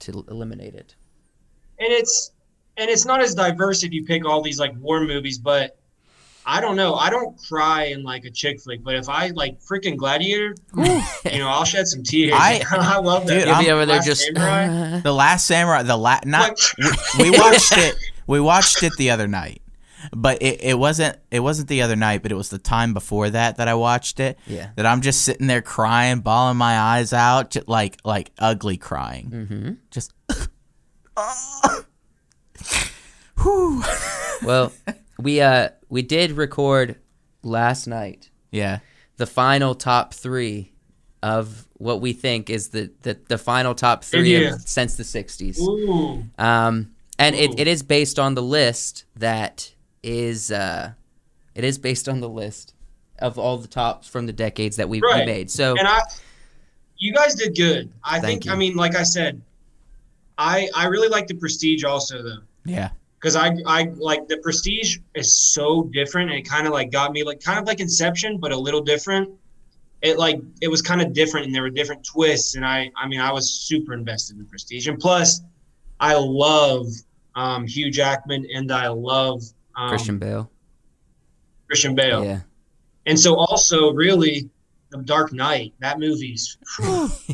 [0.00, 0.94] to eliminate it.
[1.78, 2.32] and it's
[2.76, 5.78] and it's not as diverse if you pick all these like war movies but
[6.46, 9.60] i don't know i don't cry in like a chick flick but if i like
[9.60, 13.64] freaking gladiator you know i'll shed some tears I- i, love that Dude, You'll I'm-
[13.64, 15.00] be over there Last just Samurai?
[15.04, 16.58] the Last Samurai, the la- not
[17.18, 17.94] we, we watched it.
[18.26, 19.60] We watched it the other night,
[20.12, 23.28] but it, it wasn't it wasn't the other night, but it was the time before
[23.30, 24.38] that that I watched it.
[24.46, 24.70] Yeah.
[24.76, 29.30] That I'm just sitting there crying, bawling my eyes out, just like like ugly crying,
[29.50, 29.76] Mhm.
[29.90, 30.12] just.
[33.42, 33.82] Whew.
[34.44, 34.72] Well,
[35.18, 36.96] we uh we did record
[37.42, 38.78] last night Yeah.
[39.16, 40.72] the final top 3
[41.22, 44.54] of what we think is the the, the final top 3 Yeah.
[44.54, 45.58] of since the 60s.
[45.60, 46.24] Ooh.
[46.38, 50.92] Um, and it, it is based on the list that is uh,
[51.54, 52.72] it is based on the list
[53.18, 55.26] of all the tops from the decades that we, we Right.
[55.26, 55.50] made.
[55.50, 56.00] So and i
[56.96, 58.52] you guys did good i think you.
[58.52, 59.40] i mean like i said
[60.36, 62.90] i i really like the prestige also though Yeah.
[63.20, 67.12] Because I I like the Prestige is so different, and it kind of like got
[67.12, 69.28] me like kind of like Inception, but a little different.
[70.02, 73.06] It like it was kind of different, and there were different twists, and I I
[73.06, 75.42] mean I was super invested in Prestige, and plus
[76.00, 76.86] I love
[77.34, 79.42] um, Hugh Jackman, and I love
[79.76, 80.50] um, Christian Bale.
[81.66, 82.40] Christian Bale, Yeah.
[83.06, 84.48] and so also really
[84.90, 86.56] the Dark Knight that movie's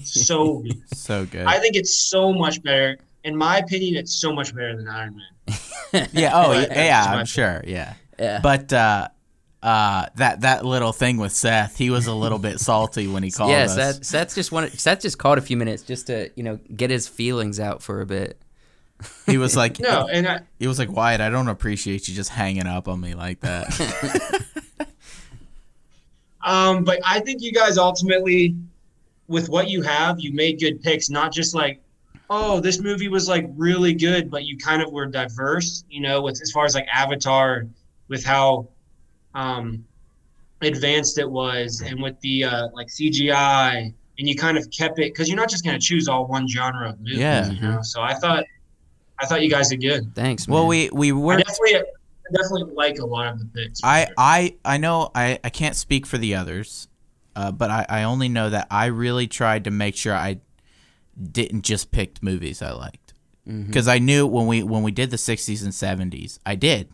[0.02, 0.82] so good.
[0.94, 1.46] So good.
[1.46, 2.98] I think it's so much better.
[3.24, 5.26] In my opinion, it's so much better than Iron Man.
[6.12, 6.30] yeah.
[6.34, 6.68] Oh, Right.
[6.70, 7.04] yeah.
[7.04, 7.62] That's I'm sure.
[7.66, 7.94] Yeah.
[8.18, 8.40] Yeah.
[8.42, 9.08] But uh,
[9.62, 13.30] uh, that that little thing with Seth, he was a little bit salty when he
[13.32, 13.74] called yeah, us.
[13.74, 16.90] Seth, Seth just wanted Seth just called a few minutes just to you know get
[16.90, 18.40] his feelings out for a bit.
[19.26, 22.30] He was like, No, and I, he was like, Wyatt, I don't appreciate you just
[22.30, 24.42] hanging up on me like that.
[26.42, 28.54] Um, but I think you guys ultimately,
[29.26, 31.10] with what you have, you made good picks.
[31.10, 31.80] Not just like,
[32.30, 35.84] oh, this movie was like really good, but you kind of were diverse.
[35.88, 37.66] You know, with as far as like Avatar,
[38.08, 38.68] with how
[39.34, 39.84] um,
[40.62, 45.12] advanced it was, and with the uh, like CGI, and you kind of kept it
[45.12, 47.18] because you're not just gonna choose all one genre of movies.
[47.18, 47.50] Yeah.
[47.50, 48.44] You know, so I thought,
[49.20, 50.14] I thought you guys did good.
[50.14, 50.54] Thanks, man.
[50.54, 51.36] well, we we were.
[51.36, 51.82] definitely, I
[52.32, 53.82] definitely like a lot of the picks.
[53.84, 54.14] I sure.
[54.16, 56.88] I I know I I can't speak for the others,
[57.34, 60.40] uh, but I I only know that I really tried to make sure I
[61.32, 63.14] didn't just pick movies I liked
[63.48, 63.66] Mm-hmm.
[63.68, 65.72] because I knew when we when we did the 60s and
[66.12, 66.88] 70s I did.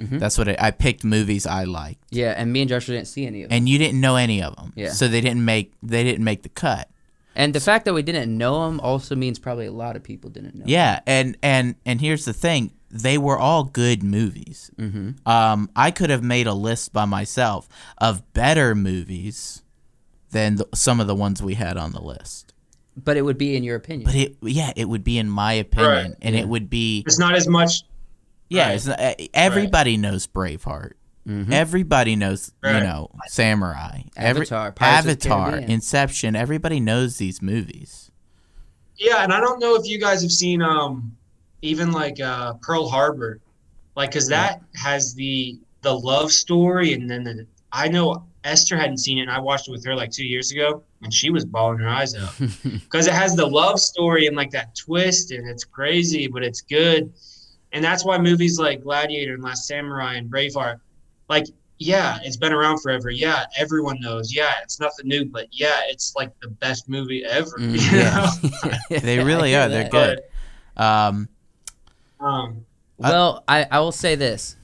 [0.00, 0.18] Mm-hmm.
[0.18, 3.26] That's what I, I picked movies I liked, yeah, and me and Joshua didn't see
[3.26, 3.56] any of them.
[3.56, 4.90] and you didn't know any of them, Yeah.
[4.92, 6.88] so they didn't make they didn't make the cut.
[7.34, 10.30] And the fact that we didn't know them also means probably a lot of people
[10.30, 10.64] didn't know.
[10.68, 14.70] Yeah, and and and here's the thing: they were all good movies.
[14.78, 15.28] Mm-hmm.
[15.28, 17.68] Um, I could have made a list by myself
[17.98, 19.62] of better movies
[20.30, 22.47] than the, some of the ones we had on the list.
[23.04, 24.04] But it would be in your opinion.
[24.06, 26.40] But it, yeah, it would be in my opinion, Right, and yeah.
[26.42, 27.82] it would be, it's not as much.
[28.48, 28.66] yeah.
[28.68, 28.74] Right.
[28.74, 30.92] It's not, uh, everybody knows Braveheart.
[31.28, 31.52] Mhm.
[31.52, 34.00] Everybody knows, you know, Samurai.
[34.16, 36.34] Avatar, Pirates of the Avatar, Inception.
[36.34, 38.10] Everybody knows these movies.
[38.96, 41.14] Yeah, and I don't know if you guys have seen um
[41.60, 43.40] even like uh Pearl Harbor,
[43.94, 48.98] like because that has the the love story, and then the I know Esther hadn't
[48.98, 51.44] seen it, and I watched it with her like two years ago, and she was
[51.44, 52.34] bawling her eyes out
[52.64, 56.60] because it has the love story and like that twist, and it's crazy, but it's
[56.60, 57.12] good,
[57.72, 60.80] and that's why movies like Gladiator and Last Samurai and Braveheart,
[61.28, 61.44] like.
[61.80, 63.08] Yeah, it's been around forever.
[63.08, 64.34] Yeah, everyone knows.
[64.34, 67.56] Yeah, it's nothing new, but yeah, it's like the best movie ever.
[67.56, 67.70] Mm,
[68.90, 69.00] you yeah.
[69.00, 69.68] They really are.
[69.68, 69.92] They're that.
[69.92, 70.20] good.
[70.76, 71.28] Um,
[72.18, 72.66] Um,
[72.96, 74.56] Well, I, I will say this.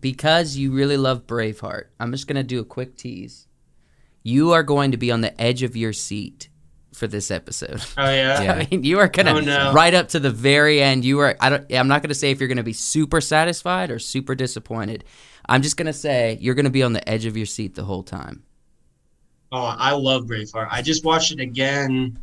[0.00, 3.46] Because you really love Braveheart, I'm just going to do a quick tease.
[4.22, 6.48] You are going to be on the edge of your seat
[6.92, 7.80] for this episode.
[7.98, 8.42] oh yeah.
[8.42, 8.52] Yeah.
[8.60, 9.72] I mean, you are gonna Oh, no.
[9.72, 11.04] right up to the very end.
[11.04, 11.36] You are.
[11.40, 11.72] I don't.
[11.72, 15.04] I'm not gonna say if you're gonna be super satisfied or super disappointed.
[15.48, 18.02] I'm just gonna say you're gonna be on the edge of your seat the whole
[18.02, 18.42] time.
[19.52, 20.68] Oh, I love Braveheart.
[20.70, 22.18] I just watched it again.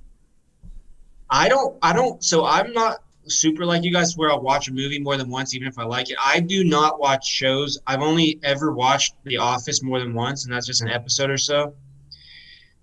[1.30, 1.78] I don't.
[1.82, 2.24] I don't.
[2.24, 5.54] So I'm not super like you guys, where I'll watch a movie more than once,
[5.56, 6.18] even if I like it.
[6.24, 7.80] I do not watch shows.
[7.88, 11.38] I've only ever watched The Office more than once, and that's just an episode or
[11.38, 11.74] so.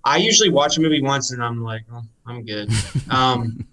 [0.05, 2.71] I usually watch a movie once, and I'm like, oh, I'm good.
[3.11, 3.67] Um,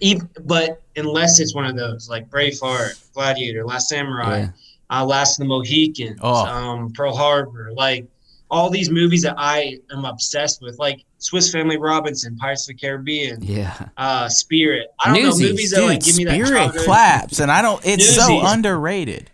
[0.00, 4.48] even, but unless it's one of those like Braveheart, Gladiator, Last Samurai, Yeah.
[4.90, 6.46] uh, Last of the Mohicans, Oh.
[6.46, 8.06] um, Pearl Harbor, like
[8.50, 12.80] all these movies that I am obsessed with, like Swiss Family Robinson, Pirates of the
[12.80, 13.88] Caribbean, Yeah.
[13.96, 14.86] uh, Spirit.
[15.04, 15.40] I don't Newsies.
[15.42, 17.84] know movies that like give me that Spirit childhood- claps, and I don't.
[17.84, 19.30] It's so underrated.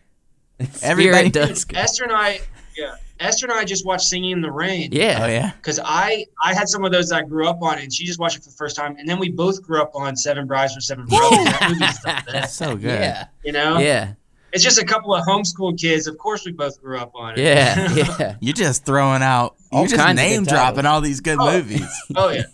[0.61, 1.66] Spirit Everybody- does.
[1.74, 2.40] Esther and I,
[2.77, 4.90] yeah, Esther and I just watched Singing in the Rain.
[4.93, 5.20] Yeah.
[5.23, 7.93] Oh yeah, Because I I had some of those that I grew up on, and
[7.93, 10.16] she just watched it for the first time, and then we both grew up on
[10.16, 11.44] Seven Brides for Seven Brothers.
[11.44, 13.01] that movie's the that's best, so good.
[13.01, 13.27] Yeah.
[13.44, 13.78] you know.
[13.78, 14.12] Yeah.
[14.55, 16.06] It's just a couple of homeschool kids.
[16.06, 17.43] Of course, we both grew up on it.
[17.43, 17.93] Yeah.
[18.18, 18.36] Yeah.
[18.40, 19.56] You're just throwing out.
[19.72, 21.52] All You're just kinds of name dropping all these good Oh.
[21.52, 21.86] movies.
[22.16, 22.44] Oh yeah.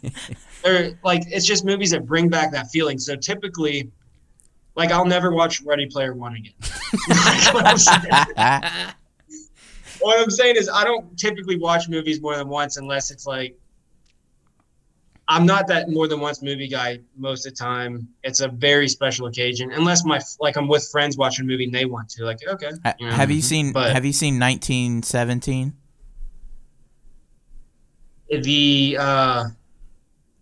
[0.64, 2.98] They're like it's just movies that bring back that feeling.
[2.98, 3.90] So typically,
[4.76, 6.52] like I'll never watch Ready Player One again.
[7.52, 7.66] what,
[8.36, 8.92] I'm
[10.00, 13.58] what I'm saying is I don't typically watch movies more than once unless it's like
[15.30, 18.08] I'm not that more than once movie guy most of the time.
[18.24, 21.72] It's a very special occasion unless my like I'm with friends watching a movie and
[21.72, 22.24] they want to.
[22.24, 23.12] Like okay, you know.
[23.14, 25.74] have you seen But- Have you seen 1917?
[28.42, 29.44] the uh,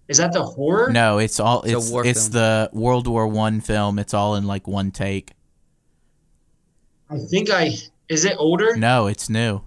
[0.09, 0.90] is that the horror?
[0.90, 2.32] No, it's all It's it's war it's film.
[2.32, 3.98] the World War One film.
[3.98, 5.32] It's all in like one take.
[7.10, 7.73] I think I
[8.09, 8.74] is it older?
[8.77, 9.60] No, it's new.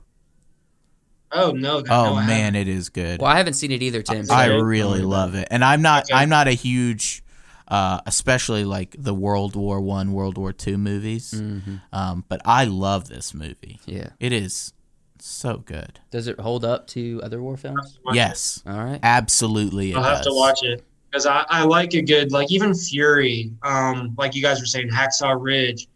[1.34, 1.82] Oh no.
[1.82, 3.22] that- Oh no, man, it is good.
[3.22, 4.26] Well, I haven't seen it either, Tim.
[4.26, 6.14] so- I really love it, and I'm not Okay.
[6.14, 7.24] I'm not a huge,
[7.68, 11.34] uh, especially like the World War One, World War Two movies.
[11.36, 11.82] Mhm.
[11.94, 13.80] Um, but I love this movie.
[13.86, 14.10] Yeah.
[14.20, 14.74] It is
[15.20, 16.00] so good.
[16.10, 18.00] Does it hold up to other war films?
[18.12, 19.00] Yes, All right.
[19.04, 19.92] absolutely.
[19.92, 20.26] It I'll have does.
[20.28, 24.42] to watch it because I, I like a good like even Fury, um, like you
[24.42, 25.88] guys were saying, Hacksaw Ridge,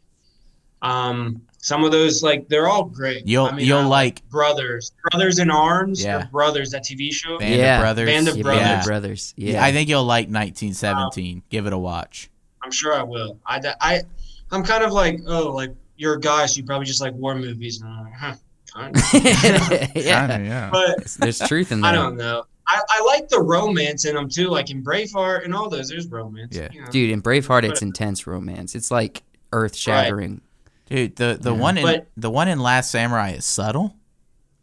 [0.82, 3.26] um, some of those like they're all great.
[3.26, 6.22] You'll I mean, you'll I like Brothers, Brothers in Arms, Yeah.
[6.22, 7.40] or Brothers that TV show.
[7.40, 7.78] Band Yeah.
[7.78, 8.06] of Brothers.
[8.06, 8.62] Band of Yeah, Brothers.
[8.64, 9.34] Band of Brothers.
[9.36, 9.54] Yeah.
[9.54, 11.38] Yeah, I think you'll like 1917.
[11.38, 12.30] Um, Give it a watch.
[12.62, 13.40] I'm sure I will.
[13.48, 14.02] I, I
[14.52, 17.34] I'm kind of like oh like you're a guy, so you probably just like war
[17.34, 17.82] movies.
[17.82, 18.36] And I'm like, huh,
[18.72, 19.14] kind of.
[19.96, 20.38] yeah.
[20.38, 20.70] yeah.
[20.72, 21.88] but There's truth in that.
[21.88, 22.44] I don't know.
[22.68, 25.90] I, I like the romance in them too, like in Braveheart and all those.
[25.90, 26.56] There's romance.
[26.56, 26.70] Yeah.
[26.72, 26.92] you know.
[26.92, 28.76] Dude, in Braveheart, it's But- intense romance.
[28.76, 30.42] It's like earth shattering.
[30.88, 31.60] Dude, the the Yeah.
[31.62, 33.96] one in But- the one in Last Samurai is subtle,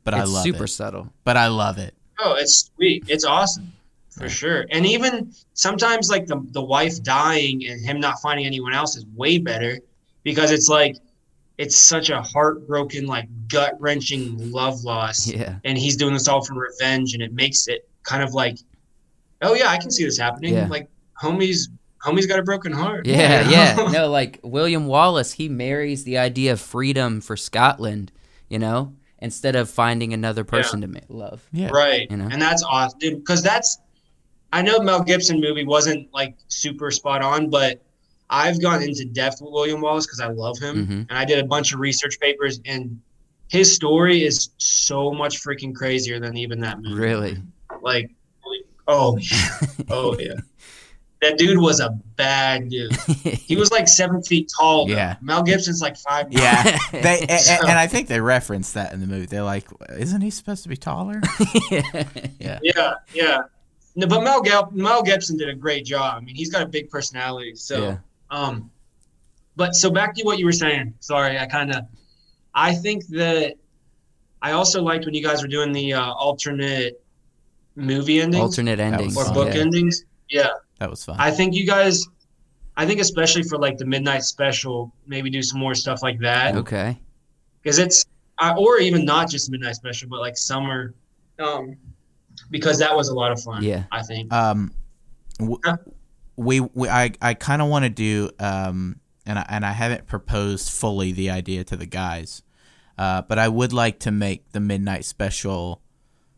[0.04, 0.68] but I It's love super it.
[0.68, 1.12] subtle.
[1.24, 1.94] But I love it.
[2.18, 3.04] Oh, it's sweet.
[3.08, 3.72] It's awesome.
[4.10, 4.66] For sure.
[4.70, 9.06] And even sometimes like the the wife dying and him not finding anyone else is
[9.16, 9.78] way better
[10.22, 10.96] because it's like
[11.58, 15.26] it's such a heartbroken, like gut wrenching love loss.
[15.26, 15.56] Yeah.
[15.64, 18.58] And he's doing this all for revenge and it makes it kind of like
[19.40, 20.54] oh yeah, I can see this happening.
[20.54, 20.68] Yeah.
[20.68, 20.88] Like
[21.20, 21.68] homie's
[22.04, 23.06] homie's got a broken heart.
[23.06, 23.88] Yeah, you yeah.
[23.92, 28.12] No, like William Wallace, he marries the idea of freedom for Scotland,
[28.48, 31.42] you know, instead of finding another person to ma- love.
[31.52, 31.68] Yeah.
[31.72, 32.10] Right.
[32.10, 32.28] You know?
[32.30, 33.18] And that's awesome, dude.
[33.18, 33.78] Because that's,
[34.52, 37.80] I know Mel Gibson movie wasn't like super spot on, but
[38.30, 41.06] I've gone into depth with William Wallace because I love him, Mhm.
[41.10, 42.98] and I did a bunch of research papers, and
[43.48, 46.94] his story is so much freaking crazier than even that movie.
[47.00, 47.36] Really?
[47.82, 48.10] Like,
[48.88, 49.18] oh,
[49.90, 50.34] oh yeah.
[51.22, 52.92] That dude was a bad dude.
[53.22, 54.86] He was like seven feet tall.
[54.86, 54.92] though.
[54.94, 55.16] Yeah.
[55.22, 56.30] Mel Gibson's like five.
[56.30, 56.42] nine.
[56.42, 59.26] Yeah, they and, So- and I think they referenced that in the movie.
[59.26, 59.66] They're like,
[59.96, 61.20] "Isn't he supposed to be taller?"
[61.70, 62.58] yeah.
[62.62, 63.38] Yeah, yeah.
[63.94, 66.16] No, but Mel, Gil- Mel Gibson did a great job.
[66.16, 67.54] I mean, he's got a big personality.
[67.56, 67.96] So, Yeah.
[68.30, 68.70] um,
[69.54, 70.94] but so back to what you were saying.
[71.00, 71.84] Sorry, I kind of,
[72.54, 73.54] I think that
[74.40, 77.00] I also liked when you guys were doing the uh, alternate
[77.76, 79.16] movie endings Alternate endings.
[79.16, 79.60] or book yeah.
[79.60, 80.04] endings.
[80.30, 80.48] Yeah,
[80.82, 81.14] That was fun.
[81.20, 82.04] I think you guys,
[82.76, 86.56] I think especially for like the midnight special, maybe do some more stuff like that
[86.56, 86.98] Okay.
[87.62, 88.04] because it's
[88.58, 90.92] or even not just midnight special, but like summer,
[91.38, 91.76] um,
[92.50, 93.62] because that was a lot of fun.
[93.62, 93.84] Yeah.
[93.92, 94.32] I think.
[94.32, 94.72] um,
[95.38, 95.76] w- Yeah.
[96.36, 100.08] we, we I I kind of want to do um, and I, and I haven't
[100.08, 102.42] proposed fully the idea to the guys,
[102.98, 105.80] uh, but I would like to make the midnight special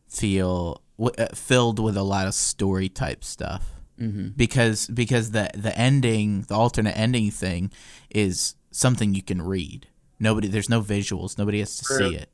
[0.06, 3.70] feel w- uh, filled with a lot of story type stuff.
[4.00, 4.28] Mm-hmm.
[4.36, 7.70] because because the the ending the alternate ending thing
[8.10, 9.86] is something you can read
[10.18, 12.10] nobody there's no visuals nobody has to True.
[12.10, 12.28] see it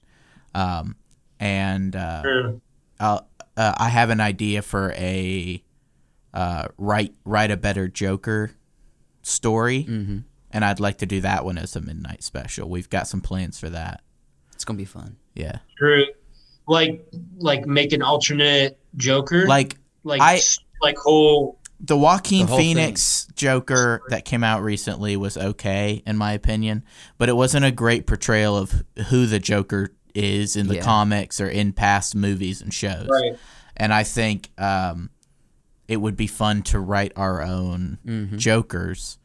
[0.54, 0.96] um
[1.38, 2.22] and uh,
[2.98, 3.20] uh
[3.56, 5.62] i have an idea for a
[6.32, 8.52] uh write write a better joker
[9.22, 10.18] story Mm-hmm.
[10.50, 13.58] and i'd like to do that one as a midnight special we've got some plans
[13.60, 14.02] for that
[14.54, 15.16] It's gonna be fun.
[15.34, 16.04] yeah True.
[16.66, 17.04] Like
[17.38, 19.46] like make an alternate Joker.
[19.46, 20.40] like like I-
[20.80, 26.16] like whole the Joaquin The whole Phoenix Joker that came out recently was okay in
[26.18, 26.84] my opinion,
[27.16, 30.82] but it wasn't a great portrayal of who the Joker is in the Yeah.
[30.82, 33.08] comics or in past movies and shows.
[33.08, 33.38] right.
[33.76, 35.08] And I think um,
[35.88, 38.36] it would be fun to write our own Mm-hmm.
[38.36, 39.16] Jokers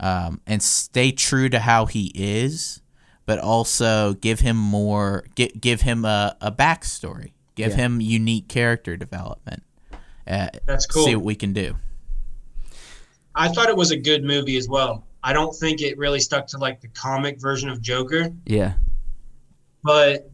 [0.00, 2.80] um, and stay true to how he is,
[3.26, 7.76] but also give him more, gi- give him a, a backstory, give Yeah.
[7.76, 9.62] him unique character development.
[10.28, 11.04] Uh, That's cool.
[11.04, 11.74] See what we can do.
[13.34, 15.04] I thought it was a good movie as well.
[15.22, 18.74] I don't think it really stuck to like the comic version of Joker, Yeah.
[19.82, 20.30] but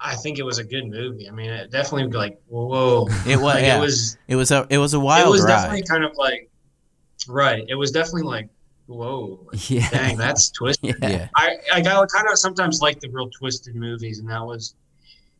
[0.00, 1.28] I think it was a good movie.
[1.28, 3.06] I mean, it definitely like whoa.
[3.26, 3.42] It was.
[3.42, 3.76] Like yeah.
[3.76, 5.48] it was It was a it was a wild it was ride.
[5.48, 6.50] definitely kind of like
[7.28, 7.64] right.
[7.68, 8.48] It was definitely like
[8.86, 9.40] whoa.
[9.52, 9.88] Like, Yeah.
[9.90, 10.96] dang, that's twisted.
[11.02, 11.08] Yeah.
[11.08, 11.28] yeah.
[11.36, 14.74] I I got kind of sometimes like the real twisted movies, and that was.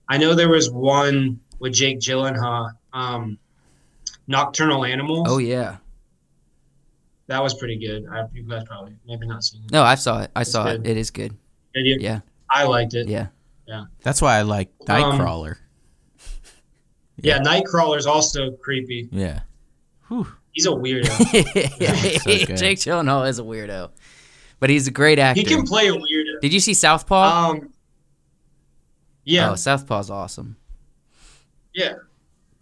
[0.08, 3.38] I know there was one with Jake Gyllenhaal, um,
[4.30, 5.26] Nocturnal Animals.
[5.28, 5.76] Oh yeah.
[7.26, 8.06] that was pretty good.
[8.10, 9.70] I, you guys probably maybe not seen it.
[9.72, 10.30] No, I saw it.
[10.36, 10.86] I It's saw good.
[10.86, 10.90] it.
[10.92, 11.36] It is good.
[11.74, 11.96] Did you?
[12.00, 12.20] Yeah.
[12.48, 13.08] I liked it.
[13.08, 13.26] Yeah.
[13.66, 13.84] Yeah.
[14.02, 15.56] That's why I like Um, Nightcrawler.
[17.22, 19.08] Yeah, Nightcrawler's also creepy.
[19.12, 19.40] yeah.
[20.08, 20.26] Whew.
[20.52, 21.06] He's a weirdo.
[22.48, 22.54] so.
[22.56, 23.90] Jake Gyllenhaal is a weirdo,
[24.58, 25.40] but he's a great actor.
[25.40, 26.40] he can play a weirdo.
[26.40, 27.50] Did you see Southpaw?
[27.50, 27.72] Um.
[29.24, 30.56] Yeah, Oh, Southpaw's awesome.
[31.74, 31.92] yeah,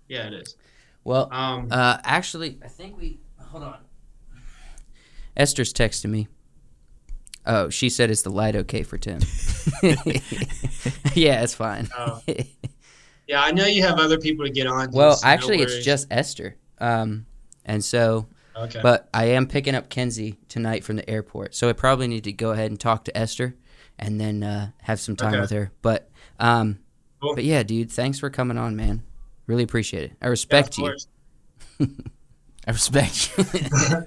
[0.08, 0.26] yeah.
[0.26, 0.56] It is.
[1.08, 1.68] Well, Um.
[1.70, 3.78] uh, actually, I think we hold on.
[5.34, 6.28] Esther's texting me.
[7.46, 9.20] Oh, she said, "Is the light okay for Tim?"
[11.14, 11.88] yeah, it's fine.
[11.96, 12.20] Oh.
[13.26, 14.90] yeah, I know you have other people to get on.
[14.92, 16.56] well, so no actually, it's just Esther.
[16.78, 17.24] Um,
[17.64, 18.80] and so, okay.
[18.82, 22.32] but I am picking up Kenzie tonight from the airport, so I probably need to
[22.32, 23.56] go ahead and talk to Esther,
[23.98, 25.40] and then uh, have some time Okay.
[25.40, 25.72] with her.
[25.80, 26.80] But, um,
[27.22, 27.34] Cool.
[27.34, 29.04] but yeah, dude, thanks for coming on, man.
[29.48, 30.12] Really appreciate it.
[30.22, 30.94] I Yeah, of respect you.
[32.66, 33.44] I respect you.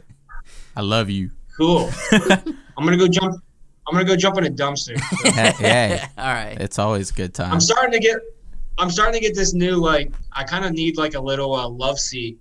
[0.78, 1.32] I love you.
[1.58, 1.90] Cool.
[2.12, 3.44] I'm gonna go jump.
[3.88, 4.98] I'm gonna go jump in a dumpster.
[5.34, 6.58] hey, hey, All right.
[6.62, 7.52] it's always good time.
[7.52, 8.18] I'm starting to get.
[8.78, 10.12] I'm starting to get this new like.
[10.32, 12.40] I kind of need like a little uh, love seat,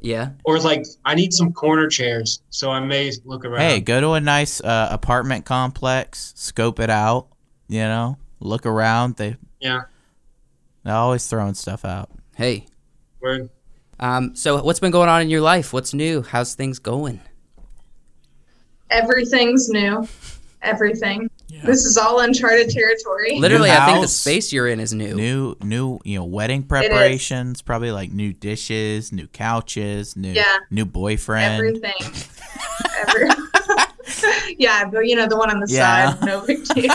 [0.00, 0.30] Yeah.
[0.44, 2.42] or like I need some corner chairs.
[2.50, 3.60] So I may look around.
[3.60, 7.28] Hey, go to a nice uh, apartment complex, scope it out.
[7.68, 9.16] You know, look around.
[9.16, 9.82] They Yeah.
[10.82, 12.10] they're always throwing stuff out.
[12.36, 12.66] Hey,
[13.20, 13.50] Word.
[14.00, 15.72] Um, so what's been going on in your life?
[15.72, 16.22] What's new?
[16.22, 17.20] How's things going?
[18.90, 20.08] Everything's new.
[20.62, 21.30] Everything.
[21.64, 23.36] This is all uncharted territory.
[23.38, 25.14] Literally, I think the space you're in is new.
[25.14, 27.62] New, new, you know, wedding preparations.
[27.62, 30.58] Probably like new dishes, new couches, new, Yeah.
[30.70, 31.54] new boyfriend.
[31.54, 31.92] Everything.
[33.06, 33.28] Every-
[34.58, 36.14] yeah, but you know the one on the Yeah.
[36.14, 36.94] side, no big deal.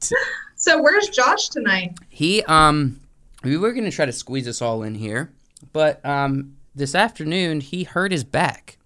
[0.58, 1.96] so where's Josh tonight?
[2.10, 3.00] He um
[3.42, 5.32] we were gonna try to squeeze us all in here,
[5.72, 8.76] but um this afternoon he hurt his back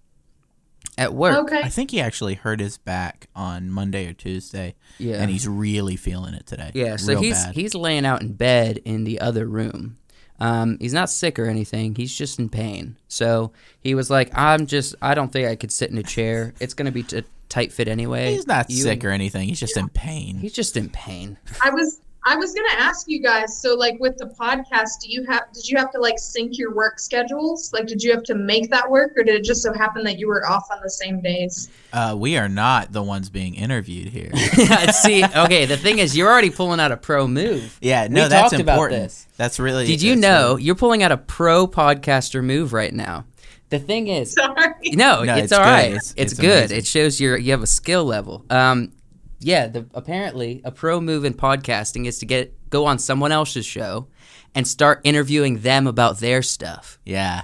[0.97, 1.35] at work.
[1.45, 1.59] Okay.
[1.61, 5.15] I think he actually hurt his back on Monday or Tuesday, Yeah.
[5.15, 6.71] and he's really feeling it today.
[6.73, 7.55] yeah, so Real he's bad.
[7.55, 9.97] he's laying out in bed in the other room.
[10.39, 11.95] Um, he's not sick or anything.
[11.95, 12.97] He's just in pain.
[13.07, 14.93] So he was like, "I'm just.
[15.01, 16.53] I don't think I could sit in a chair.
[16.59, 17.23] It's gonna be t-
[17.53, 19.47] tight fit anyway." He's not You- sick or anything.
[19.47, 20.37] He's just in pain.
[20.39, 21.37] He's just in pain.
[21.63, 23.61] I was I was gonna ask you guys.
[23.61, 26.73] So like with the podcast, do you have did you have to like sync your
[26.73, 27.73] work schedules?
[27.73, 30.17] Like did you have to make that work, or did it just so happen that
[30.19, 31.69] you were off on the same days?
[31.91, 34.31] Uh, we are not the ones being interviewed here.
[35.03, 35.65] See, okay.
[35.65, 37.77] The thing is, you're already pulling out a pro move.
[37.81, 39.01] Yeah, no, We that's talked about important.
[39.03, 39.27] this.
[39.35, 39.85] That's really.
[39.85, 43.25] Did you know really- you're pulling out a pro podcaster move right now?
[43.69, 44.73] The thing is, Sorry.
[44.91, 45.69] no, No, it's, it's all good.
[45.69, 45.85] right.
[45.87, 46.57] It's- It's, it's good.
[46.57, 46.77] amazing.
[46.77, 48.45] It shows your you have a skill level.
[48.49, 48.91] Um,
[49.39, 49.67] yeah.
[49.67, 54.07] The apparently a pro move in podcasting is to get go on someone else's show
[54.55, 56.99] and start interviewing them about their stuff.
[57.05, 57.43] Yeah.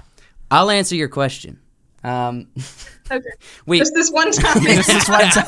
[0.52, 1.58] I'll answer your question.
[2.04, 2.48] Um,
[3.12, 3.26] Okay.
[3.66, 4.62] we, Just this one time.
[4.62, 5.44] This is one time.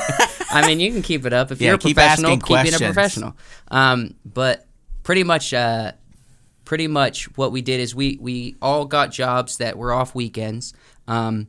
[0.51, 2.33] I mean, you can keep it up if Yeah, you're a keep professional.
[2.33, 3.37] asking Keep being a professional.
[3.69, 4.67] Um, but
[5.05, 5.93] pretty much, uh,
[6.73, 10.73] pretty much what we did is we we all got jobs that were off weekends.
[11.07, 11.49] Um,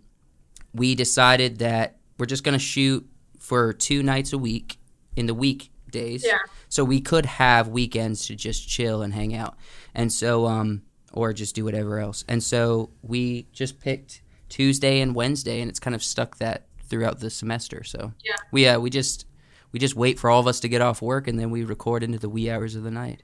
[0.74, 3.10] we decided that we're just gonna shoot
[3.40, 4.80] for two nights a week
[5.16, 6.26] in the weekdays.
[6.26, 6.40] Yeah.
[6.68, 9.56] So we could have weekends to just chill and hang out,
[9.96, 10.82] and so um,
[11.14, 12.26] or just do whatever else.
[12.28, 17.22] And so we just picked Tuesday and Wednesday, and it's kind of stuck that throughout
[17.22, 17.86] the semester.
[17.86, 18.36] So Yeah.
[18.52, 19.26] we uh, we just
[19.72, 22.04] we just wait for all of us to get off work, and then we record
[22.04, 23.24] into the wee hours of the night.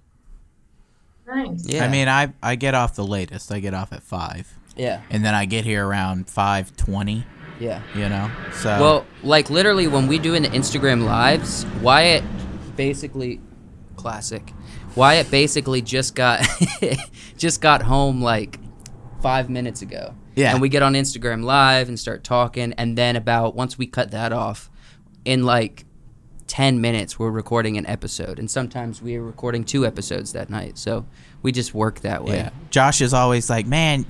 [1.33, 1.67] Nice.
[1.67, 3.51] Yeah, I mean, I I get off the latest.
[3.51, 7.25] I get off at five, yeah, and then I get here around five twenty.
[7.59, 7.81] yeah.
[7.95, 12.23] You know, so Well, like literally when we do an Instagram lives, Wyatt
[12.75, 13.39] basically
[13.95, 14.53] classic.
[14.95, 16.45] Wyatt basically just got
[17.37, 18.59] just got home like
[19.21, 20.15] five minutes ago.
[20.35, 20.51] Yeah.
[20.53, 24.11] And we get on Instagram live and start talking, and then about once we cut
[24.11, 24.69] that off,
[25.25, 25.85] in like
[26.49, 30.77] ten minutes we're recording an episode, and sometimes we're recording two episodes that night.
[30.77, 31.05] So
[31.41, 32.37] we just work that way.
[32.37, 32.49] yeah.
[32.71, 34.05] Josh is always like, man,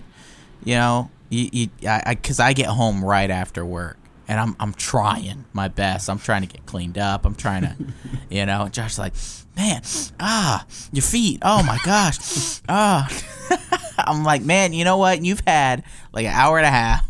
[0.63, 3.97] you know, you, you I, I, cause I get home right after work.
[4.27, 6.07] And I'm, I'm trying my best.
[6.07, 7.25] I'm trying to get cleaned up.
[7.25, 7.75] I'm trying to,
[8.29, 8.61] you know.
[8.61, 9.13] And Josh's like,
[9.55, 9.81] man,
[10.19, 11.39] ah, your feet.
[11.41, 13.09] Oh my gosh, ah.
[13.97, 15.25] I'm like, man, you know what?
[15.25, 15.83] You've had
[16.13, 17.08] like an hour and a half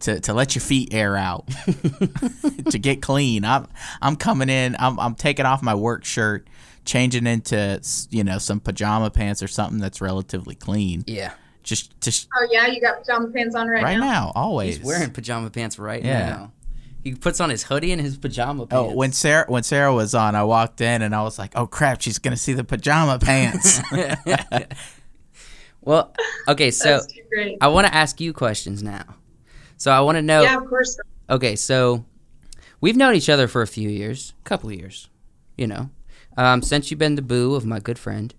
[0.00, 1.46] to, to let your feet air out,
[2.70, 3.44] to get clean.
[3.44, 3.66] I'm
[4.00, 4.76] I'm coming in.
[4.78, 6.46] I'm I'm taking off my work shirt,
[6.84, 11.04] changing into you know some pajama pants or something that's relatively clean.
[11.06, 11.32] Yeah.
[11.62, 14.00] Just just Oh yeah, you got pajama pants on right, right now.
[14.00, 14.76] Right now, always.
[14.76, 16.28] He's wearing pajama pants right Yeah.
[16.28, 16.52] now.
[17.02, 18.92] He puts on his hoodie and his pajama oh, pants.
[18.92, 21.66] Oh, when Sarah when Sarah was on, I walked in and I was like, "Oh
[21.66, 23.80] crap, she's gonna see the pajama pants."
[25.82, 26.12] Well,
[26.46, 27.58] okay, so That's too great.
[27.60, 29.04] I want to ask you questions now.
[29.80, 30.42] So I want to know.
[30.42, 31.00] yeah, of course.
[31.30, 32.04] Okay, so
[32.82, 35.08] we've known each other for a few years, a couple years,
[35.56, 35.88] you know,
[36.36, 38.34] um, since you've been the boo of my good friend.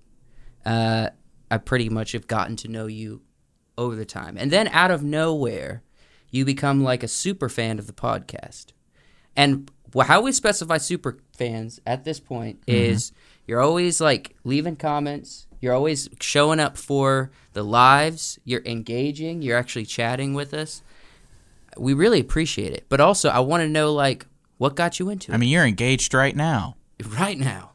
[0.63, 1.09] Uh,
[1.49, 3.23] I pretty much have gotten to know you
[3.75, 5.81] over the time, and then out of nowhere,
[6.29, 8.67] you become like a super fan of the podcast.
[9.35, 13.13] And how we specify super fans at this point is
[13.47, 15.47] you're always like leaving comments.
[15.59, 18.37] You're always showing up for the lives.
[18.45, 19.41] You're engaging.
[19.41, 20.83] You're actually chatting with us.
[21.77, 22.85] We really appreciate it.
[22.89, 24.25] But also, I want to know like
[24.57, 26.75] what got you into it I mean, you're engaged right now.
[27.19, 27.71] right now.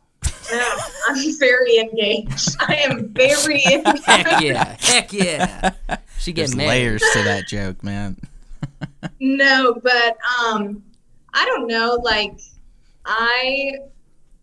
[0.52, 0.76] No,
[1.08, 2.56] I'm very engaged.
[2.60, 4.04] I am very engaged.
[4.04, 4.76] Heck yeah!
[4.78, 5.70] Heck yeah!
[6.18, 8.16] She gets layers to that joke, man.
[9.20, 10.82] No, but um,
[11.34, 12.00] I don't know.
[12.02, 12.38] Like,
[13.04, 13.72] I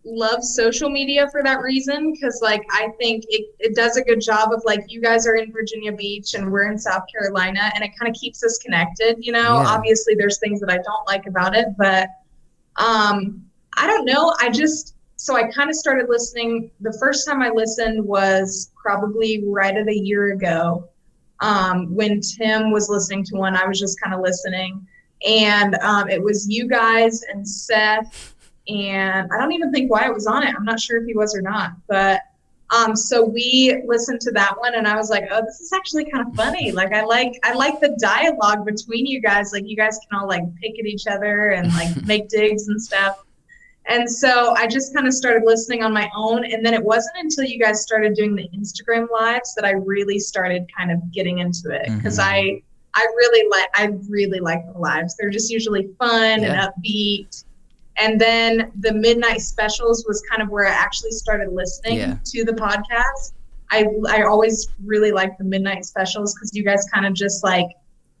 [0.04, 4.20] love social media for that reason because, like, I think it, it does a good
[4.20, 7.82] job of like you guys are in Virginia Beach and we're in South Carolina, and
[7.82, 9.16] it kind of keeps us connected.
[9.20, 9.66] You know, Yeah.
[9.68, 12.08] obviously there's things that I don't like about it, but
[12.76, 13.42] um,
[13.76, 14.34] I don't know.
[14.40, 16.70] I just so I kind of started listening.
[16.80, 20.88] The first time I listened was probably right at a year ago
[21.40, 23.56] um, when Tim was listening to one.
[23.56, 24.86] I was just kind of listening,
[25.26, 28.33] and um, it was you guys and Seth,
[28.68, 30.54] and I don't even think Wyatt was on it.
[30.56, 32.20] I'm not sure if he was or not, but
[32.74, 36.06] Um, so we listened to that one, and I was like, "Oh, this is actually
[36.10, 36.72] kind of funny.
[36.72, 39.52] Like, I like I like the dialogue between you guys.
[39.52, 42.80] Like, you guys can all like pick at each other and like make digs and
[42.82, 43.22] stuff."
[43.86, 47.16] And so I just kind of started listening on my own, and then it wasn't
[47.18, 51.40] until you guys started doing the Instagram lives that I really started kind of getting
[51.40, 52.62] into it because I
[52.94, 55.16] I really like I really like the lives.
[55.16, 56.66] They're just usually fun Yeah.
[56.66, 57.44] and upbeat.
[57.96, 62.16] And then the midnight specials was kind of where I actually started listening Yeah.
[62.24, 63.32] to the podcast.
[63.70, 67.66] I I always really like the midnight specials because you guys kind of just like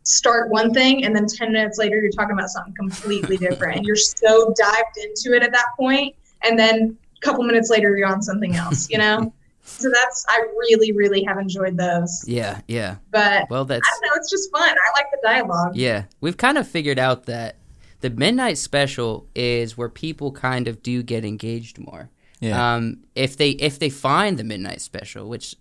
[0.04, 3.86] start one thing and then 10 minutes later you're talking about something completely different and
[3.86, 8.06] you're so dived into it at that point and then a couple minutes later you're
[8.06, 9.32] on something else you know
[9.62, 12.96] so that's i really really have enjoyed those Yeah, yeah.
[13.12, 16.04] but Well, that's i don't know it's just fun i like the dialogue yeah.
[16.20, 17.56] We've kind of figured out that
[18.04, 22.10] the midnight special is where people kind of do get engaged more.
[22.38, 22.74] Yeah.
[22.74, 25.56] Um, if they if they find the midnight special, which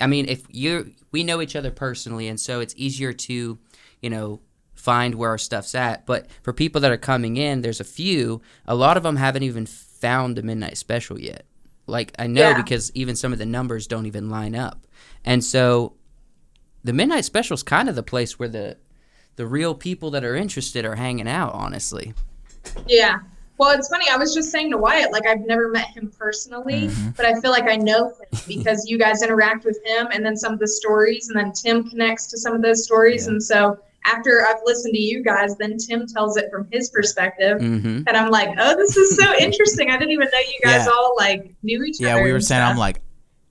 [0.00, 3.56] I mean, if you we know each other personally, and so it's easier to,
[4.02, 4.40] you know,
[4.74, 6.04] find where our stuff's at.
[6.06, 8.42] But for people that are coming in, there's a few.
[8.66, 11.44] A lot of them haven't even found the midnight special yet.
[11.86, 12.60] Like I know Yeah.
[12.60, 14.88] because even some of the numbers don't even line up,
[15.24, 15.92] and so
[16.82, 18.76] the midnight special is kind of the place where the
[19.36, 21.52] the real people that are interested are hanging out.
[21.54, 22.14] Honestly,
[22.86, 23.18] yeah
[23.58, 26.88] well it's funny i was just saying to wyatt like i've never met him personally
[26.88, 27.10] Mm-hmm.
[27.10, 30.36] but i feel like i know him because you guys interact with him and then
[30.36, 33.32] some of the stories and then tim connects to some of those stories Yeah.
[33.32, 37.60] and so after i've listened to you guys then tim tells it from his perspective
[37.60, 40.84] hmm and i'm like oh this is so interesting i didn't even know you guys
[40.84, 40.92] Yeah.
[40.92, 43.00] all like knew each other yeah, we were and saying, I'm like,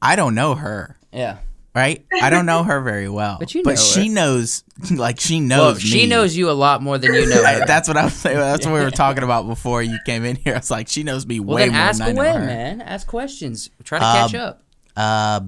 [0.01, 1.37] I don't know her, yeah.
[1.75, 2.05] Right?
[2.21, 5.59] I don't know her very well, But you know she knows, like she knows.
[5.59, 6.07] Well, she me.
[6.07, 7.43] knows you a lot more than you know.
[7.45, 7.65] I- her.
[7.65, 8.37] that's what I was saying.
[8.37, 10.53] That's what we were talking about before you came in here.
[10.53, 12.33] I was like, she knows me Well, way then more ask than I know away,
[12.39, 12.45] her.
[12.45, 12.81] man.
[12.81, 13.69] Ask questions.
[13.83, 14.63] Try to catch Um, up.
[14.95, 15.39] Uh,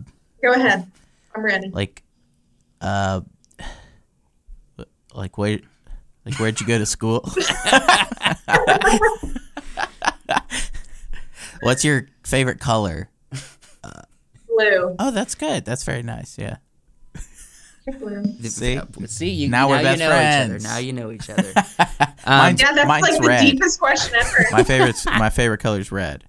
[0.43, 0.91] go ahead
[1.33, 2.03] i'm ready like,
[2.81, 3.21] uh,
[5.13, 5.59] like where,
[6.25, 7.23] like where'd you go to school?
[11.61, 13.09] What's your favorite color?
[14.57, 15.65] Blue Oh, that's good.
[15.65, 16.37] That's very nice.
[16.37, 16.57] Yeah.
[17.99, 18.79] blue See?
[19.05, 20.65] See, you, Now now, we're you best know each friends.
[20.65, 20.73] other.
[20.73, 21.53] Now you know each other.
[22.27, 23.41] Mine's- Um, yeah that's Mine's like the red.
[23.41, 24.95] deepest question ever My favorite.
[25.17, 26.25] my favorite color is red.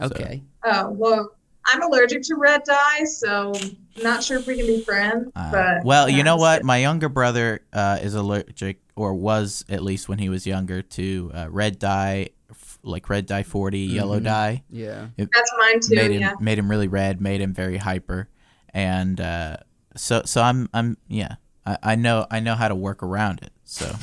[0.00, 0.42] okay.
[0.64, 1.30] oh well
[1.66, 3.52] i'm allergic to red dye so
[4.02, 6.60] not sure if we can be friends Uh, but well, you know what?
[6.60, 6.66] good.
[6.66, 11.30] My younger brother uh, is allergic, or was at least when he was younger, to
[11.34, 12.30] uh, red dye, f-
[12.82, 14.24] like red dye 40, yellow Mhm.
[14.24, 14.62] dye.
[14.70, 15.06] Yeah.
[15.16, 18.28] that's mine too made him yeah made him really red, made him very hyper,
[18.72, 19.56] and uh,
[19.96, 21.34] so so I'm I'm yeah
[21.66, 23.52] I, I know I know how to work around it.
[23.64, 23.94] So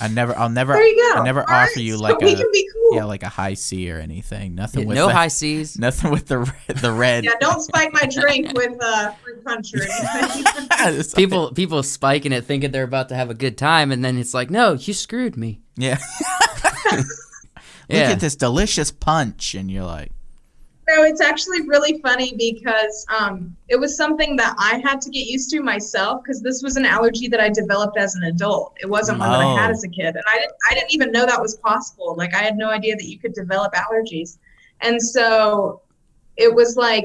[0.00, 2.32] I never I'll never there you I never All right, offer you so like we
[2.32, 4.54] a can be cool yeah like a Hi-C or anything.
[4.54, 5.78] Nothing Yeah, with no the, Hi-C's.
[5.78, 7.24] nothing with the red, the red.
[7.24, 11.02] Yeah, don't spike my drink with uh, fruit punch or anything.
[11.16, 14.32] People people spiking it, thinking they're about to have a good time, and then it's
[14.34, 15.60] like, no, you screwed me.
[15.76, 15.98] yeah.
[17.90, 18.10] Look Yeah.
[18.12, 20.12] at this delicious punch, and you're like,
[20.88, 25.26] no, it's actually really funny because um, it was something that I had to get
[25.26, 28.76] used to myself because this was an allergy that I developed as an adult.
[28.80, 29.72] It wasn't one that I had Oh.
[29.72, 32.14] as a kid, and I didn't I didn't even know that was possible.
[32.16, 34.38] Like I had no idea that you could develop allergies,
[34.80, 35.82] and so
[36.36, 37.04] it was like.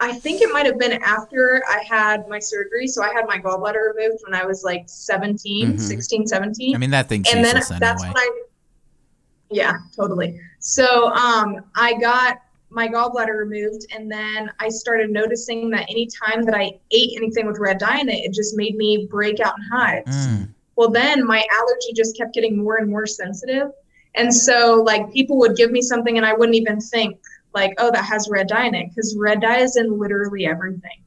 [0.00, 2.88] I think it might have been after I had my surgery.
[2.88, 5.80] So I had my gallbladder removed when I was like 17, Mhm.
[5.80, 6.74] 16, 17.
[6.74, 8.12] I mean that thing's and then useless that's anyway.
[8.12, 8.42] when I
[9.52, 10.40] yeah totally.
[10.58, 12.38] So um I got
[12.70, 17.58] my gallbladder removed and then I started noticing that anytime that I ate anything with
[17.58, 20.28] red dye in it it just made me break out in hives.
[20.28, 20.48] Mm.
[20.76, 23.70] well then my allergy just kept getting more and more sensitive.
[24.14, 27.18] And so like people would give me something and I wouldn't even think
[27.54, 31.01] like oh that has red dye in it because red dye is in literally everything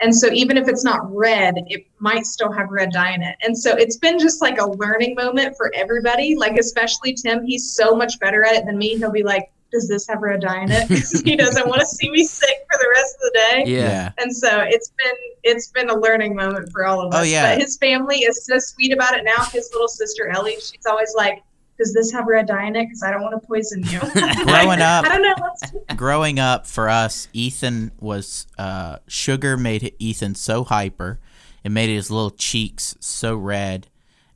[0.00, 3.36] and so even if it's not red, it might still have red dye in it.
[3.42, 7.44] And so it's been just like a learning moment for everybody, like especially Tim.
[7.44, 8.96] He's so much better at it than me.
[8.96, 10.88] He'll be like, does this have red dye in it?
[10.88, 13.64] 'Cause he doesn't want to see me sick for the rest of the day.
[13.66, 13.78] Yeah.
[13.78, 14.12] yeah.
[14.18, 17.20] And so it's been it's been a learning moment for all of oh, us.
[17.20, 17.54] Oh, yeah.
[17.54, 19.44] But his family is so sweet about it now.
[19.44, 21.42] His little sister Ellie, she's always like,
[21.80, 22.84] Does this have red dye in it?
[22.84, 23.98] Because I don't want to poison you.
[24.44, 25.34] Growing up- I don't know.
[25.40, 31.18] Let's growing up for us, Ethan was uh, sugar made Ethan so hyper,
[31.64, 33.86] it made his little cheeks so red,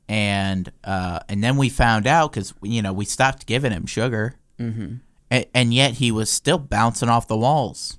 [0.09, 4.35] and uh, and then we found out because you know we stopped giving him sugar,
[4.59, 4.95] Mm-hmm.
[5.29, 7.97] and, and yet he was still bouncing off the walls.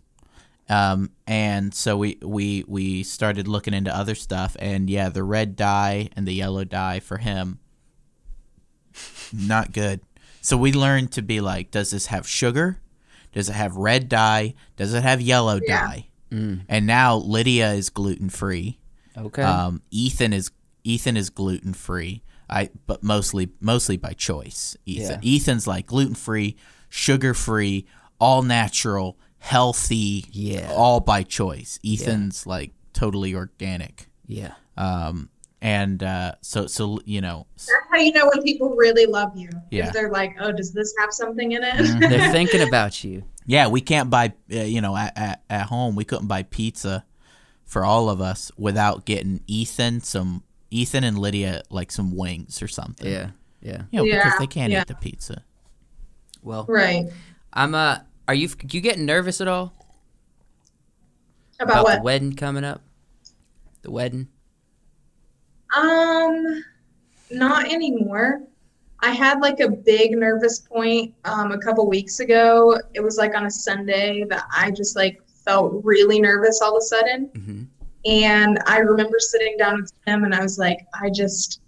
[0.68, 5.55] Um, and so we, we we started looking into other stuff, and yeah, the red
[5.55, 7.60] dye and the yellow dye for him,
[9.32, 10.01] not good.
[10.40, 12.81] So we learned to be like, does this have sugar?
[13.32, 14.55] Does it have red dye?
[14.77, 15.86] Does it have yellow Yeah.
[15.86, 16.06] dye?
[16.31, 18.78] Mm, And now Lydia is gluten free.
[19.16, 19.43] okay.
[19.43, 20.51] Um, Ethan is
[20.85, 22.23] Ethan is gluten free.
[22.48, 24.77] I but mostly mostly by choice.
[24.86, 25.36] Ethan Yeah.
[25.36, 26.56] Ethan's like gluten free,
[26.89, 27.86] sugar free,
[28.20, 30.27] all natural, healthy.
[30.32, 30.70] Yeah.
[30.74, 31.78] all by choice.
[31.85, 34.09] Ethan's like totally organic.
[34.27, 34.55] yeah.
[34.77, 35.31] Um,
[35.62, 39.49] and uh, so so you know that's how you know when people really love you.
[39.70, 39.87] Yeah.
[39.87, 41.74] If they're like, oh, does this have something in it?
[41.74, 42.01] Mhm.
[42.09, 43.24] They're thinking about you.
[43.47, 47.05] yeah, we can't buy uh, you know at, at at home we couldn't buy pizza
[47.65, 52.69] for all of us without getting Ethan some Ethan and Lydia like some wings or
[52.69, 53.11] something.
[53.11, 53.31] Yeah.
[53.62, 53.83] Yeah.
[53.91, 54.83] you know, because they can't yeah.
[54.83, 55.43] eat the pizza.
[56.43, 57.07] Well, right.
[57.53, 59.73] I'm uh are you you getting nervous at all
[61.59, 62.03] About, the what?
[62.03, 62.83] wedding coming up?
[63.83, 64.28] The wedding?
[65.77, 66.65] Um,
[67.31, 68.43] not anymore.
[69.01, 72.81] I had like a big nervous point um, a couple weeks ago.
[72.94, 76.81] It was like on a Sunday that I just like felt really nervous all of
[76.81, 77.28] a sudden.
[77.28, 77.62] Mm-hmm.
[78.07, 81.61] And I remember sitting down with him and I was like, I just,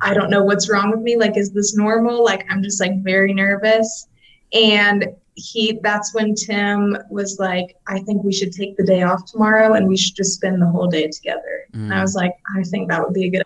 [0.00, 1.16] I don't know what's wrong with me.
[1.16, 2.24] Like, is this normal?
[2.24, 4.08] Like, I'm just like very nervous.
[4.52, 9.26] And he, that's when Tim was like, I think we should take the day off
[9.26, 11.66] tomorrow and we should just spend the whole day together.
[11.72, 13.42] And I was like, I think that would be a good.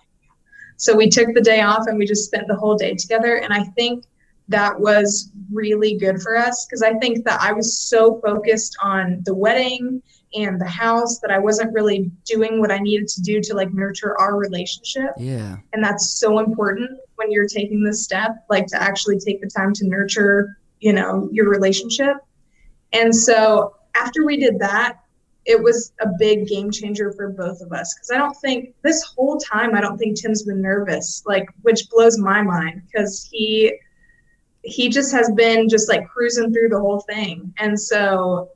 [0.77, 3.37] So we took the day off and we just spent the whole day together.
[3.37, 4.05] And I think
[4.49, 9.23] that was really good for us because I think that I was so focused on
[9.25, 10.03] the wedding
[10.35, 13.73] and the house that I wasn't really doing what I needed to do to like
[13.73, 15.13] nurture our relationship.
[15.17, 15.57] Yeah.
[15.73, 19.73] And that's so important when you're taking this step, like to actually take the time
[19.75, 22.17] to nurture, you know, your relationship.
[22.93, 24.99] And so after we did that,
[25.47, 29.03] it was a big game changer for both of us because I don't think this
[29.03, 33.79] whole time I don't think Tim's been nervous, like which blows my mind because he
[34.63, 37.53] he just has been just like cruising through the whole thing.
[37.59, 38.51] And so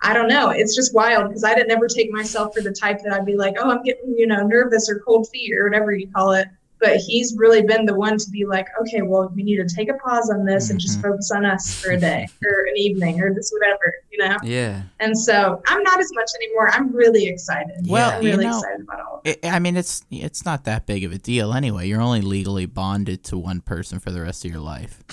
[0.00, 0.50] I don't know.
[0.50, 3.36] It's just wild because I didn't ever take myself for the type that I'd be
[3.36, 6.48] like, oh, I'm getting, you know, nervous or cold feet or whatever you call it.
[6.82, 9.88] But he's really been the one to be like, okay, well, we need to take
[9.88, 11.10] a pause on this and just mm-hmm.
[11.10, 14.36] focus on us for a day or an evening or this whatever, you know.
[14.42, 14.82] Yeah.
[14.98, 16.70] And so I'm not as much anymore.
[16.70, 17.86] I'm really excited.
[17.86, 19.38] Well, I'm you really know, excited about all of it.
[19.44, 21.86] It, I mean, it's it's not that big of a deal anyway.
[21.86, 25.04] You're only legally bonded to one person for the rest of your life.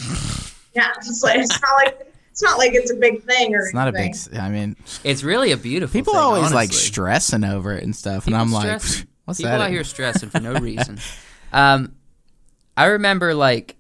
[0.74, 3.74] Yeah, it's like it's not like it's not like it's a big thing or It's
[3.74, 4.02] not a big.
[4.02, 4.34] anything.
[4.34, 6.02] s- I mean, It's really a beautiful thing.
[6.02, 9.06] people thing, always like stressing over it and stuff, People and I'm like, what's People
[9.26, 9.38] that?
[9.38, 11.00] People out here stressing for no reason.
[11.54, 11.96] um,
[12.78, 13.76] I remember like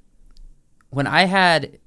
[0.89, 1.79] when I had,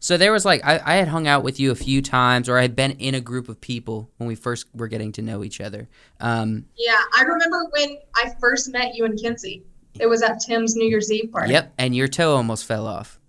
[0.00, 2.58] so there was like I, I had hung out with you a few times, or
[2.58, 5.42] I had been in a group of people when we first were getting to know
[5.44, 5.88] each other.
[6.20, 9.64] Um, Yeah, I remember when I first met you and Kinsey.
[10.00, 11.52] It was at Tim's New Year's Eve party.
[11.52, 13.20] yep, and your toe almost fell off.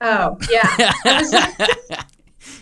[0.00, 0.92] Oh, yeah.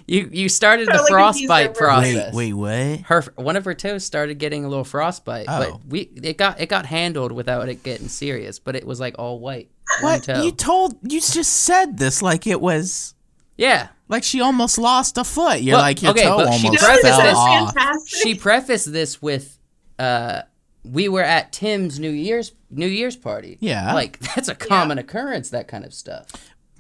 [0.07, 2.35] you you started the Totally confused frostbite over- process.
[2.35, 3.01] Wait, wait, what?
[3.07, 5.59] her one of her toes started getting a little frostbite, Oh.
[5.73, 8.59] but we it got it got handled without it getting serious.
[8.59, 9.71] But it was like all white.
[10.01, 10.25] one What?
[10.25, 10.43] toe.
[10.43, 13.15] You told you just said this like it was
[13.57, 15.61] yeah, like she almost lost a foot.
[15.61, 17.75] You're Well, like your okay, toe but she almost No, prefaced this fell this- off.
[17.75, 18.19] fantastic.
[18.23, 19.59] she prefaced this with
[19.99, 20.43] uh
[20.85, 23.59] we were at Tim's New Year's New Year's party.
[23.61, 23.93] Yeah.
[23.95, 26.31] Like that's a common occurrence that kind of stuff.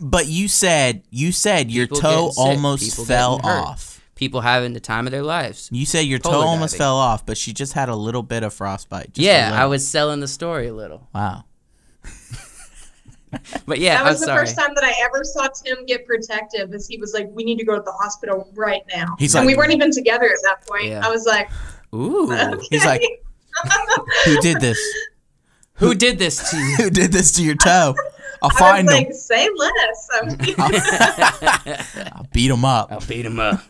[0.02, 3.64] But you said you said your People toe getting sick, almost people fell getting hurt.
[3.66, 3.88] off.
[4.16, 5.68] People having the time of their lives.
[5.72, 6.78] You said your toe Polar almost diving.
[6.80, 9.14] fell off, but she just had a little bit of frostbite.
[9.14, 9.70] Just a yeah, I little.
[9.70, 11.08] was selling the story a little.
[11.14, 11.44] Wow.
[13.64, 14.40] But yeah, that was I'm the sorry.
[14.46, 17.56] first time that I ever saw Tim get protective as he was like, We need
[17.58, 19.16] to go to the hospital right now.
[19.18, 20.84] He's and like- we weren't even together at that point.
[20.84, 21.00] Yeah.
[21.02, 21.50] I was like,
[21.94, 22.30] Ooh.
[22.70, 23.00] He's like,
[24.26, 24.78] who did this?
[25.76, 26.76] Who did this to you?
[26.76, 27.94] Who did this to your toe?
[28.42, 29.04] I'll I find was him.
[29.04, 30.08] like, say less.
[30.58, 32.92] I'm- I'll beat him up.
[32.92, 33.60] I'll beat him up.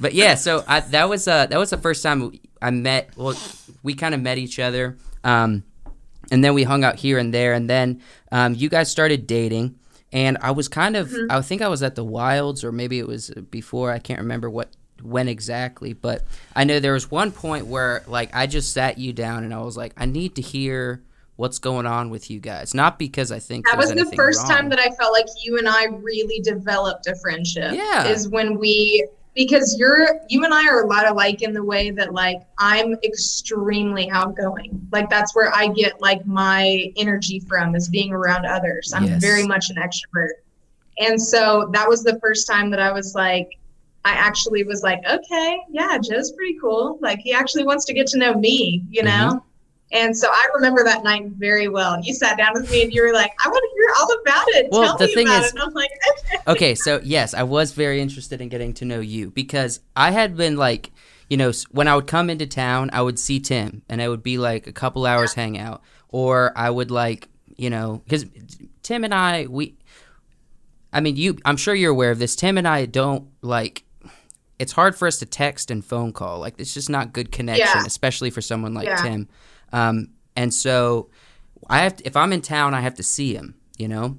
[0.00, 3.10] but yeah, so I, that was uh, that was the first time I met.
[3.16, 3.34] Well,
[3.82, 5.62] we kind of met each other, um,
[6.30, 9.76] and then we hung out here and there, and then um, you guys started dating.
[10.14, 13.06] And I was kind of, I think I was at the Wilds, or maybe it
[13.06, 13.90] was before.
[13.90, 14.68] I can't remember what
[15.00, 16.22] when exactly, but
[16.54, 19.60] I know there was one point where like I just sat you down and I
[19.62, 21.02] was like, I need to hear
[21.42, 22.72] what's going on with you guys.
[22.72, 24.48] Not because I think that was the first wrong.
[24.48, 27.74] time that I felt like you and I really developed a friendship.
[27.74, 28.06] Yeah.
[28.06, 31.90] Is when we because you're you and I are a lot alike in the way
[31.90, 34.86] that like I'm extremely outgoing.
[34.92, 38.92] Like that's where I get like my energy from is being around others.
[38.94, 39.20] I'm Yes.
[39.20, 40.34] very much an extrovert.
[41.00, 43.58] And so that was the first time that I was like
[44.04, 47.00] I actually was like, okay, yeah, Joe's pretty cool.
[47.00, 49.34] Like he actually wants to get to know me, you mm-hmm.
[49.34, 49.44] know?
[49.92, 52.00] And so I remember that night very well.
[52.02, 54.48] You sat down with me and you were like, I want to hear all about
[54.48, 54.68] it.
[54.70, 55.54] Well, Tell the me thing about is- it.
[55.54, 55.90] And I'm like,
[56.34, 56.38] okay.
[56.48, 60.36] okay, so yes, I was very interested in getting to know you because I had
[60.36, 60.90] been like,
[61.28, 64.22] you know, when I would come into town, I would see Tim and I would
[64.22, 68.26] be like a couple hours hang out, or I would like, you know, because
[68.82, 69.76] Tim and I, we,
[70.92, 72.36] I mean, you, I'm sure you're aware of this.
[72.36, 73.84] Tim and I don't like.
[74.58, 76.38] It's hard for us to text and phone call.
[76.38, 77.84] Like it's just not good connection, Yeah.
[77.86, 78.96] especially for someone like Yeah.
[78.96, 79.28] Tim.
[79.72, 81.10] Um, and so,
[81.68, 83.54] I have to, if I'm in town, I have to see him.
[83.78, 84.16] You know,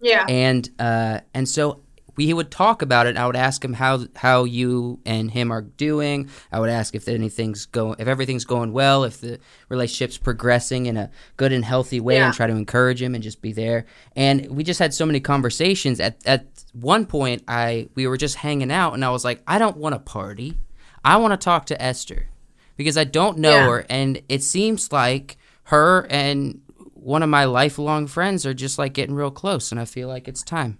[0.00, 0.24] Yeah.
[0.28, 1.82] and uh, and so
[2.16, 3.16] we would talk about it.
[3.16, 6.28] I would ask him how how you and him are doing.
[6.50, 9.38] I would ask if anything's going, if everything's going well, if the
[9.68, 12.26] relationship's progressing in a good and healthy way, Yeah.
[12.26, 13.86] and try to encourage him and just be there.
[14.16, 16.00] And we just had so many conversations.
[16.00, 19.58] At at one point, I we were just hanging out, and I was like, I
[19.58, 20.58] don't want to party.
[21.04, 22.28] I want to talk to Esther
[22.76, 23.66] because I don't know Yeah.
[23.68, 26.60] her, and it seems like her and
[26.94, 30.28] one of my lifelong friends are just like getting real close, and I feel like
[30.28, 30.78] it's time,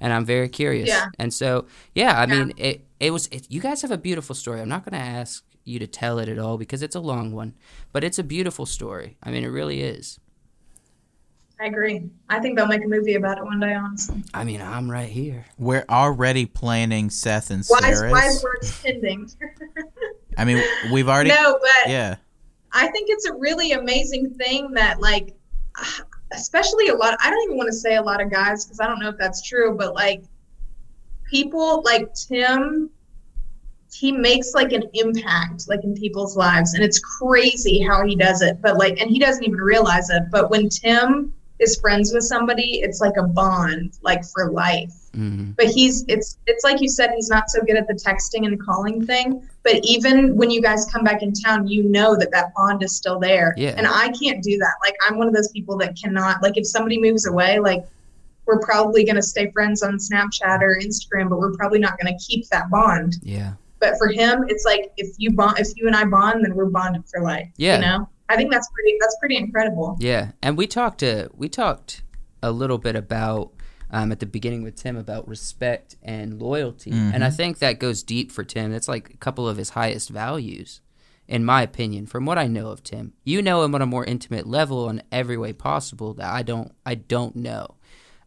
[0.00, 0.88] and I'm very curious.
[0.88, 1.06] Yeah.
[1.18, 2.44] And so, yeah, I Yeah.
[2.44, 3.26] mean, it it was.
[3.28, 4.60] It, you guys have a beautiful story.
[4.60, 7.32] I'm not going to ask you to tell it at all because it's a long
[7.32, 7.54] one,
[7.92, 9.16] but it's a beautiful story.
[9.22, 10.18] I mean, it really is.
[11.60, 12.10] I agree.
[12.28, 14.22] I think they'll make a movie about it one day, honestly.
[14.34, 15.46] I mean, I'm right here.
[15.56, 18.12] We're already planning Seth and Wise, Sarah's.
[18.12, 19.30] wise words pending.
[20.36, 20.62] I mean,
[20.92, 21.30] we've already.
[21.30, 22.16] no, but Yeah.
[22.72, 25.34] I think it's a really amazing thing that, like,
[26.32, 27.16] especially a lot.
[27.22, 29.16] I don't even want to say a lot of guys because I don't know if
[29.16, 30.24] that's true, but like,
[31.30, 32.90] people like Tim,
[33.92, 38.42] he makes like an impact like in people's lives, and it's crazy how he does
[38.42, 38.60] it.
[38.60, 40.24] But like, and he doesn't even realize it.
[40.30, 41.32] But when Tim
[41.64, 44.92] is friends with somebody, it's like a bond, like for life.
[45.14, 48.46] Hmm but he's it's it's like you said he's not so good at the texting
[48.46, 49.48] and calling thing.
[49.62, 52.96] But even when you guys come back in town you know that that bond is
[52.96, 53.54] still there.
[53.56, 53.74] Yeah.
[53.78, 54.74] and i can't do that.
[54.84, 57.84] Like i'm one of those people that cannot like if somebody moves away like
[58.46, 62.12] we're probably going to stay friends on snapchat or instagram but we're probably not going
[62.16, 63.16] to keep that bond.
[63.22, 63.52] Yeah.
[63.78, 66.66] but for him it's like if you bond if you and i bond then we're
[66.66, 67.76] bonded for life Yeah.
[67.76, 71.48] you know i think that's pretty that's pretty incredible Yeah, and we talked to we
[71.48, 72.02] talked
[72.42, 73.52] a little bit about
[73.90, 78.02] um, at the beginning with Tim about respect and loyalty, and I think that goes
[78.02, 78.72] deep for Tim.
[78.72, 80.80] That's like a couple of his highest values,
[81.28, 83.12] in my opinion, from what I know of Tim.
[83.22, 86.72] You know him on a more intimate level in every way possible that I don't
[86.84, 87.76] I don't know,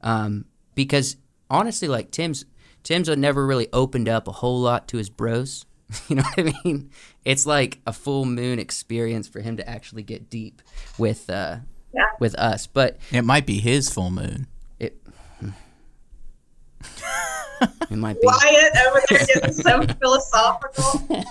[0.01, 1.17] um, because
[1.49, 2.45] honestly, like Tim's
[2.83, 5.65] Tim's never really opened up a whole lot to his bros.
[6.09, 6.89] You know what I mean?
[7.23, 10.61] It's like a full moon experience for him to actually get deep
[10.97, 11.57] with uh,
[11.93, 12.07] Yeah.
[12.19, 12.67] with us.
[12.67, 14.47] But It might be his full moon.
[14.79, 14.99] it
[17.89, 18.27] it might be.
[18.27, 21.23] wyatt over there getting so philosophical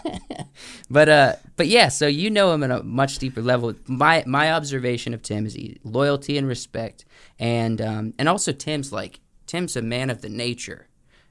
[0.90, 1.88] But uh, but yeah.
[1.88, 3.74] So you know him at a much deeper level.
[3.86, 7.04] My my observation of Tim is he, loyalty and respect,
[7.38, 10.86] and um, and also Tim's like Tim's a man of the nature,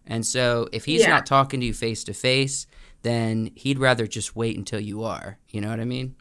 [0.05, 1.09] and so if he's Yeah.
[1.09, 2.67] not talking to you face to face,
[3.05, 5.37] then he'd rather just wait until you are.
[5.49, 6.15] You know what I mean?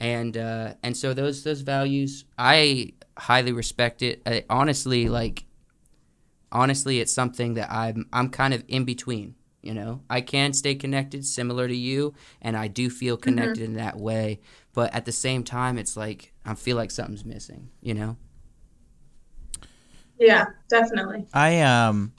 [0.00, 4.22] And uh, and so those those values, I highly respect it.
[4.26, 5.44] I, honestly, like
[6.50, 9.36] honestly, it's something that I'm I'm kind of in between.
[9.62, 13.74] You know, I can stay connected, similar to you, and I do feel connected in
[13.74, 14.40] that way.
[14.72, 17.70] But at the same time, it's like I feel like something's missing.
[17.80, 18.16] You know?
[20.18, 22.12] yeah definitely I um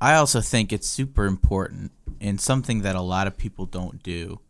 [0.00, 1.92] I also think it's super important
[2.24, 4.40] and something that a lot of people don't do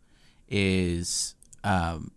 [0.47, 2.11] is um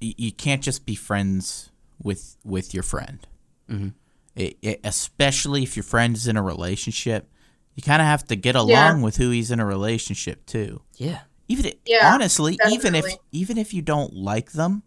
[0.00, 1.70] y- you can't just be friends
[2.02, 3.26] with with your friend.
[3.68, 3.94] Mhm.
[4.36, 7.30] It, it, especially if your friend is in a relationship,
[7.74, 8.68] you kind of have to get along
[8.98, 9.02] Yeah.
[9.04, 10.82] with who he's in a relationship too.
[10.96, 11.20] Yeah.
[11.48, 14.82] Even i- Yeah, honestly, even if even if you don't like them,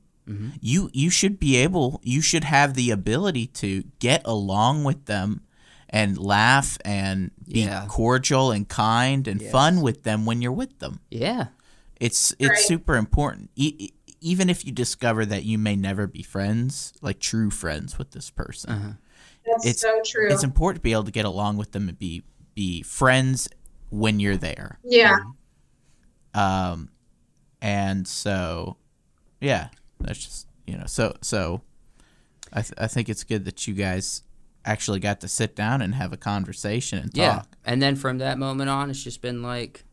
[0.61, 5.41] you you should be able you should have the ability to get along with them
[5.89, 7.85] and laugh and be Yeah.
[7.87, 9.51] cordial and kind and Yes.
[9.51, 10.99] fun with them when you're with them.
[11.09, 11.47] Yeah.
[11.99, 12.59] It's it's Right.
[12.59, 13.49] super important.
[13.55, 18.11] E- even if you discover that you may never be friends, like true friends with
[18.11, 18.71] this person.
[18.71, 18.93] Uh-huh.
[19.45, 21.97] that's It's- so true It's important to be able to get along with them and
[21.97, 22.23] be
[22.53, 23.47] be friends
[23.89, 24.79] when you're there.
[24.83, 25.17] yeah
[26.33, 26.89] Um,
[27.61, 28.77] and so,
[29.39, 29.69] yeah,
[29.99, 31.61] that's just you know, so so,
[32.51, 34.21] I th- I think it's good that you guys
[34.67, 37.17] actually got to sit down and have a conversation and talk.
[37.17, 37.33] Yeah.
[37.37, 37.47] talk.
[37.65, 39.85] And then from that moment on, it's just been like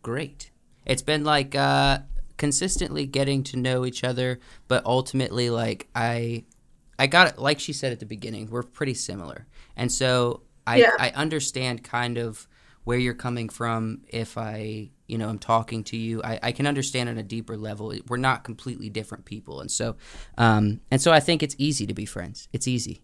[0.00, 0.50] great.
[0.86, 1.98] It's been like uh,
[2.38, 6.44] consistently getting to know each other, but ultimately, like I,
[6.98, 7.38] I got it.
[7.38, 9.46] Like she said at the beginning, we're pretty similar,
[9.76, 10.96] and so I, Yeah.
[10.98, 12.48] I understand kind of
[12.84, 14.02] where you're coming from.
[14.08, 17.56] If I, you know, I'm talking to you, I, I can understand on a deeper
[17.56, 17.92] level.
[18.08, 19.96] We're not completely different people, and so,
[20.38, 22.48] um, and so I think it's easy to be friends.
[22.52, 23.02] It's easy.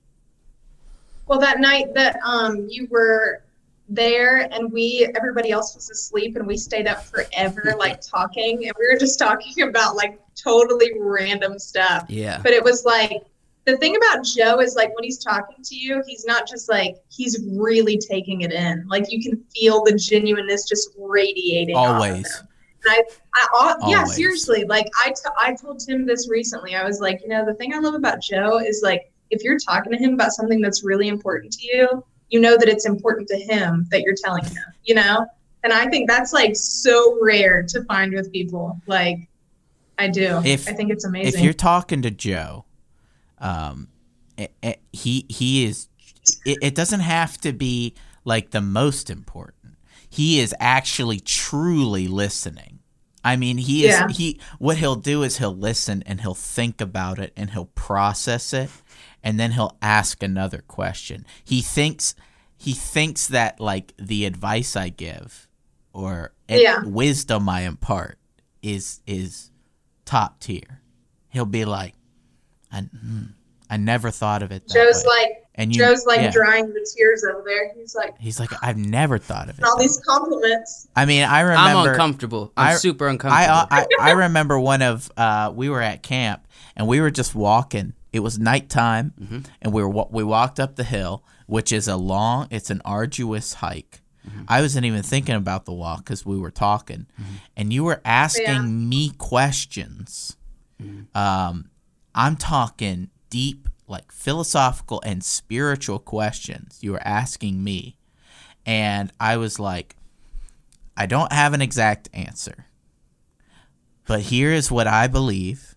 [1.28, 3.42] Well, that night that um you were
[3.88, 8.72] there and we everybody else was asleep and we stayed up forever like talking and
[8.78, 12.06] we were just talking about like totally random stuff.
[12.08, 12.40] Yeah.
[12.42, 13.22] But it was like
[13.64, 16.96] the thing about Joe is like when he's talking to you, he's not just like
[17.10, 18.86] he's really taking it in.
[18.88, 21.76] Like you can feel the genuineness just radiating.
[21.76, 22.42] Always.
[22.86, 23.02] I,
[23.34, 24.14] I, I yeah, Always.
[24.14, 24.64] seriously.
[24.64, 26.74] Like I, t- I told Tim this recently.
[26.76, 29.58] I was like, you know, the thing I love about Joe is like if you're
[29.58, 33.28] talking to him about something that's really important to you, you know that it's important
[33.28, 34.62] to him that you're telling him.
[34.84, 35.26] You know,
[35.64, 38.80] and I think that's like so rare to find with people.
[38.86, 39.28] Like
[39.98, 40.40] I do.
[40.44, 41.34] If- I think it's amazing.
[41.38, 42.64] If you're talking to Joe,
[43.38, 43.88] um,
[44.36, 45.88] it, it- he he is.
[46.44, 47.94] It, it doesn't have to be
[48.24, 49.76] like the most important.
[50.10, 52.80] He is actually truly listening.
[53.24, 54.08] I mean, he is Yeah.
[54.08, 54.40] he.
[54.58, 58.70] What he'll do is he'll listen and he'll think about it and he'll process it,
[59.22, 61.24] and then he'll ask another question.
[61.44, 62.14] He thinks
[62.56, 65.48] he thinks that like the advice I give
[65.92, 66.82] or ed- Yeah.
[66.84, 68.18] wisdom I impart
[68.62, 69.50] is is
[70.04, 70.80] top tier.
[71.28, 71.94] He'll be like,
[72.72, 73.32] I, mm,
[73.70, 75.08] I never thought of it that Joe's way.
[75.20, 76.30] like and you, Joe's like yeah.
[76.30, 77.72] drying the tears over there.
[77.74, 79.64] He's like He's like, I've never thought of it.
[79.64, 80.88] all that these compliments.
[80.96, 81.80] I mean, I remember.
[81.80, 82.52] I'm uncomfortable.
[82.56, 83.66] I'm I- super I, uncomfortable.
[83.70, 86.46] I I remember one of uh, we were at camp
[86.76, 87.92] and we were just walking.
[88.18, 89.38] It was nighttime, Mm-hmm.
[89.62, 93.54] and we were we walked up the hill, which is a long, it's an arduous
[93.54, 94.00] hike.
[94.28, 94.42] Mm-hmm.
[94.48, 97.06] I wasn't even thinking about the walk because we were talking,
[97.56, 98.62] and you were asking Yeah.
[98.62, 100.36] me questions.
[100.82, 101.16] Mm-hmm.
[101.16, 101.70] Um,
[102.14, 106.78] I'm talking deep, like philosophical and spiritual questions.
[106.82, 107.96] You were asking me,
[108.66, 109.96] and I was like,
[110.96, 112.66] I don't have an exact answer,
[114.06, 115.76] but here is what I believe,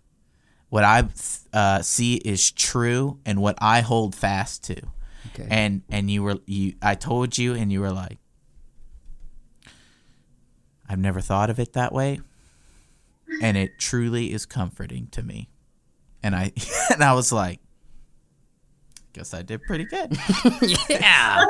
[0.71, 1.03] what I
[1.51, 4.81] uh, see is true, and what I hold fast to.
[5.33, 5.45] Okay.
[5.49, 8.19] And and you were you, I told you, and you were like,
[10.87, 12.21] I've never thought of it that way,
[13.41, 15.49] and it truly is comforting to me.
[16.23, 16.53] And I
[16.89, 17.59] and I was like,
[19.11, 20.17] guess I did pretty good.
[20.89, 21.43] yeah.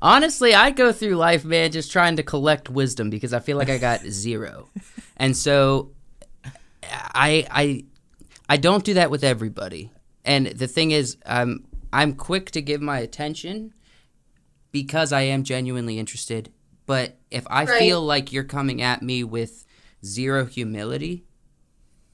[0.00, 3.68] Honestly, I go through life, man, just trying to collect wisdom because I feel like
[3.68, 4.70] I got zero.
[5.18, 5.90] And so
[6.82, 7.84] I I
[8.52, 9.90] I don't do that with everybody.
[10.26, 13.72] And the thing is, um, I'm quick to give my attention
[14.72, 16.52] because I am genuinely interested.
[16.84, 17.78] But if I Right.
[17.78, 19.64] feel like you're coming at me with
[20.04, 21.24] zero humility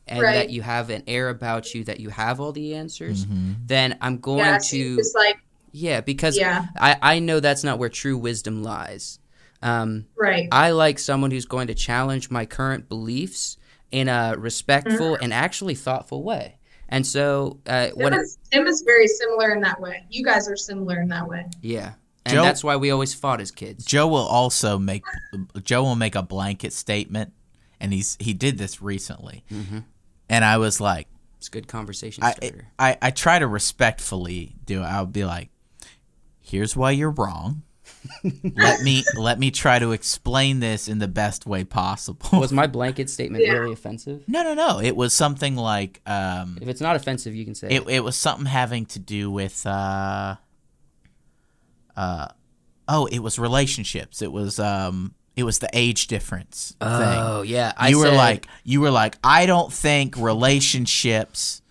[0.06, 3.27] and that you have an air about you that you have all the answers,
[3.66, 5.39] then I'm going Yeah, to just like
[5.73, 6.66] yeah, because Yeah.
[6.81, 9.19] I, I know that's not where true wisdom lies.
[9.60, 10.47] Um, right.
[10.52, 13.56] I like someone who's going to challenge my current beliefs
[13.90, 15.24] in a respectful Mm-hmm.
[15.24, 16.59] and actually thoughtful way.
[16.90, 18.15] And so, uh, Tim what?
[18.15, 20.05] is, Tim is very similar in that way.
[20.10, 21.44] You guys are similar in that way.
[21.60, 21.93] yeah,
[22.24, 23.85] and Joe- that's why we always fought as kids.
[23.85, 25.02] Joe will also make
[25.65, 27.32] Joe will make a blanket statement,
[27.78, 29.44] and he's he did this recently,
[30.31, 32.69] and I was like, It's a good conversation I, starter.
[32.78, 34.81] I I try to respectfully do.
[34.81, 34.85] it.
[34.86, 35.51] I'll be like,
[36.40, 37.65] here's why you're wrong.
[38.56, 42.39] Let me let me try to explain this in the best way possible.
[42.40, 43.52] Was my blanket statement Yeah.
[43.52, 44.24] really offensive?
[44.28, 44.80] no, no, no.
[44.80, 47.89] It was something like um, If it's not offensive, you can say it.
[47.89, 50.36] It was something having to do with uh,
[51.97, 52.28] uh,
[52.86, 54.22] oh, it was relationships.
[54.22, 56.89] It was um, it was the age difference thing.
[56.90, 61.62] Oh yeah, I you were said- like you were like I don't think relationships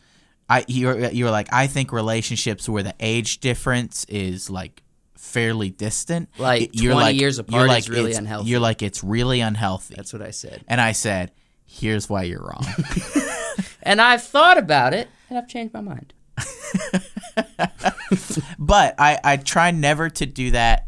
[0.49, 4.81] I you were, you were like I think relationships where the age difference is like
[5.27, 8.49] fairly distant Like, you're 20 like years you're apart like is really it's- unhealthy.
[8.49, 9.95] You're like it's really unhealthy.
[9.95, 11.31] that's what I said, and I said,
[11.65, 12.65] "Here's why you're wrong."
[13.83, 16.13] and I've thought about it, and I've changed my mind.
[18.59, 20.87] but I I try never to do that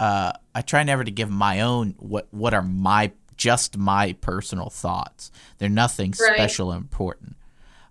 [0.00, 4.70] uh I try never to give my own what what are my just my personal
[4.70, 5.30] thoughts.
[5.58, 6.34] They're nothing Right.
[6.36, 7.36] special or important.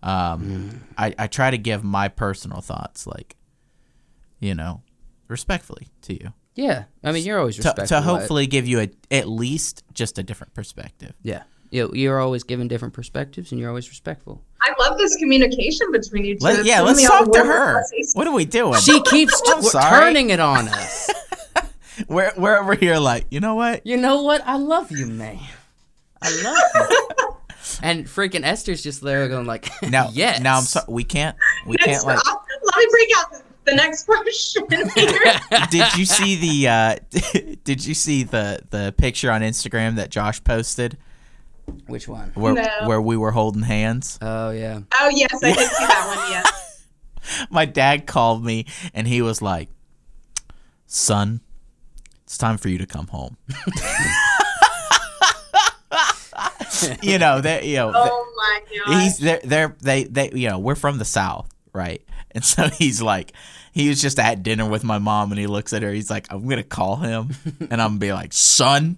[0.01, 3.35] Um, I, I try to give my personal thoughts, like,
[4.39, 4.81] you know,
[5.27, 7.87] respectfully to you, Yeah, I mean you're always to, respectful.
[7.87, 11.13] to I- hopefully give you a, at least just a different perspective.
[11.21, 11.43] Yeah.
[11.71, 14.41] You, you're always given different perspectives and you're always respectful.
[14.61, 16.45] I love this communication between you two.
[16.45, 17.83] Let, yeah, giving let's talk to her.
[18.13, 18.79] What are we doing?
[18.79, 19.41] She keeps
[19.71, 21.09] t- turning it on us.
[22.07, 23.85] we're, we're over here like, you know what?
[23.85, 24.41] You know what?
[24.45, 25.39] I love you, man.
[26.21, 27.35] I love you.
[27.81, 30.39] and freaking Esther's just there going like, Now, yes.
[30.41, 30.85] now I'm sorry.
[30.87, 31.35] We can't,
[31.65, 32.19] we Next, can't like.
[32.25, 34.63] let me break out the, the next question
[34.95, 35.19] here.
[35.69, 36.95] did you see the uh
[37.63, 40.97] did you see the the picture on Instagram that Josh posted
[41.87, 42.31] Which one?
[42.35, 42.67] where No.
[42.85, 44.17] where we were holding hands?
[44.21, 44.81] Oh yeah.
[44.99, 46.31] oh yes, I did see that one.
[46.31, 46.87] Yes.
[47.49, 49.69] My dad called me and he was like,
[50.85, 51.41] son,
[52.23, 53.37] it's time for you to come home.
[57.01, 59.01] you know, they, you know, Oh my god.
[59.01, 62.01] he's they're, they're they they you know we're from the south right
[62.31, 63.31] and so he's like
[63.75, 66.25] he was just at dinner with my mom and he looks at her he's like
[66.31, 67.29] i'm gonna call him
[67.69, 68.97] and i'm gonna be like son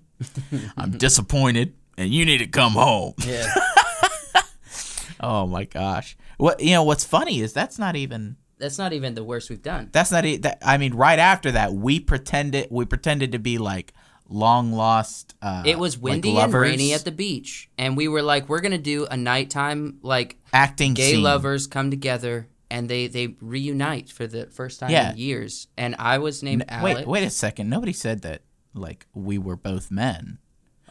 [0.78, 3.52] i'm disappointed and you need to come home Yeah.
[5.20, 9.16] oh my gosh what you know what's funny is that's not even That's not even
[9.16, 9.90] the worst we've done.
[9.92, 13.94] that's not that i mean right after that we pretended we pretended to be like
[14.30, 18.10] long lost uh It was like windy and lovers, rainy at the beach, and we
[18.10, 21.24] were like, we're gonna do a nighttime like acting gay scene.
[21.24, 25.12] lovers come together and they they reunite for the first time Yeah.
[25.12, 25.68] in years.
[25.78, 26.96] And I was named N- Alex.
[27.00, 28.42] wait wait a second nobody said that
[28.74, 30.40] like we were both men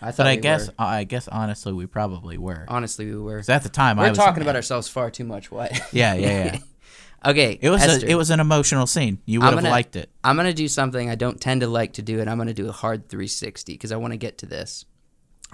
[0.01, 0.75] I thought But I we guess were.
[0.79, 2.67] I guess honestly we probably were.
[2.69, 3.39] honestly we were.
[3.39, 5.51] 'Cause at the time We're was talking about ourselves far too much.
[5.51, 5.73] What?
[5.93, 6.59] Yeah, yeah, yeah.
[7.31, 7.59] okay.
[7.63, 9.21] It was Esther, a, it was an emotional scene.
[9.25, 10.11] You would I'm have gonna- liked it.
[10.23, 12.69] I'm gonna do something I don't tend to like to do, and I'm gonna do
[12.69, 14.85] a hard 360 because I want to get to this.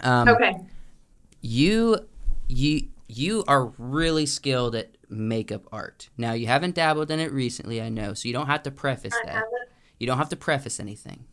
[0.02, 0.54] Um, okay.
[1.40, 1.98] you
[2.48, 6.08] you you are really skilled at makeup art.
[6.16, 9.14] Now you haven't dabbled in it recently, I know, so you don't have to preface
[9.24, 9.44] that.
[9.98, 11.26] You don't have to preface anything.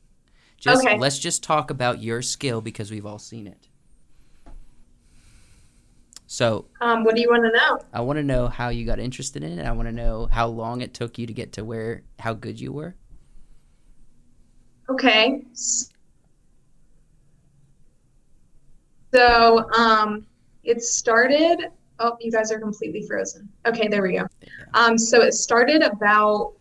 [0.58, 0.98] Just Okay.
[0.98, 3.70] let's just talk about your skill because we've all seen it.
[6.28, 7.80] So Um, what do you want to know?
[7.92, 9.66] I want to know how you got interested in it.
[9.66, 12.60] I want to know how long it took you to get to where how good
[12.60, 12.96] you were.
[14.90, 15.44] Okay.
[19.14, 20.26] So, um,
[20.64, 21.72] it started.
[22.00, 23.50] Oh, you guys are completely frozen.
[23.66, 24.28] Okay, there we go.
[24.74, 26.56] Um, so it started about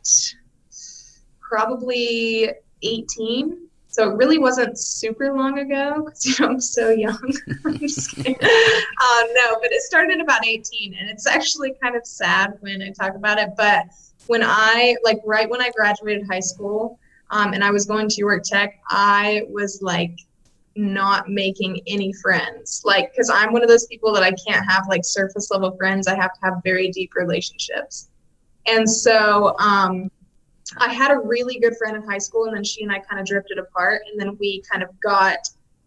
[1.40, 2.50] probably
[2.82, 3.68] 18.
[3.90, 7.32] So it really wasn't super long ago because you know I'm so young.
[7.64, 8.36] I'm just kidding.
[8.36, 12.90] uh, no, but it started about 18, and it's actually kind of sad when I
[12.90, 13.50] talk about it.
[13.56, 13.86] But
[14.26, 16.98] when I like right when I graduated high school,
[17.30, 20.18] um, and I was going to York Tech, I was like
[20.78, 22.82] not making any friends.
[22.84, 26.06] Like, because I'm one of those people that I can't have like surface level friends.
[26.06, 28.10] I have to have very deep relationships.
[28.66, 30.10] And so um,
[30.76, 33.20] I had a really good friend in high school, and then she and I kind
[33.20, 34.02] of drifted apart.
[34.10, 35.38] And then we kind of got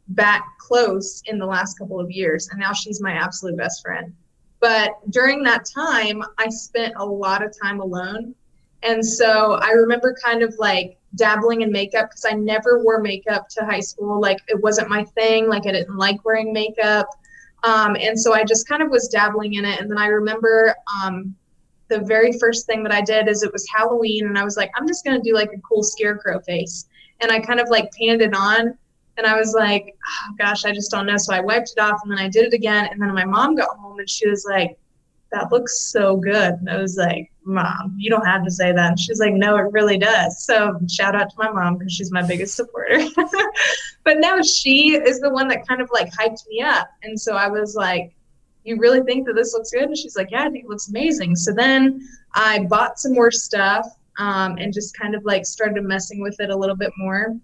[0.10, 2.50] back close in the last couple of years.
[2.50, 4.14] And now she's my absolute best friend.
[4.60, 8.36] But during that time, I spent a lot of time alone.
[8.84, 13.50] And so I remember kind of like dabbling in makeup because I never wore makeup
[13.50, 14.20] to high school.
[14.20, 15.48] Like it wasn't my thing.
[15.48, 17.08] Like I didn't like wearing makeup.
[17.64, 19.80] Um, and so I just kind of was dabbling in it.
[19.80, 21.36] And then I remember um,
[21.90, 24.28] the very first thing that I did is it was Halloween.
[24.28, 26.88] And I was like, I'm just to do like a cool scarecrow face.
[27.20, 28.78] And I kind of like painted it on.
[29.18, 31.18] And I was like, oh, gosh, I just don't know.
[31.18, 32.88] So I wiped it off and then I did it again.
[32.92, 34.80] And then my mom got home and she was like,
[35.32, 36.54] that looks so good.
[36.54, 38.90] And I was like, Mom, you don't have to say that.
[38.90, 40.46] And she's like, No, it really does.
[40.46, 43.00] So shout out to my mom because she's my biggest supporter.
[44.04, 46.90] but no, she is the one that kind of like hyped me up.
[47.04, 48.14] And so I was like,
[48.64, 49.84] You really think that this looks good?
[49.84, 51.36] And she's like, Yeah, I think it looks amazing.
[51.36, 53.88] So then I bought some more stuff
[54.18, 57.36] um, and just kind of like started messing with it a little bit more.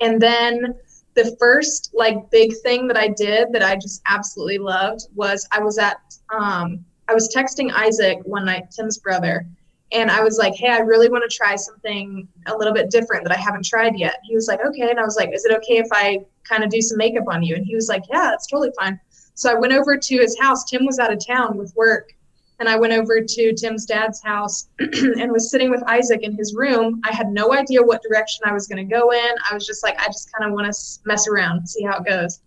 [0.00, 0.74] And then
[1.14, 5.60] the first like big thing that I did that I just absolutely loved was I
[5.60, 5.98] was at
[6.34, 9.46] um, I was texting Isaac one night, Tim's brother,
[9.92, 13.22] and I was like, "Hey, I really want to try something a little bit different
[13.24, 15.54] that I haven't tried yet." He was like, "Okay," and I was like, "Is it
[15.56, 18.30] okay if I kind of do some makeup on you?" And he was like, "Yeah,
[18.30, 18.98] that's totally fine."
[19.34, 20.64] So I went over to his house.
[20.64, 22.14] Tim was out of town with work,
[22.60, 26.54] and I went over to Tim's dad's house and was sitting with Isaac in his
[26.54, 27.02] room.
[27.04, 29.34] I had no idea what direction I was going to go in.
[29.50, 32.06] I was just like, I just kind of want to mess around, see how it
[32.06, 32.40] goes.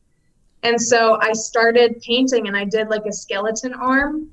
[0.64, 4.32] And so I started painting, and I did like a skeleton arm.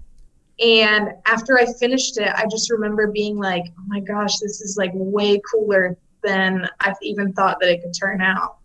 [0.62, 4.76] And after I finished it, I just remember being like, oh my gosh, this is
[4.78, 8.58] like way cooler than I even thought that it could turn out.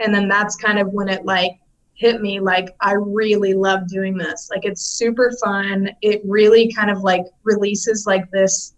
[0.00, 1.52] And then that's kind of when it like
[1.94, 4.48] hit me like I really love doing this.
[4.50, 5.90] Like it's super fun.
[6.02, 8.74] It really kind of like releases like this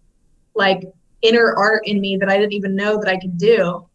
[0.53, 0.83] like
[1.21, 3.87] inner art in me that I didn't even know that I could do.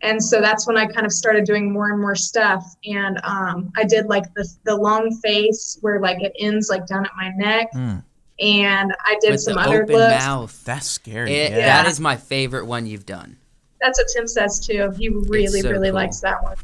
[0.00, 2.64] And so that's when I kind of started doing more and more stuff.
[2.84, 7.04] And um, I did like the the long face where like it ends like down
[7.04, 7.68] at my neck.
[7.72, 7.98] Hmm.
[8.40, 10.24] And I did With some the other open looks.
[10.24, 10.64] mouth.
[10.64, 11.32] That's scary.
[11.32, 11.82] It- yeah.
[11.82, 13.36] That is my favorite one you've done.
[13.80, 14.90] That's what Tim says too.
[14.96, 15.94] He really, so really cool.
[15.96, 16.56] likes that one.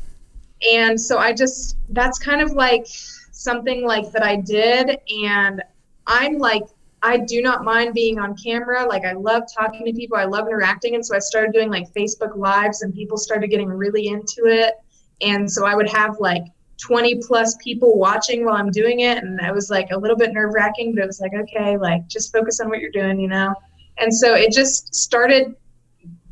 [0.72, 4.98] And so I just, that's kind of like something like that I did.
[5.24, 5.62] And
[6.06, 6.64] I'm like,
[7.02, 8.84] I do not mind being on camera.
[8.86, 10.96] Like, I love talking to people, I love interacting.
[10.96, 14.74] And so I started doing like Facebook Lives, and people started getting really into it.
[15.22, 16.42] And so I would have like
[16.80, 19.18] 20 plus people watching while I'm doing it.
[19.18, 22.06] And I was like a little bit nerve wracking, but it was like, okay, like
[22.08, 23.54] just focus on what you're doing, you know?
[23.98, 25.54] And so it just started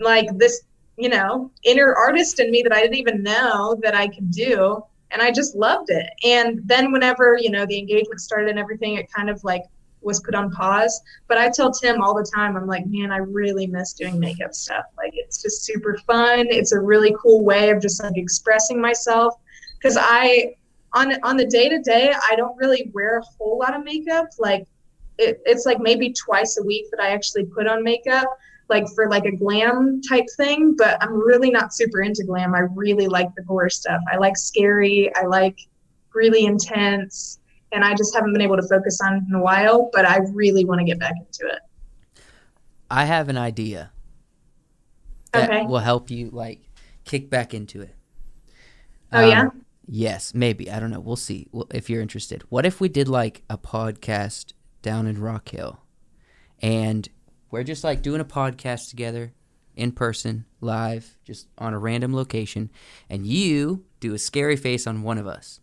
[0.00, 0.62] like this
[0.98, 4.82] you know, inner artist in me that I didn't even know that I could do.
[5.10, 6.06] And I just loved it.
[6.24, 9.62] And then whenever, you know, the engagement started and everything, it kind of like
[10.02, 11.00] was put on pause.
[11.28, 14.52] But I tell Tim all the time, I'm like, man, I really miss doing makeup
[14.52, 14.84] stuff.
[14.96, 16.46] Like it's just super fun.
[16.50, 19.34] It's a really cool way of just like expressing myself.
[19.82, 20.55] Cause I
[20.92, 24.26] on on the day to day, I don't really wear a whole lot of makeup.
[24.38, 24.66] Like
[25.18, 28.26] it, it's like maybe twice a week that I actually put on makeup,
[28.68, 30.74] like for like a glam type thing.
[30.76, 32.55] But I'm really not super into glam.
[32.55, 34.00] I really like the gore stuff.
[34.12, 35.14] I like scary.
[35.16, 35.59] I like
[36.14, 37.38] really intense
[37.72, 40.18] and I just haven't been able to focus on it in a while, but I
[40.32, 41.60] really want to get back into it.
[42.90, 43.92] I have an idea
[45.32, 45.66] that Okay.
[45.66, 46.60] will help you like
[47.05, 47.94] kick back into it.
[49.12, 49.42] Oh, yeah?
[49.42, 50.70] Um, Yes, maybe.
[50.70, 51.01] I don't know.
[51.01, 52.44] We'll see well, if you're interested.
[52.51, 54.52] What if we did like a podcast
[54.82, 55.81] down in Rock Hill
[56.60, 57.09] and
[57.51, 59.32] we're just like doing a podcast together
[59.77, 62.70] in person, live, just on a random location,
[63.09, 65.60] and you do a scary face on one of us.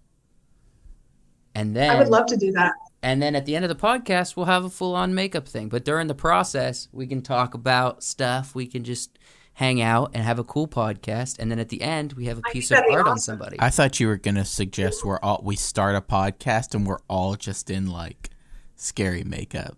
[1.53, 2.73] And then I would love to do that.
[3.03, 5.69] and then at the end of the podcast, we'll have a full on makeup thing.
[5.69, 8.55] But during the process, we can talk about stuff.
[8.55, 9.19] We can just
[9.55, 11.39] hang out and have a cool podcast.
[11.39, 13.17] And then at the end, we have a I piece of that'd be art on
[13.17, 13.57] somebody.
[13.59, 17.35] I thought you were gonna suggest we're all we start a podcast and we're all
[17.35, 18.29] just in like
[18.75, 19.77] scary makeup.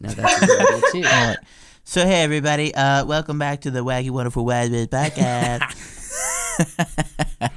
[0.00, 1.08] no, that's a good idea too.
[1.12, 1.38] All right.
[1.84, 5.90] So hey everybody, uh, welcome back to the Wacky Wonderful Wise Biz podcast.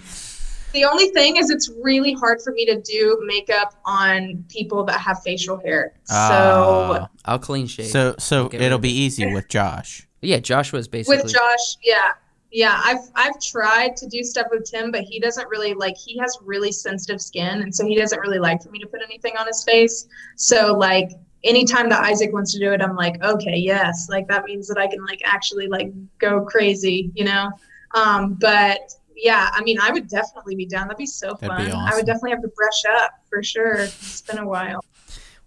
[0.74, 5.00] The only thing is, it's really hard for me to do makeup on people that
[5.00, 5.94] have facial hair.
[6.04, 7.10] So, Ah.
[7.26, 7.88] I'll clean shave.
[7.88, 10.07] so so it'll be easy with Josh.
[10.22, 11.24] Yeah, Joshua's basically.
[11.24, 12.14] with Josh, yeah.
[12.50, 16.18] Yeah, I've I've tried to do stuff with Tim, but he doesn't really like he
[16.20, 19.36] has really sensitive skin and so he doesn't really like for me to put anything
[19.38, 20.08] on his face.
[20.38, 21.12] So like
[21.44, 24.08] anytime that Isaac wants to do it, I'm like, okay, yes.
[24.10, 27.52] Like that means that I can like actually like go crazy, you know?
[27.96, 30.88] Um, but yeah, I mean I would definitely be down.
[30.88, 31.66] That'd be so That'd fun.
[31.66, 33.74] be I would definitely have to brush up for sure.
[33.74, 34.84] It's been a while.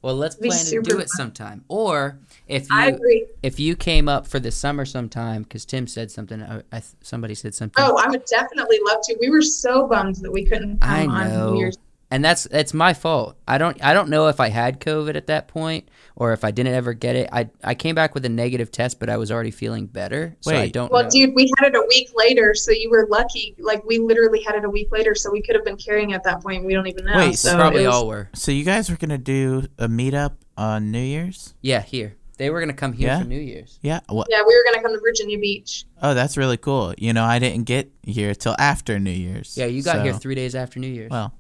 [0.03, 1.17] well, let's It'd plan to super do it fun.
[1.17, 1.65] sometime.
[1.69, 2.19] Or
[2.51, 3.27] if I you agree.
[3.43, 6.43] if you came up for the summer sometime, because Tim said something.
[6.43, 7.83] I, I somebody said something.
[7.83, 9.17] Oh, I would definitely love to.
[9.21, 11.55] We were so bummed that we couldn't come I know.
[11.55, 11.71] New
[12.13, 13.37] and that's that's my fault.
[13.47, 16.51] I don't I don't know if I had COVID at that point or if I
[16.51, 17.29] didn't ever get it.
[17.33, 20.37] I I came back with a negative test, but I was already feeling better.
[20.41, 21.11] So I don't Well, know.
[21.11, 23.55] dude, we had it a week later, so you were lucky.
[23.59, 26.15] Like we literally had it a week later, so we could have been carrying it
[26.15, 26.65] at that point.
[26.65, 27.17] We don't even know.
[27.17, 28.29] Wait, so Probably was- all were.
[28.35, 31.55] So you guys were gonna do a meetup on New Year's?
[31.63, 33.19] Yeah, here they were gonna come here Yeah?
[33.19, 33.79] for New Year's.
[33.83, 34.01] Yeah.
[34.09, 34.27] What?
[34.31, 35.85] Yeah, we were gonna come to Virginia Beach.
[36.03, 36.95] Oh, that's really cool.
[36.97, 39.59] You know, I didn't get here till after New Year's.
[39.59, 41.11] Yeah, you got so- here three days after New Year's.
[41.11, 41.35] Well,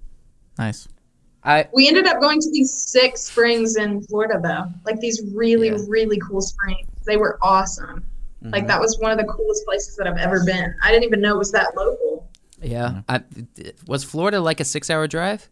[0.58, 0.86] nice.
[1.42, 4.66] I We ended up going to these six springs in Florida, though.
[4.84, 5.78] Like these really, Yeah.
[5.88, 6.86] really cool springs.
[7.06, 8.04] They were awesome.
[8.42, 8.68] Like mhm.
[8.68, 10.74] that was one of the coolest places that I've ever been.
[10.82, 12.28] I didn't even know it was that local.
[12.62, 13.00] yeah.
[13.08, 13.22] I,
[13.86, 15.48] was Florida like a six-hour drive?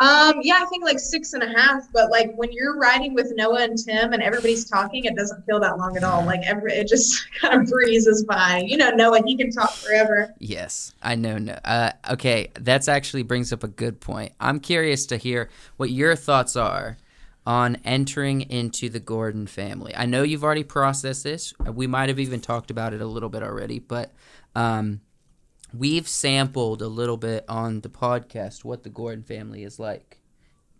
[0.00, 1.90] Um, yeah, I think like six and a half.
[1.92, 5.60] But like when you're riding with Noah and Tim and everybody's talking, it doesn't feel
[5.60, 6.24] that long at all.
[6.24, 8.62] Like every it just kind of breezes by.
[8.66, 10.34] You know, Noah, he can talk forever.
[10.38, 11.38] Yes, I know.
[11.38, 14.32] No, uh, okay, that's actually brings up a good point.
[14.40, 16.96] I'm curious to hear what your thoughts are
[17.48, 19.94] on entering into the Gordon family.
[19.96, 21.54] I know you've already processed this.
[21.72, 24.12] We might have even talked about it a little bit already, but
[24.54, 25.00] um,
[25.76, 30.20] we've sampled a little bit on the podcast what the Gordon family is like.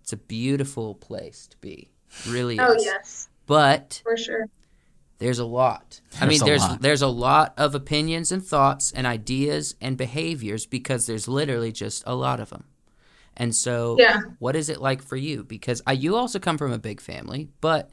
[0.02, 1.90] It's a beautiful place to be,
[2.26, 2.58] really.
[2.58, 2.84] Oh is.
[2.84, 4.46] yes, But for sure.
[5.18, 6.00] there's a lot.
[6.20, 6.80] I mean, there's lot.
[6.80, 12.02] there's a lot of opinions and thoughts and ideas and behaviors because there's literally just
[12.06, 12.64] a lot of them.
[13.36, 14.20] And so, Yeah.
[14.40, 15.44] what is it like for you?
[15.44, 17.90] Because I, you also come from a big family, but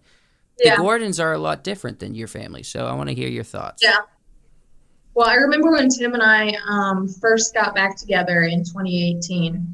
[0.57, 2.63] the Gordons are a lot different than your family.
[2.63, 3.83] So I want to hear your thoughts.
[3.83, 3.97] Yeah.
[5.15, 9.65] Well, I remember when Tim and I um, first got back together in 2018.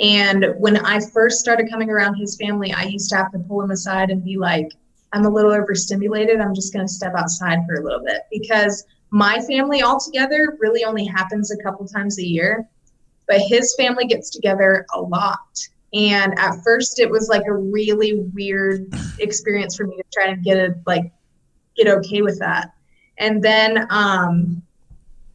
[0.00, 3.62] And when I first started coming around his family, I used to have to pull
[3.62, 4.70] him aside and be like,
[5.14, 6.42] I'm a little overstimulated.
[6.42, 10.84] I'm just going to step outside for a little bit because my family altogether really
[10.84, 12.68] only happens a couple times a year.
[13.26, 15.58] But his family gets together a lot.
[15.94, 20.36] And at first, it was like a really weird experience for me to try to
[20.36, 21.10] get it, like,
[21.76, 22.72] get okay with that
[23.18, 24.62] and then um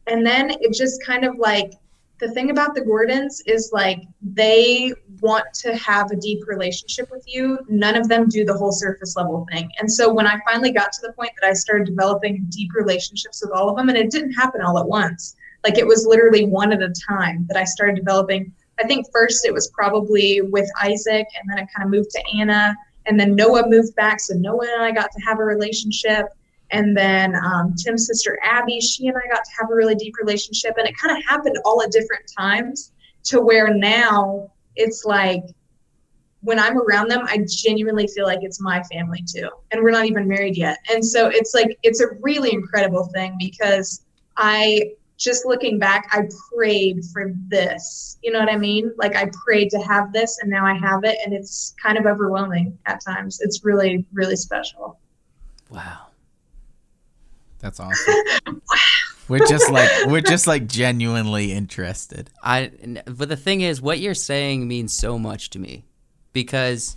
[0.08, 1.72] and then it just kind of like
[2.18, 7.24] the thing about the gordons is like they want to have a deep relationship with
[7.26, 7.58] you.
[7.68, 9.70] None of them do the whole surface level thing.
[9.78, 13.42] And so when i finally got to the point that i started developing deep relationships
[13.42, 16.46] with all of them and it didn't happen all at once like it was literally
[16.46, 18.52] one at a time that i started developing.
[18.80, 22.22] I think first it was probably with isaac and then it kind of moved to
[22.38, 22.76] anna
[23.06, 26.26] and then noah moved back so noah and i got to have a relationship
[26.70, 30.14] And then um, Tim's sister Abby, she and I got to have a really deep
[30.20, 32.92] relationship, and it kind of happened all at different times
[33.24, 35.42] to where now it's like
[36.40, 39.48] when I'm around them, I genuinely feel like it's my family too.
[39.70, 40.78] And we're not even married yet.
[40.90, 44.04] And so it's like, it's a really incredible thing because
[44.36, 48.18] I just looking back, I prayed for this.
[48.22, 48.92] You know what I mean?
[48.96, 51.18] Like I prayed to have this and now I have it.
[51.24, 53.40] And it's kind of overwhelming at times.
[53.40, 55.00] It's really, really special.
[55.70, 56.07] Wow.
[57.60, 58.14] That's awesome.
[59.28, 62.30] We're just like we're just like genuinely interested.
[62.42, 62.70] I
[63.04, 65.84] but the thing is what you're saying means so much to me
[66.32, 66.96] because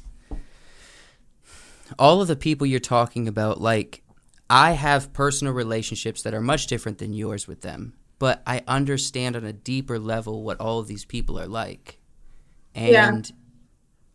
[1.99, 4.01] all of the people you're talking about like
[4.49, 9.35] I have personal relationships that are much different than yours with them, but I understand
[9.35, 11.99] on a deeper level what all of these people are like.
[12.75, 13.35] And Yeah.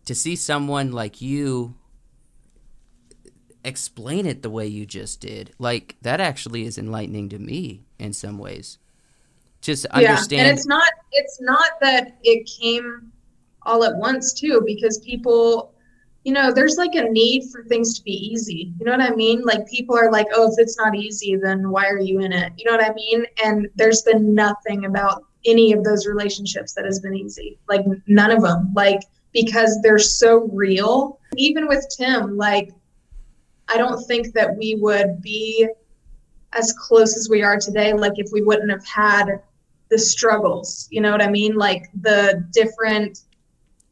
[0.07, 1.75] to see someone like you
[3.67, 8.13] explain it the way you just did, like that actually is enlightening to me in
[8.13, 8.79] some ways.
[9.61, 13.13] Just understand Yeah, and it's not it's not that it came
[13.63, 15.75] all at once too, because people,
[16.25, 18.73] you know, there's like a need for things to be easy.
[18.79, 19.43] You know what I mean?
[19.43, 22.53] Like people are like, oh, if it's not easy, then why are you in it?
[22.57, 23.27] You know what I mean?
[23.45, 27.59] And there's been nothing about any of those relationships that has been easy.
[27.69, 28.73] Like none of them.
[28.77, 29.01] Like
[29.33, 31.19] because they're so real.
[31.37, 32.71] Even with Tim, like
[33.69, 35.69] I don't think that we would be
[36.53, 39.43] as close as we are today like if we wouldn't have had
[39.91, 41.55] the struggles you know what i mean?
[41.57, 43.21] Like the different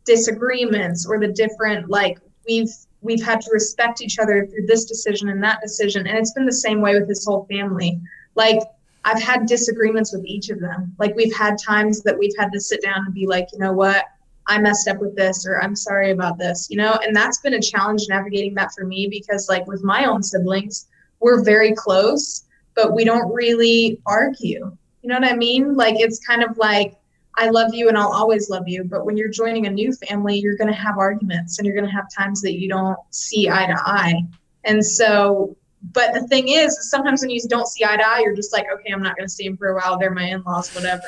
[0.05, 5.29] disagreements or the different like we've we've had to respect each other through this decision
[5.29, 8.01] and that decision and it's been the same way with his whole family.
[8.35, 8.61] Like
[9.05, 10.95] i've had disagreements with each of them.
[10.99, 13.73] Like we've had times that we've had to sit down and be like you know
[13.73, 14.05] what
[14.49, 17.55] i messed up with this or i'm sorry about this you know and that's been
[17.55, 20.87] a challenge navigating that for me because like with my own siblings
[21.21, 22.45] we're very close
[22.75, 26.97] but we don't really argue you know what i mean like it's kind of like
[27.37, 28.85] I love you and I'll always love you.
[28.85, 31.89] But when you're joining a new family, you're going to have arguments and you're going
[31.89, 34.23] to have times that you don't see eye to eye.
[34.65, 35.57] And so,
[35.93, 38.67] but the thing is, sometimes when you don't see eye to eye, you're just like,
[38.73, 39.99] okay, I'm not going to see them for a while.
[39.99, 41.03] They're my in laws, whatever.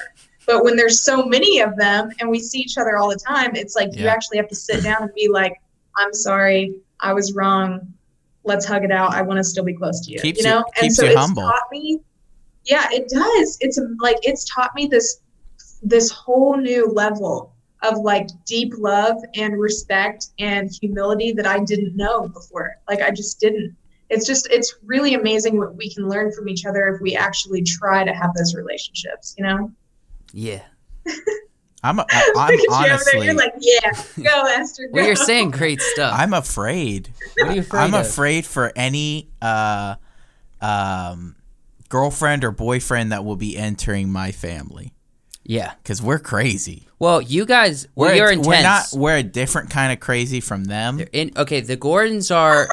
[0.47, 3.57] But when there's so many of them and we see each other all the time,
[3.57, 5.61] it's like you actually have to sit down and be like,
[5.97, 7.93] I'm sorry, I was wrong.
[8.45, 9.13] Let's hug it out.
[9.13, 10.21] I want to still be close to you.
[10.21, 10.65] Keeps you you- know?
[10.77, 11.43] and keeps so you it's humble.
[11.43, 12.01] taught me
[12.67, 15.21] yeah it does it's like it's taught me this
[15.83, 21.97] this whole new level of like deep love and respect and humility that i didn't
[21.97, 23.75] know before like i just didn't
[24.11, 27.63] it's just it's really amazing what we can learn from each other if we actually
[27.63, 29.71] try to have those relationships you know
[30.37, 30.63] yeah.
[31.83, 33.93] I'm a, Look I'm at you honestly you're like yeah
[34.23, 34.91] go esther go.
[34.95, 36.13] Well, you're saying great stuff.
[36.17, 37.11] I'm afraid.
[37.39, 38.01] what are you afraid I'm of?
[38.07, 39.95] afraid for any uh
[40.61, 41.37] um
[41.89, 44.93] girlfriend or boyfriend that will be entering my family
[45.45, 45.73] Yeah.
[45.85, 46.89] cuz we're crazy.
[46.99, 48.47] Well, you guys, We're you're a, intense.
[48.49, 51.05] we're not we're a different kind of crazy from them.
[51.13, 52.69] in, okay, the Gordons are.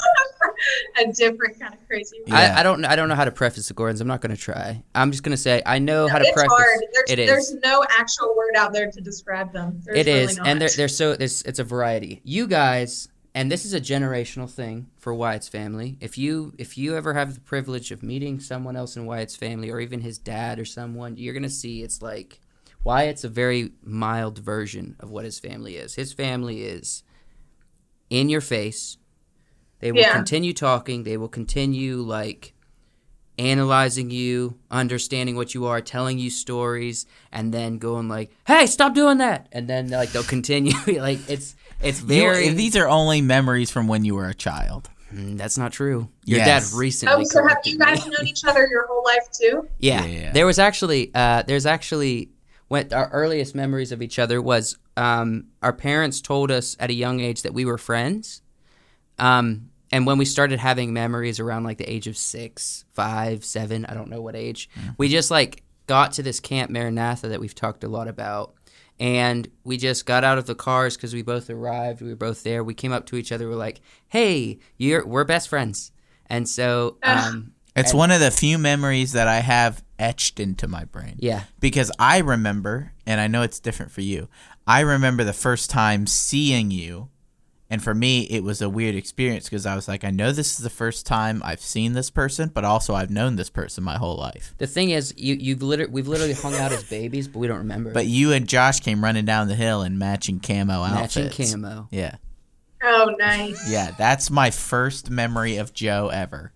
[0.99, 2.35] a different kind of crazy Yeah.
[2.55, 2.85] I, I don't.
[2.85, 4.01] I don't know how to preface the Gordons.
[4.01, 4.83] I'm not going to try.
[4.95, 6.51] I'm just going to say I know how to it's preface.
[6.51, 7.27] hard there's, it is.
[7.27, 10.47] there's no actual word out there to describe them there's It really is, not.
[10.47, 12.21] and they're, they're so there's it's a variety.
[12.23, 15.97] You guys, and this is a generational thing for Wyatt's family.
[15.99, 19.69] If you if you ever have the privilege of meeting someone else in Wyatt's family,
[19.69, 22.39] or even his dad or someone, you're gonna see it's like
[22.83, 25.95] Wyatt's a very mild version of what his family is.
[25.95, 27.03] His family is
[28.09, 28.97] in your face.
[29.83, 30.13] They will Yeah.
[30.13, 31.03] continue talking.
[31.03, 32.53] They will continue like
[33.37, 38.93] analyzing you, understanding what you are, telling you stories, and then going like, "Hey, stop
[38.95, 40.71] doing that!" And then like they'll continue.
[41.01, 42.49] like it's it's You- very.
[42.49, 44.89] these are only memories from when you were a child.
[45.13, 46.07] Mm, that's not true.
[46.23, 46.71] Your Yes.
[46.71, 47.25] dad recently.
[47.25, 50.05] oh so have you guys known each other your whole life too Yeah.
[50.05, 50.31] Yeah.
[50.31, 52.29] There was actually uh, there's actually
[52.69, 56.93] when our earliest memories of each other was um, our parents told us at a
[56.93, 58.41] young age that we were friends.
[59.19, 63.85] Um, and when we started having memories around like the age of six, five, seven,
[63.85, 64.67] I don't know what age,
[64.97, 68.55] we just like got to this camp Maranatha that we've talked a lot about.
[68.99, 72.01] And we just got out of the cars because we both arrived.
[72.01, 72.63] We were both there.
[72.63, 73.47] We came up to each other.
[73.49, 75.91] We're like, "Hey, you're we're best friends."
[76.27, 80.67] And so, um, It's And- one of the few memories that I have etched into
[80.67, 81.15] my brain.
[81.19, 84.27] yeah, Because I remember, and I know it's different for you,
[84.67, 87.09] I remember the first time seeing you.
[87.73, 90.51] And for me, it was a weird experience because I was like, I know this
[90.51, 93.97] is the first time I've seen this person, but also I've known this person my
[93.97, 94.53] whole life.
[94.59, 97.57] The thing is, you you've literally we've literally hung out as babies, but we don't
[97.57, 97.91] remember.
[97.91, 101.39] But you and Josh came running down the hill in matching camo matching outfits.
[101.39, 101.87] Matching camo.
[101.89, 102.17] Yeah.
[102.83, 106.53] oh nice Yeah, that's my first memory of Joe ever.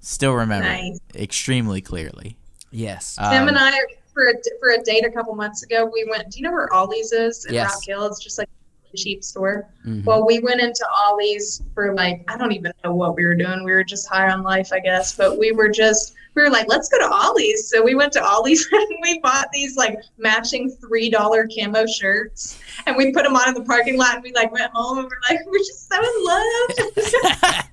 [0.00, 0.98] Still remember Nice.
[1.14, 2.36] extremely clearly.
[2.72, 3.14] Yes.
[3.14, 3.70] Tim Um, and I,
[4.12, 6.28] for a, for a date a couple months ago, we went.
[6.32, 7.72] Do you know where Ollie's is in Yes.
[7.74, 8.06] Rock Hill?
[8.06, 8.57] It's just like a
[8.96, 9.68] cheap store.
[9.86, 10.04] Mhm.
[10.04, 13.64] Well, we went into Ollie's for like I don't even know what we were doing.
[13.64, 15.16] We were just high on life, I guess.
[15.16, 17.68] But we were just we were like, let's go to Ollie's.
[17.68, 22.58] So we went to Ollie's and we bought these like matching three dollar camo shirts,
[22.86, 24.14] and we put them on in the parking lot.
[24.16, 27.72] And we like went home and we're like, we're just so in love,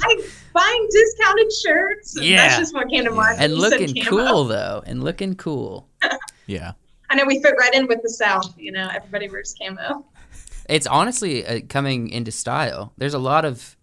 [0.00, 0.22] buying
[0.52, 2.16] buying discounted shirts.
[2.16, 2.36] And Yeah.
[2.48, 3.40] that's just what came to mind.
[3.40, 5.88] and you looking cool though, and looking cool.
[6.46, 6.72] yeah.
[7.10, 8.54] I know we fit right in with the South.
[8.58, 10.04] You know, everybody wears camo.
[10.68, 12.92] It's honestly uh, coming into style.
[12.98, 13.76] There's a lot of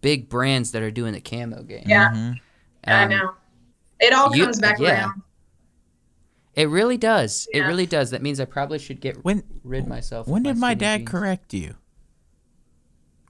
[0.00, 1.84] big brands that are doing the camo game.
[1.86, 2.40] Yeah, Mhm.
[2.84, 3.34] I Um, know.
[3.98, 5.00] It all you- comes back yeah.
[5.06, 5.22] around.
[6.54, 7.46] It really does.
[7.52, 8.10] It really does.
[8.10, 10.26] That means I probably should get When rid myself.
[10.26, 11.08] of when did my skinny dad jeans.
[11.10, 11.76] correct you?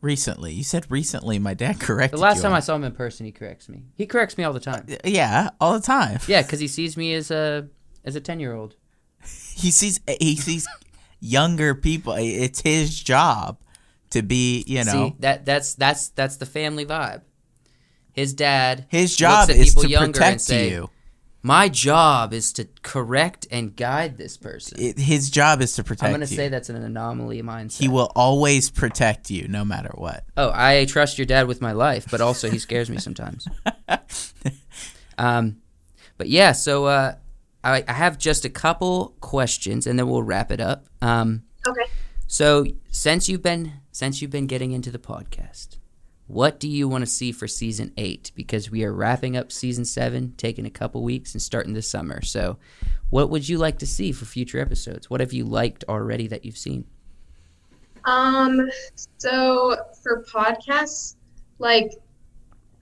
[0.00, 1.38] Recently, you said recently.
[1.38, 3.68] My dad corrected The last you time on- I saw him in person, he corrects
[3.68, 3.84] me.
[3.94, 4.86] He corrects me all the time.
[5.04, 6.18] Yeah, all the time.
[6.26, 7.68] Yeah, because he sees me as a
[8.04, 8.76] as a ten year old.
[9.54, 10.66] He sees he sees
[11.20, 12.14] younger people.
[12.18, 13.58] It's his job
[14.10, 17.22] to be, you know, See that that's that's that's the family vibe.
[18.12, 18.86] His dad.
[18.88, 20.90] his job at is people to younger and protect say, you.
[21.42, 24.78] My job is to correct and guide this person.
[24.78, 27.78] It, his job is to protect I'm going to say that's an anomaly mindset.
[27.80, 30.24] he will always protect you, no matter what.
[30.36, 33.48] Oh, I trust your dad with my life, but also he scares me sometimes.
[35.18, 35.62] um,
[36.18, 37.14] but yeah, so uh,
[37.62, 40.86] I, I have just a couple questions, and then we'll wrap it up.
[41.02, 41.90] Um, Okay.
[42.26, 45.76] so since you've been since you've been getting into the podcast,
[46.26, 48.32] what do you want to see for season eight?
[48.34, 52.22] Because we are wrapping up season seven, taking a couple weeks, and starting this summer.
[52.22, 52.56] So,
[53.10, 55.10] what would you like to see for future episodes?
[55.10, 56.86] What have you liked already that you've seen?
[58.06, 58.70] Um,
[59.18, 61.16] so for podcasts,
[61.58, 61.92] like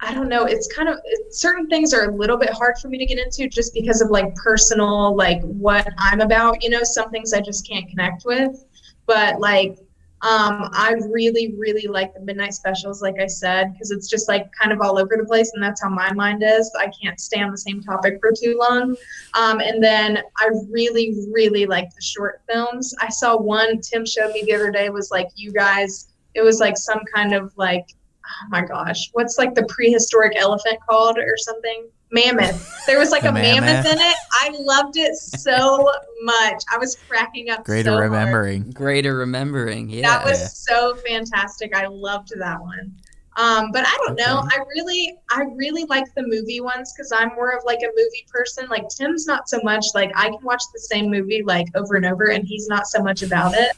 [0.01, 1.01] I don't know, it's kind of
[1.31, 4.11] certain things are a little bit hard for me to get into just because of
[4.11, 6.63] like personal, like what I'm about.
[6.63, 8.65] You know, some things I just can't connect with.
[9.07, 9.79] But like,
[10.21, 14.51] um, I really, really like the midnight specials, like I said, because it's just like
[14.53, 16.71] kind of all over the place, and that's how my mind is.
[16.79, 18.97] I can't stay on the same topic for too long.
[19.35, 22.95] Um, and then I really, really like the short films.
[23.01, 26.09] I saw one Tim showed me the other day was like you guys.
[26.35, 27.87] It was like some kind of like,
[28.29, 31.89] oh my gosh, what's like the prehistoric elephant called or something?
[32.11, 32.87] Mammoth.
[32.87, 33.65] There was like The a mammoth.
[33.65, 33.93] mammoth.
[33.93, 34.17] in it.
[34.33, 35.91] I loved it so
[36.23, 36.63] much.
[36.73, 37.65] I was cracking up.
[37.65, 38.05] Greater so hard.
[38.05, 38.71] remembering.
[38.71, 40.03] Greater remembering, yeah.
[40.03, 40.47] That was Yeah.
[40.49, 41.77] so fantastic.
[41.77, 42.95] I loved that one.
[43.37, 44.43] Um, but I don't know.
[44.51, 48.27] I really, I really like the movie ones because I'm more of like a movie
[48.33, 48.67] person.
[48.69, 49.85] Like Tim's not so much.
[49.95, 53.01] Like I can watch the same movie like over and over, and he's not so
[53.03, 53.77] much about it.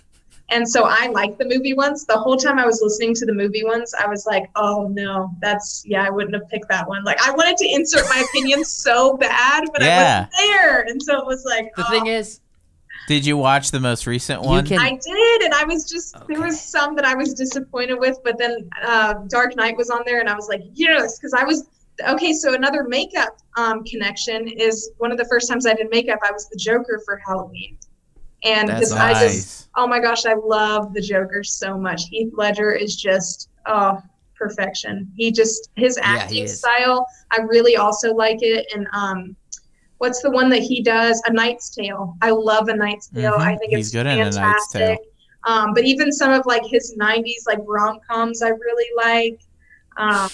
[0.50, 2.04] And so I like the movie ones.
[2.04, 5.30] The whole time I was listening to the movie ones, I was like, "Oh no,
[5.40, 8.64] that's yeah, I wouldn't have picked that one." Like I wanted to insert my opinion
[8.84, 9.94] so bad, but Yeah.
[9.94, 11.90] I wasn't there, and so it was like, The oh.
[11.90, 12.40] thing is,
[13.06, 14.66] Did you watch the most recent one?
[14.66, 16.46] can- I did, and I was just there Okay.
[16.46, 20.18] was some that I was disappointed with, but then uh, Dark Knight was on there,
[20.20, 21.66] and I was like, yes, because I was
[22.08, 22.32] okay.
[22.32, 26.18] So another makeup um, connection is one of the first times I did makeup.
[26.26, 27.78] I was the Joker for Halloween,
[28.44, 32.04] and because I just oh my gosh, I love the Joker so much.
[32.10, 34.00] Heath Ledger is just oh
[34.36, 35.10] perfection.
[35.16, 36.58] He just his acting is.
[36.58, 38.66] style, I really also like it.
[38.74, 39.36] And um,
[39.98, 41.22] what's the one that he does?
[41.26, 42.16] A Knight's Tale.
[42.22, 43.34] I love A Knight's Tale.
[43.34, 43.40] Mhm.
[43.40, 44.98] I think He's it's good in A fantastic.
[45.44, 49.40] Um, but even some of like his '90s like rom coms, I really like.
[49.96, 50.30] Um,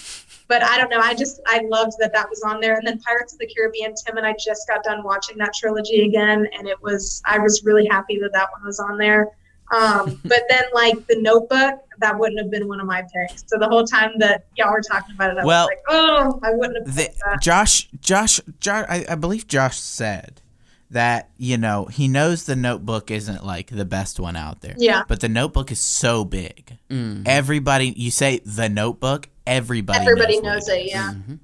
[0.48, 1.00] but I don't know.
[1.00, 2.76] I just I loved that that was on there.
[2.76, 3.94] And then Pirates of the Caribbean.
[3.94, 7.62] Tim and I just got done watching that trilogy again, and it was I was
[7.64, 9.28] really happy that that one was on there.
[9.74, 13.42] Um, but then like the Notebook, that wouldn't have been one of my picks.
[13.46, 16.40] So the whole time that y'all were talking about it, I Well, was like, oh,
[16.44, 17.42] I wouldn't have The, that.
[17.42, 20.40] Josh, Josh, Josh I, I believe Josh said
[20.88, 24.74] that you know he knows the Notebook isn't like the best one out there.
[24.78, 25.02] Yeah.
[25.08, 26.78] But the Notebook is so big.
[26.88, 27.26] Mm.
[27.26, 29.98] Everybody, you say the Notebook, everybody.
[30.00, 30.84] Everybody knows, knows it it.
[30.86, 30.90] is.
[30.92, 31.12] Yeah.
[31.14, 31.38] Mhm.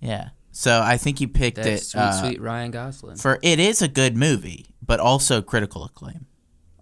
[0.00, 0.28] Yeah.
[0.52, 3.16] So I think you picked That's it sweet, uh, sweet Ryan Gosling.
[3.16, 6.26] for it is a good movie, but also critical acclaim.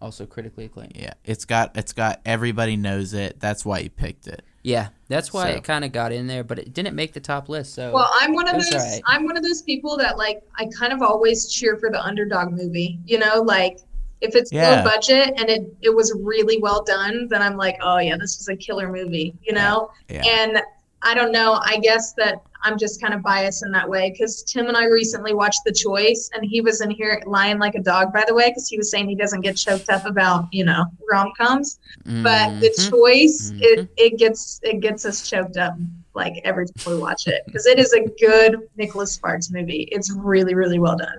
[0.01, 0.93] also critically acclaimed.
[0.97, 3.39] Yeah, it's got it's got everybody knows it.
[3.39, 4.43] That's why you picked it.
[4.65, 7.21] Yeah, that's why So- it kind of got in there, but it didn't make the
[7.21, 7.75] top list.
[7.75, 8.75] So Well, I'm one of those.
[8.75, 9.01] all right.
[9.07, 10.43] I'm one of those people that like.
[10.59, 12.99] I kind of always cheer for the underdog movie.
[13.07, 13.79] You know, like
[14.23, 14.77] if it's Yeah.
[14.77, 18.39] low budget and it it was really well done, then I'm like, oh yeah, this
[18.39, 19.35] was a killer movie.
[19.43, 20.23] You know, Yeah.
[20.25, 20.63] and
[21.05, 21.59] I don't know.
[21.65, 24.85] I guess that I'm just kind of biased in that way because Tim and I
[24.85, 28.35] recently watched The Choice, and he was in here lying like a dog, by the
[28.35, 31.81] way, because he was saying he doesn't get choked up about you know rom coms,
[32.07, 32.23] mm-hmm.
[32.23, 32.91] but The Mhm.
[32.91, 33.59] Choice Mhm.
[33.63, 35.75] it it gets it gets us choked up.
[36.15, 39.89] like every time we watch it because it is a good Nicholas Sparks movie.
[39.91, 41.19] It's really really well done.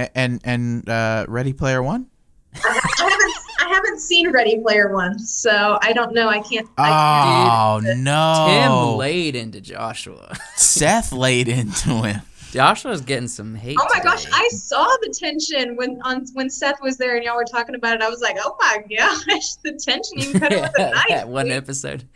[0.00, 2.06] A- And and uh, Ready Player One.
[2.54, 6.28] I haven't I haven't seen Ready Player One, so I don't know.
[6.28, 6.68] I can't.
[6.78, 8.46] I Oh Tim no!
[8.48, 10.36] Tim laid into Joshua.
[10.56, 12.22] Seth laid into him.
[12.50, 13.76] Joshua's getting some hate.
[13.80, 14.26] Oh my gosh.
[14.32, 17.94] I saw the tension when on when Seth was there and y'all were talking about
[17.94, 18.02] it.
[18.02, 21.04] I was like, oh my gosh, the tension you can cut it with a knife.
[21.10, 22.08] that one episode.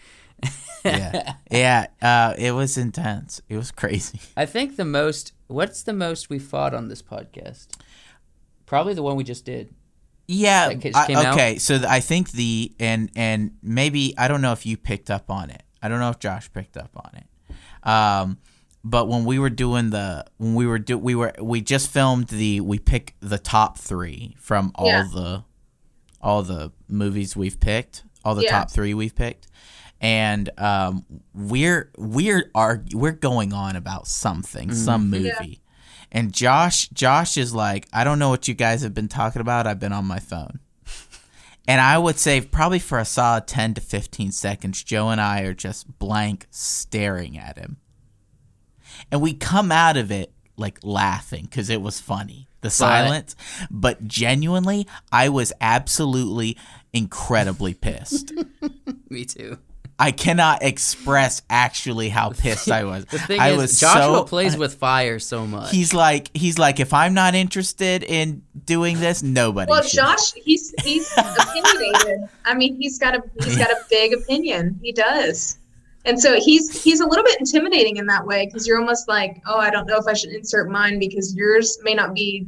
[0.84, 1.86] Yeah, yeah.
[2.02, 3.40] Uh, it was intense.
[3.48, 4.18] It was crazy.
[4.36, 5.32] I think the most.
[5.46, 7.68] What's the most we fought on this podcast?
[8.66, 9.74] Probably the one we just did.
[10.26, 10.68] Yeah.
[10.74, 11.34] That I- came out?
[11.34, 11.58] okay.
[11.58, 15.30] So th- I think the and and maybe I don't know if you picked up
[15.30, 15.62] on it.
[15.82, 17.88] I don't know if Josh picked up on it.
[17.88, 18.38] Um,
[18.82, 22.28] but when we were doing the when we were do we were we just filmed
[22.28, 25.04] the we pick the top three from all Yeah.
[25.12, 25.44] the
[26.22, 28.50] all the movies we've picked, all the Yeah.
[28.52, 29.46] top three we've picked.
[30.04, 35.24] And um, we're we're argu- we're going on about something, some movie.
[35.28, 35.54] Yeah.
[36.12, 39.66] And Josh Josh is like, I don't know what you guys have been talking about.
[39.66, 40.60] I've been on my phone.
[41.66, 45.40] And I would say probably for a solid 10 to 15 seconds, Joe and I
[45.44, 47.78] are just blank staring at him.
[49.10, 53.34] And we come out of it like laughing because it was funny, the silence.
[53.70, 56.58] But genuinely, I was absolutely
[56.92, 58.34] incredibly pissed.
[59.08, 59.56] Me too.
[59.98, 63.04] I cannot express actually how pissed I was.
[63.04, 65.70] The thing I is, was Joshua so, plays with fire so much.
[65.70, 69.70] He's like he's like if I'm not interested in doing this, nobody.
[69.70, 70.00] Well, should.
[70.00, 72.28] Josh, he's he's opinionated.
[72.44, 74.78] I mean, he's got a he's got a big opinion.
[74.82, 75.58] He does,
[76.04, 79.40] and so he's he's a little bit intimidating in that way because you're almost like,
[79.46, 82.46] oh, I don't know if I should insert mine because yours may not be,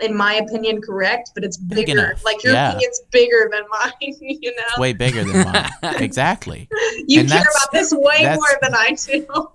[0.00, 1.92] in my opinion, correct, but it's bigger.
[1.92, 2.70] enough, Like your yeah.
[2.70, 3.92] opinion's bigger than mine.
[4.20, 5.70] You know, It's way bigger than mine.
[6.02, 6.68] exactly.
[7.06, 9.50] you and care about this way more than I do.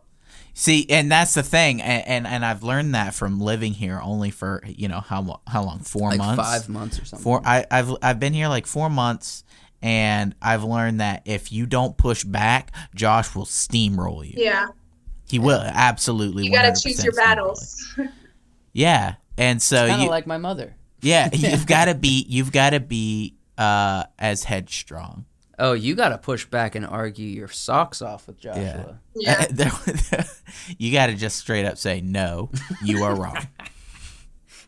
[0.54, 4.30] See, and that's the thing, and, and and I've learned that from living here only
[4.30, 5.80] for you know how how long?
[5.80, 6.44] Four like months.
[6.44, 7.24] five months or something.
[7.24, 7.42] Four.
[7.46, 9.46] I, I've I've been here like four months,
[9.82, 14.34] and I've learned that if you don't push back, Josh will steamroll you.
[14.36, 14.68] Yeah,
[15.30, 16.46] He will absolutely.
[16.46, 17.94] you got to choose your battles.
[17.98, 18.10] you.
[18.74, 20.76] Yeah, and so kind you of like my mother.
[21.02, 25.26] yeah you've got to be you've got to be uh as headstrong.
[25.62, 29.00] Oh, you got to push back and argue your socks off with Joshua.
[29.14, 29.46] Yeah.
[29.52, 29.72] There-
[30.78, 32.50] you got to just straight up say no.
[32.82, 33.46] You are wrong.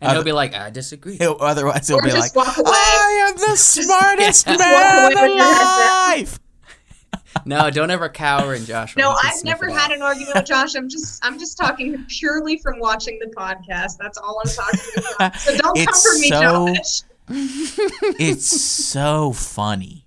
[0.01, 1.15] And he'll be like, I disagree.
[1.17, 5.45] He'll- Otherwise, he'll Or be like, "I am the smartest walk man away with your
[5.45, 6.39] alive."
[7.45, 9.01] No, don't ever cower in Joshua.
[9.01, 10.75] No, I've never had an argument with Josh.
[10.75, 13.97] I'm just I'm just talking purely from watching the podcast.
[13.99, 15.35] That's all I'm talking about.
[15.37, 17.01] So don't come It's for me, so- Josh.
[18.19, 20.05] It's so funny.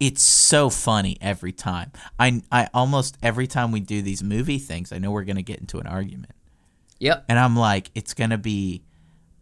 [0.00, 1.92] It's so funny every time.
[2.18, 5.60] I I almost every time we do these movie things, I know we're gonna get
[5.60, 6.32] into an argument,
[6.98, 7.26] Yep.
[7.28, 8.82] and I'm like, it's gonna be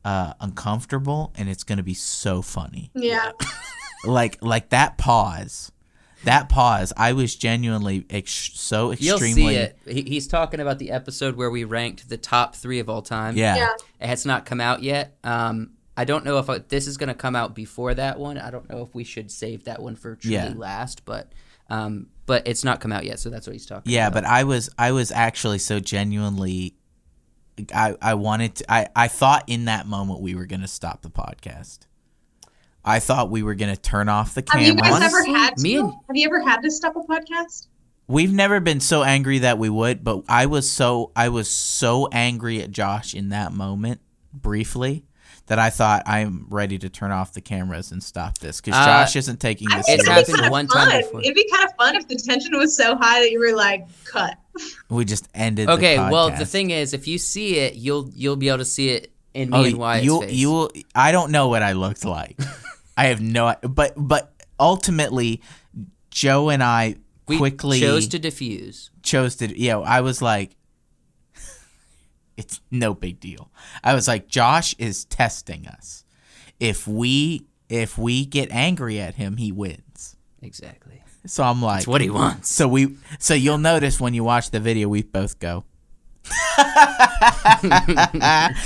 [0.05, 2.90] uh, uncomfortable, and it's gonna be so funny.
[2.94, 3.32] Yeah.
[4.05, 5.72] Like like that pause.
[6.24, 9.78] That pause, I was genuinely ex- so You'll extremely see it.
[9.86, 13.36] He, he's talking about the episode where we ranked the top three of all time.
[13.36, 13.57] Yeah.
[13.57, 13.73] Yeah.
[14.01, 15.16] It has not come out yet.
[15.23, 18.36] Um, I don't know if I, this is going to come out before that one.
[18.39, 20.53] I don't know if we should save that one for truly Yeah.
[20.57, 21.32] last, but
[21.70, 24.23] um, but it's not come out yet, so that's what he's talking Yeah, about.
[24.23, 26.74] but I was I was actually so genuinely
[27.74, 31.03] I I wanted to I I thought in that moment we were going to stop
[31.03, 31.81] the podcast.
[32.85, 34.65] I thought we were going to turn off the camera.
[34.67, 35.63] Have you guys ever had to?
[35.63, 37.67] me and- Have you ever had to stop a podcast?
[38.07, 42.09] We've never been so angry that we would, but I was so I was so
[42.11, 44.01] angry at Josh in that moment
[44.33, 45.05] briefly
[45.47, 48.85] that I thought I'm ready to turn off the cameras and stop this cuz Uh,
[48.85, 51.01] Josh isn't taking this It's it'd be happened kinda one time fun.
[51.03, 51.21] before.
[51.21, 53.87] It'd be kind of fun if the tension was so high that you were like,
[54.05, 54.39] cut.
[54.89, 58.37] We just ended okay, the well, the thing is, if you see it, you'll you'll
[58.37, 60.33] be able to see it in me Oh, and Wyatt's you'll, face.
[60.33, 60.71] you'll.
[60.95, 62.39] I don't know what I looked like.
[62.99, 63.55] I have no.
[63.62, 65.41] But but ultimately,
[66.11, 66.97] Joe and I
[67.27, 68.91] we quickly chose to diffuse.
[69.03, 69.59] chose to.
[69.59, 70.57] You know, I was like,
[72.37, 73.51] it's no big deal.
[73.85, 76.05] I was like, Josh is testing us.
[76.61, 80.16] If we if we get angry at him, he wins.
[80.43, 81.03] Exactly.
[81.27, 82.49] So I'm like, That's what he wants.
[82.49, 85.65] so we so you'll notice when you watch the video, we both go.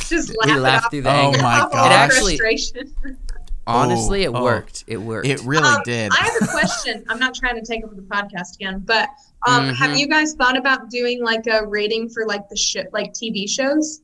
[0.09, 0.91] Just laugh it laughed off.
[0.91, 2.19] thee the Oh my off all gosh.
[2.19, 3.17] the It actually-
[3.65, 3.91] frustration.
[3.91, 4.43] Honestly, it Oh, oh.
[4.43, 4.85] worked.
[4.87, 5.27] It worked.
[5.29, 6.11] It really Um, did.
[6.13, 7.05] I have a question.
[7.09, 9.09] I'm not trying to take over the podcast again, but
[9.47, 9.75] um, Mhm.
[9.77, 13.49] have you guys thought about doing like a rating for like the sh- like TV
[13.49, 14.01] shows?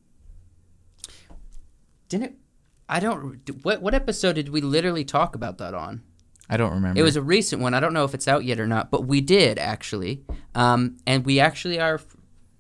[2.09, 2.35] Didn't it?
[2.89, 3.39] I don't.
[3.65, 6.03] What what episode did we literally talk about that on?
[6.49, 6.99] I don't remember.
[6.99, 7.75] It was a recent one.
[7.75, 10.25] I don't know if it's out yet or not, but we did actually,
[10.55, 12.01] um, and we actually are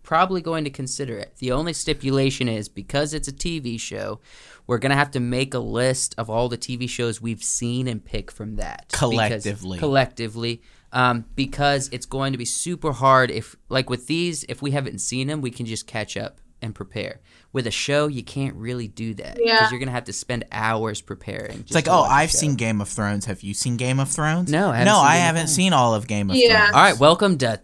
[0.02, 1.34] probably going to consider it.
[1.38, 4.20] The only stipulation is because it's a TV show,
[4.68, 8.04] we're gonna have to make a list of all the TV shows we've seen and
[8.04, 9.78] pick from that Because- Collectively.
[9.78, 10.62] collectively,
[10.92, 13.30] um, because it's going to be super hard.
[13.32, 16.74] If like with these, if we haven't seen them, we can just catch up and
[16.74, 17.20] prepare.
[17.52, 19.70] With a show, you can't really do that because Yeah.
[19.70, 21.60] you're gonna have to spend hours preparing.
[21.60, 23.24] It's like, oh, I've seen Game of Thrones.
[23.26, 24.50] Have you seen Game of Thrones?
[24.50, 25.54] No, I haven't no, seen I haven't Thrones.
[25.54, 26.58] seen all of Game of Yeah.
[26.58, 26.74] Thrones.
[26.74, 27.60] All right, welcome to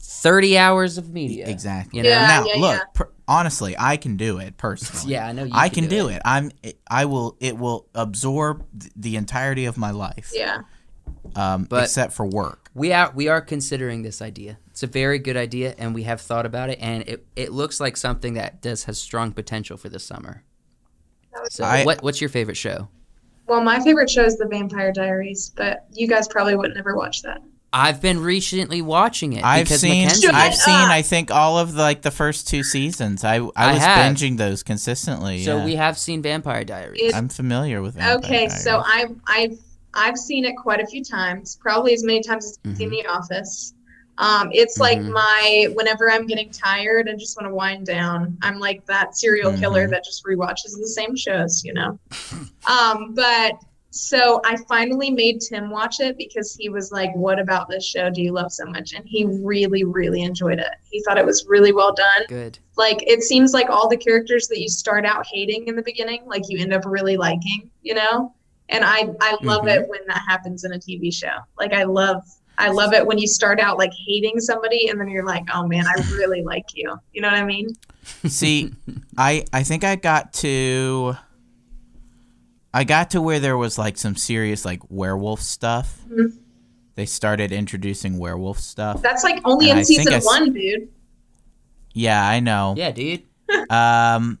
[0.00, 1.46] 30 hours of media.
[1.48, 1.96] Exactly.
[1.98, 2.10] You know?
[2.10, 2.26] Yeah.
[2.26, 3.04] now, yeah, look, yeah.
[3.26, 5.12] Per- honestly, I can do it personally.
[5.14, 6.16] Yeah, I know you I can can do do it.
[6.16, 6.22] it.
[6.24, 6.50] I'm.
[6.90, 7.36] I will.
[7.40, 8.64] It will absorb
[8.96, 10.30] the entirety of my life.
[10.34, 10.62] Yeah.
[11.36, 12.70] Um, But- except for work.
[12.74, 14.58] We are we are considering this idea.
[14.70, 17.78] It's a very good idea, and we have thought about it, and it, it looks
[17.78, 20.42] like something that does has strong potential for this summer.
[21.50, 22.88] So, I- what what's your favorite show?
[23.46, 27.22] Well, my favorite show is The Vampire Diaries, but you guys probably would never watch
[27.22, 27.42] that.
[27.74, 29.44] I've been recently watching it.
[29.44, 30.04] I've because seen.
[30.04, 30.58] Mackenzie- I've up.
[30.58, 30.74] seen.
[30.74, 33.24] I think all of the, like the first two seasons.
[33.24, 34.14] I I I was have.
[34.16, 35.42] binging those consistently.
[35.44, 35.64] So yeah.
[35.64, 37.00] we have seen Vampire Diaries.
[37.02, 37.94] It- I'm familiar with.
[37.96, 39.58] Vampire Okay, so I've I've
[39.92, 42.96] I've seen it quite a few times, probably as many times as I've seen Mm-hmm.
[42.96, 43.74] The Office.
[44.18, 45.10] Um, it's like Mhm.
[45.12, 49.52] my whenever I'm getting tired and just want to wind down, I'm like that serial
[49.58, 49.90] killer Mhm.
[49.90, 51.98] that just rewatches the same shows, you know.
[52.68, 53.54] um, but
[53.96, 58.10] so I finally made Tim watch it because he was like, "What about this show
[58.10, 60.74] do you love so much?" And he really, really enjoyed it.
[60.90, 62.58] He thought it was really well done Good.
[62.76, 66.22] like it seems like all the characters that you start out hating in the beginning
[66.26, 68.34] like you end up really liking you know
[68.68, 69.76] and i i love Mhm.
[69.76, 72.22] it when that happens in a tv show like i love
[72.58, 75.66] i love it when you start out like hating somebody and then you're like oh
[75.66, 77.68] man i really like you you know what i mean
[78.26, 78.70] See,
[79.16, 81.16] I I think I got to
[82.74, 85.96] I got to where there was like some serious like werewolf stuff.
[86.10, 86.36] Mhm.
[86.96, 89.00] They started introducing werewolf stuff.
[89.02, 90.88] that's like only And in I season I s- one dude
[91.92, 92.74] Yeah, I know.
[92.76, 93.22] Yeah, dude.
[93.70, 94.38] Um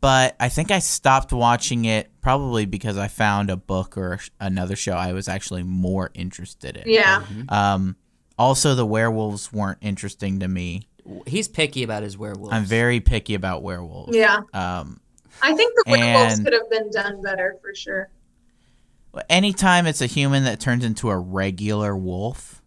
[0.00, 4.76] but I think I stopped watching it probably because I found a book or another
[4.76, 6.84] show I was actually more interested in.
[6.88, 7.96] yeah Um
[8.38, 10.86] also the werewolves weren't interesting to me.
[11.26, 12.52] He's picky about his werewolves.
[12.54, 14.16] I'm very picky about werewolves.
[14.16, 15.00] yeah Um
[15.42, 18.08] i think the werewolves And- could have been done better for sure
[19.28, 22.62] anytime it's a human that turns into a regular wolf,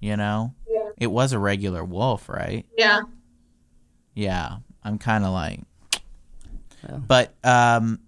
[0.00, 2.64] you know, yeah it was a regular wolf, right?
[2.78, 3.00] yeah
[4.14, 5.60] Yeah, I'm kind of like,
[6.88, 7.02] Well.
[7.06, 7.98] but um,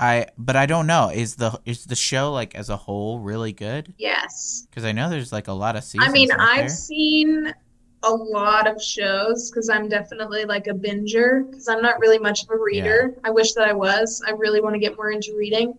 [0.00, 1.10] I but I don't know.
[1.14, 3.94] Is the is the show like as a whole really good?
[3.98, 6.08] yes Because I know there's like a lot of seasons.
[6.08, 6.68] I mean, aren't I've there?
[6.68, 7.54] seen
[8.02, 12.42] a lot of shows because I'm definitely like a binger because I'm not really much
[12.42, 13.14] of a reader.
[13.24, 14.22] I wish that I was.
[14.26, 15.74] I really want to get more into reading.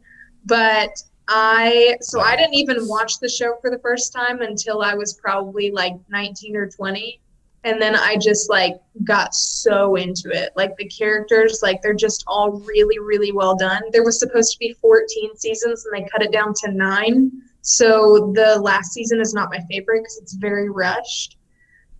[0.45, 0.91] But
[1.27, 5.13] I, so I didn't even watch the show for the first time until I was
[5.13, 7.19] probably like 19 or 20.
[7.65, 10.51] And then I just like got so into it.
[10.55, 13.81] Like the characters, like they're just all really, really well done.
[13.91, 17.31] There was supposed to be 14 seasons and they cut it down to nine.
[17.61, 21.37] So the last season is not my favorite because it's very rushed.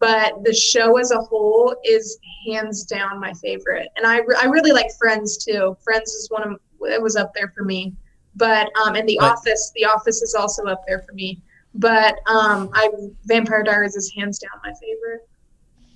[0.03, 3.87] But the show as a whole is hands down my favorite.
[3.95, 5.77] And I, re- I really like Friends too.
[5.81, 6.59] Friends is one of
[6.91, 7.93] it was up there for me.
[8.35, 11.41] But um, and The But- Office, The Office is also up there for me.
[11.75, 12.89] But um, I
[13.25, 15.27] Vampire Diaries is hands down my favorite.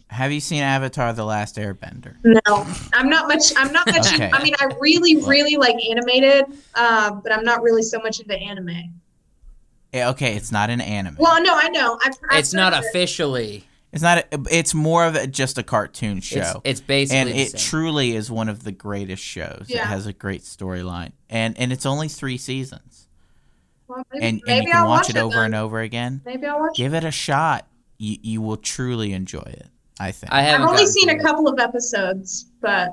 [0.09, 2.15] Have you seen Avatar: The Last Airbender?
[2.23, 3.51] No, I'm not much.
[3.57, 4.13] I'm not much.
[4.13, 4.29] Okay.
[4.33, 6.45] I mean, I really, really like animated,
[6.75, 8.93] uh, but I'm not really so much into anime.
[9.91, 11.17] Eh, Okay, it's not an anime.
[11.19, 11.99] Well, no, I know.
[12.05, 12.85] I've, I've it's not it.
[12.87, 13.67] officially.
[13.93, 14.17] It's not.
[14.19, 16.39] A, it's more of a, just a cartoon show.
[16.39, 17.59] It's, it's basically and the it same.
[17.69, 19.67] truly is one of the greatest shows.
[19.69, 23.07] It has a great storyline, and and it's only three seasons,
[23.87, 25.45] Well, maybe, and and you can I'll watch, it over then.
[25.45, 26.21] and over again.
[26.25, 26.77] Maybe I'll watch.
[26.77, 26.83] it.
[26.83, 27.65] Give it a shot.
[27.97, 29.67] You you will truly enjoy it.
[29.99, 30.33] I think.
[30.33, 31.23] I I've only seen to a it.
[31.23, 32.89] couple of episodes, but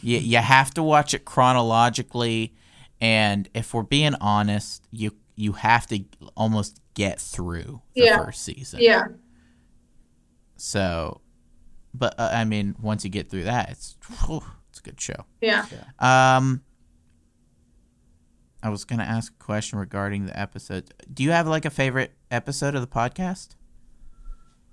[0.00, 2.54] you you have to watch it chronologically,
[3.00, 6.04] and if we're being honest, you you have to
[6.36, 8.24] almost get through the Yeah.
[8.24, 8.78] first season.
[8.80, 9.02] yeah,
[10.56, 11.20] So,
[11.92, 15.24] but uh, I mean, once you get through that, it's whew, it's a good show.
[15.40, 15.66] yeah.
[15.98, 16.62] Um,
[18.62, 20.90] I was gonna ask a question regarding the episode.
[21.12, 23.56] Do you have like a favorite episode of the podcast?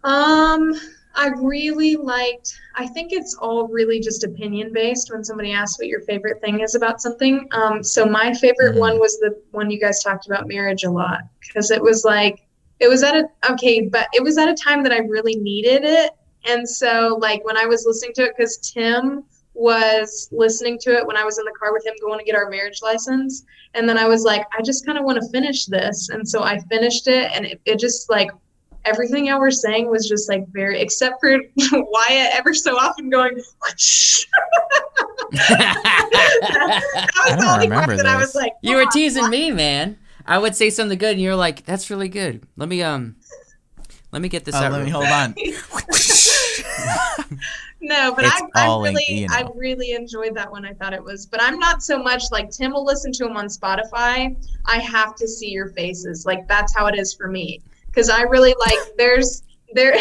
[0.04, 0.74] Um,
[1.14, 2.58] I really liked.
[2.76, 6.62] I think it's all really just opinion based when somebody asks what your favorite thing
[6.62, 7.48] is about something.
[7.52, 8.80] Um, so my favorite Mhm.
[8.80, 12.48] one was the one you guys talked about marriage a lot because it was like
[12.82, 15.84] it was at a okay, but it was at a time that I really needed
[15.84, 16.12] it,
[16.46, 21.06] and so like when I was listening to it, because Tim was listening to it
[21.06, 23.46] when I was in the car with him going to get our marriage license.
[23.74, 26.10] And then I was like, I just kind of want to finish this.
[26.10, 28.30] And so I finished it and it, it just like
[28.86, 31.38] everything y'all were saying was just like very except for
[31.72, 33.36] Wyatt ever so often going
[35.32, 35.84] that
[36.68, 39.52] was I don't only remember part that I was like You were teasing why-" me,
[39.52, 39.98] man.
[40.26, 43.16] I would say something good, and you're like, "That's really good." Let me um,
[44.12, 44.72] let me get this Oh, out.
[44.72, 45.36] let me hold on.
[47.84, 49.32] No, but It's I, I all in really, Ian.
[49.32, 50.66] I really enjoyed that one.
[50.66, 53.36] I thought it was, but I'm not so much like Tim will listen to him
[53.36, 54.36] on Spotify.
[54.68, 56.24] I have to see your faces.
[56.24, 57.60] Like that's how it is for me.
[57.88, 58.78] Because I really like.
[58.98, 59.42] There's
[59.74, 59.96] there,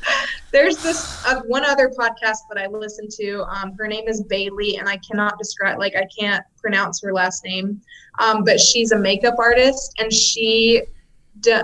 [0.52, 3.44] there's this uh, one other podcast that I listen to.
[3.44, 5.78] Um, her name is Bailey, and I cannot describe.
[5.78, 7.80] Like I can't pronounce her last name.
[8.18, 10.82] Um, but she's a makeup artist, and she.
[11.40, 11.60] D-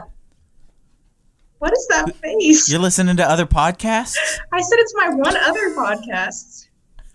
[1.58, 2.70] what is that face?
[2.70, 4.16] You're listening to other podcasts?
[4.52, 6.68] I said it's my one other podcast.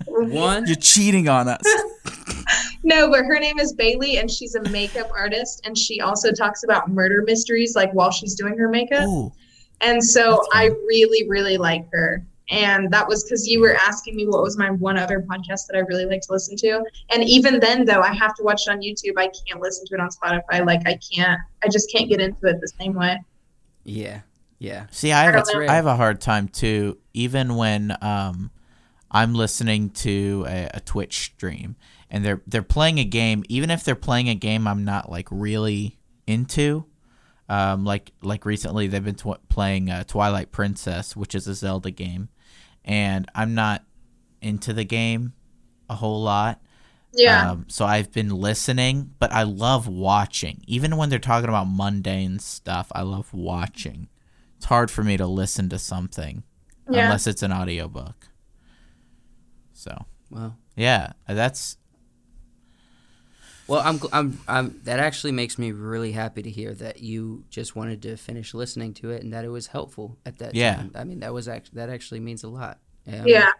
[0.07, 0.65] One.
[0.65, 1.61] You're cheating on us.
[2.83, 6.63] No, but her name is Bailey, and she's a makeup artist, and she also talks
[6.63, 9.07] about murder mysteries, like while she's doing her makeup.
[9.07, 9.31] Ooh.
[9.81, 12.25] And so I really, really like her.
[12.51, 15.75] And that was because you were asking me what was my one other podcast that
[15.75, 16.83] I really like to listen to.
[17.11, 19.13] And even then, though, I have to watch it on YouTube.
[19.17, 20.65] I can't listen to it on Spotify.
[20.65, 21.39] Like I can't.
[21.63, 23.21] I just can't get into it the same way.
[23.83, 24.21] Yeah,
[24.57, 24.87] yeah.
[24.89, 25.67] See, I have, That's a.
[25.67, 28.49] I have a hard time too, even when um,
[29.11, 31.75] I'm listening to a, a Twitch stream
[32.09, 33.43] and they're they're playing a game.
[33.47, 36.85] Even if they're playing a game, I'm not like really into.
[37.49, 41.91] Um, like like recently, they've been tw- playing uh, Twilight Princess, which is a Zelda
[41.91, 42.29] game,
[42.85, 43.83] and I'm not
[44.41, 45.33] into the game
[45.89, 46.61] a whole lot.
[47.13, 47.51] Yeah.
[47.51, 50.61] Um, so I've been listening, but I love watching.
[50.67, 54.09] Even when they're talking about mundane stuff, I love watching.
[54.57, 56.43] It's hard for me to listen to something
[56.89, 57.05] yeah.
[57.05, 58.27] unless it's an audiobook.
[59.73, 61.77] So, Well, yeah, that's
[63.69, 64.81] well, I'm, I'm, I'm.
[64.83, 68.93] That actually makes me really happy to hear that you just wanted to finish listening
[68.95, 70.75] to it and that it was helpful at that Yeah.
[70.75, 70.91] time.
[70.95, 72.79] I mean, that was actually that actually means a lot.
[73.07, 73.51] Um, yeah.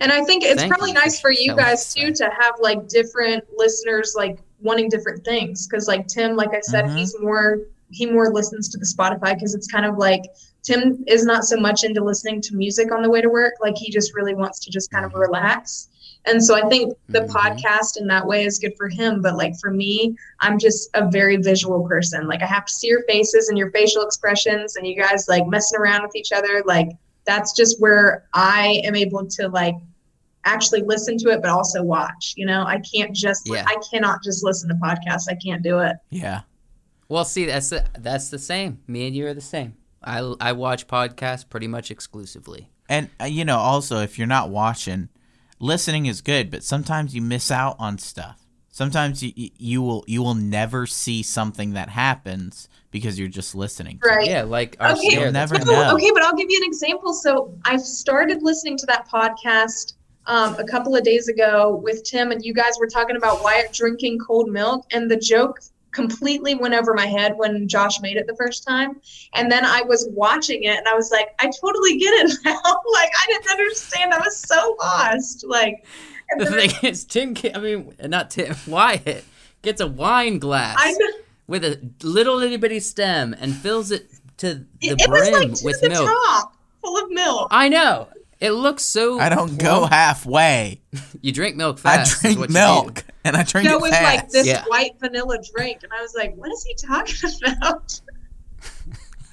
[0.00, 2.16] And I think it's Thank probably you nice for you guys us too that.
[2.16, 6.86] to have like different listeners like wanting different things because like Tim like I said
[6.86, 6.96] Mhm.
[6.98, 7.58] he's more
[7.90, 10.22] he more listens to the Spotify because it's kind of like
[10.64, 13.76] Tim is not so much into listening to music on the way to work like
[13.76, 15.88] he just really wants to just kind of relax.
[16.26, 17.28] And so I think the Mhm.
[17.30, 21.08] podcast in that way is good for him but like for me I'm just a
[21.10, 22.26] very visual person.
[22.26, 25.46] Like I have to see your faces and your facial expressions and you guys like
[25.46, 26.88] messing around with each other like
[27.26, 29.74] that's just where I am able to like
[30.46, 33.64] actually listen to it but also watch you know i can't just Yeah.
[33.66, 36.42] i cannot just listen to podcasts i can't do it yeah.
[37.08, 38.80] Well, see, that's the, that's the same.
[38.86, 39.74] Me and you are the same.
[40.02, 42.70] I I watch podcasts pretty much exclusively.
[42.88, 45.10] And uh, you know, also if you're not watching,
[45.64, 48.40] listening is good, but sometimes you miss out on stuff.
[48.70, 53.54] Sometimes you you- you will you will never see something that happens because you're just
[53.54, 53.98] listening.
[54.04, 55.10] right Yeah, like our Okay.
[55.10, 55.22] share.
[55.24, 55.94] You'll never what- know.
[55.96, 59.94] okay but i'll give you an example so i've started listening to that podcast
[60.26, 63.72] um, a couple of days ago with tim and you guys were talking about wyatt
[63.72, 65.58] drinking cold milk and the joke
[65.94, 69.00] completely went over my head when josh made it the first time
[69.34, 72.60] and then i was watching it and i was like i totally get it now
[72.92, 75.86] like i didn't understand i was so lost like
[76.38, 77.34] The thing is, Tim.
[77.54, 78.56] I mean, not Tim.
[78.66, 79.24] Wyatt
[79.62, 80.94] gets a wine glass I
[81.46, 85.32] with a little itty bitty stem and fills it to the It, it was brim
[85.50, 86.06] like to with the milk.
[86.08, 87.48] top, full of milk.
[87.50, 88.08] I know.
[88.44, 89.18] It looks so.
[89.18, 90.80] I don't go halfway.
[91.22, 92.16] You drink milk I fast.
[92.16, 93.02] is drink what milk do.
[93.24, 94.04] and I drink No, it it was fast.
[94.04, 94.64] like this Yeah.
[94.66, 98.00] white vanilla drink, and I was like, "What is he talking about?"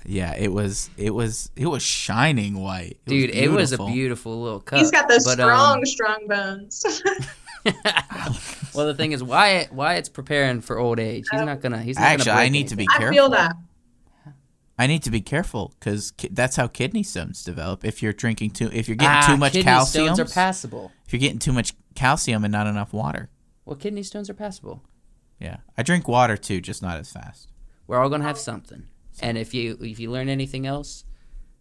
[0.06, 2.98] Yeah, it was it was it was shining white.
[3.06, 3.94] It Dude, it was a beautiful.
[3.94, 4.80] beautiful little cup.
[4.80, 6.86] He's got those but, strong, um, strong bones.
[8.74, 11.26] well, the thing is, Wyatt Wyatt's preparing for old age.
[11.32, 11.82] He's not gonna.
[11.82, 12.96] He's not Actually, gonna break I need to be anything.
[12.96, 13.14] I careful.
[13.16, 13.56] feel that.
[14.82, 17.86] I need to be careful because ki- that's how kidney stones develop.
[17.86, 20.92] If you're drinking too, if you're getting Ah, too much kidney calcium, stones are passable.
[21.06, 23.30] if you're getting too much calcium and not enough water.
[23.66, 24.84] Well, kidney stones are passable.
[25.40, 27.52] Yeah, I drink water too, just not as fast.
[27.88, 28.84] We're all gonna have something.
[29.22, 31.04] And if you if you learn anything else,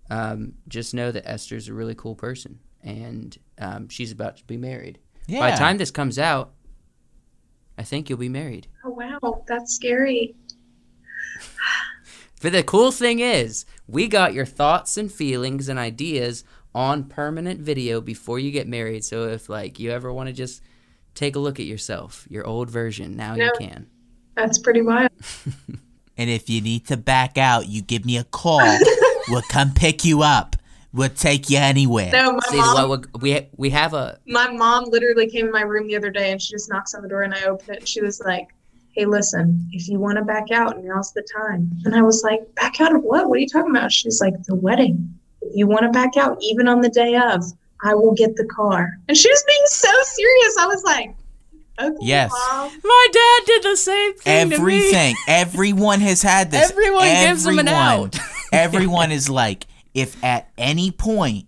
[0.09, 4.57] um, just know that Esther's a really cool person, and um, she's about to be
[4.57, 4.99] married.
[5.27, 5.41] Yeah.
[5.41, 6.53] By the time this comes out,
[7.79, 8.67] I think you'll be married.
[8.85, 10.35] Oh wow, that's scary.
[12.41, 16.45] But the cool thing is, we got your thoughts and feelings and ideas
[16.75, 19.05] on permanent video before you get married.
[19.05, 20.63] So if like you ever want to just
[21.15, 23.87] take a look at yourself, your old version, now you can.
[24.37, 25.11] That's pretty wild.
[26.17, 28.79] and if you need to back out, you give me a call.
[29.29, 30.57] we'll come pick you up.
[30.93, 32.11] We'll take you anywhere.
[32.11, 35.53] No, my See, mom, what we we we have a my mom literally came in
[35.53, 37.75] my room the other day and she just knocks on the door and I open
[37.75, 37.79] it.
[37.81, 38.49] And she was like,
[38.93, 41.71] Hey, listen, if you want to back out, now's the time.
[41.85, 43.29] And I was like, Back out of what?
[43.29, 43.93] What are you talking about?
[43.93, 45.15] She's like, The wedding.
[45.43, 47.45] If you want to back out, even on the day of,
[47.83, 48.99] I will get the car.
[49.09, 50.57] And she was being so serious.
[50.59, 51.15] I was like,
[51.81, 52.31] Okay, Yes.
[52.31, 52.71] mom.
[52.85, 55.15] my dad did the same thing Everything.
[55.29, 56.71] Everyone has had this.
[56.71, 58.19] Everyone gives them an out.
[58.53, 61.47] everyone is like, if at any point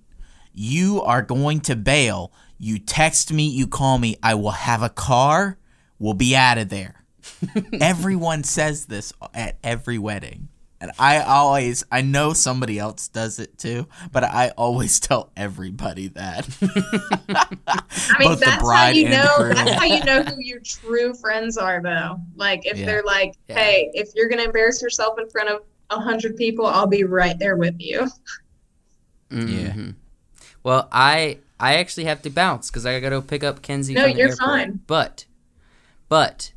[0.55, 4.89] you are going to bail, you text me, you call me, I will have a
[4.89, 5.59] car,
[5.99, 7.02] we'll be out of there.
[7.81, 10.49] everyone says this at every wedding.
[10.81, 16.09] And I always, I know somebody else does it too, but I always tell everybody
[16.09, 16.49] that.
[17.29, 19.53] I mean, Both the that's how bride you know.
[19.55, 22.21] That's how you know who your true friends are, though.
[22.35, 22.87] Like if Yeah.
[22.87, 23.59] they're like, Yeah.
[23.61, 27.39] "Hey, if you're gonna embarrass yourself in front of a hundred people, I'll be right
[27.39, 28.09] there with you."
[29.31, 29.91] Mm-hmm.
[30.63, 33.95] Well, I I actually have to bounce because I got to pick up Kenzie.
[33.95, 34.49] No, from the you're airport.
[34.49, 34.81] fine.
[34.87, 35.27] But,
[36.09, 36.53] but,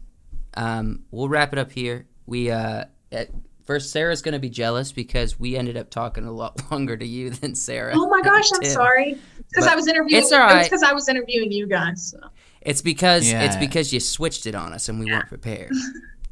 [0.56, 2.08] um, we'll wrap it up here.
[2.26, 3.30] We uh, at
[3.66, 7.30] first Sarah's gonna be jealous because we ended up talking a lot longer to you
[7.30, 7.94] than Sarah.
[7.96, 9.18] Oh my gosh, I'm sorry.
[9.50, 10.24] Because I was interviewing.
[10.24, 10.64] it's all It was right.
[10.66, 12.12] because I was interviewing you guys.
[12.12, 12.20] So.
[12.62, 15.72] It's because it's because you switched it on us and we weren't prepared.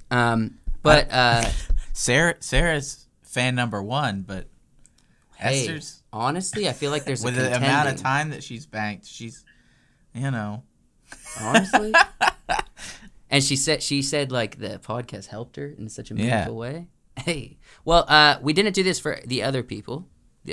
[0.10, 1.48] Um, but uh,
[1.94, 4.48] Sarah Sarah's fan number one, but
[5.38, 8.66] hey, Esther's honestly, I feel like there's with a the amount of time that she's
[8.66, 9.46] banked, she's
[10.14, 10.64] you know.
[11.40, 11.94] honestly.
[13.34, 16.50] And she said she said like the podcast helped her in such a Yeah.
[16.50, 16.88] way.
[17.18, 20.08] Hey, well, uh, we didn't do this for the other people,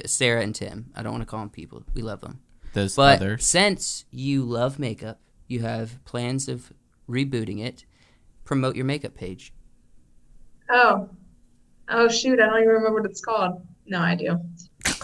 [0.05, 0.91] Sarah and Tim.
[0.95, 1.85] I don't want to call them people.
[1.95, 2.41] We love them,
[2.75, 3.47] Those but others.
[3.47, 6.71] since you love makeup, you have plans of
[7.09, 7.87] rebooting it.
[8.45, 9.55] Promote your makeup page.
[10.71, 11.09] Oh,
[11.89, 12.39] oh shoot!
[12.41, 13.67] I don't even remember what it's called.
[13.87, 14.33] No, I do.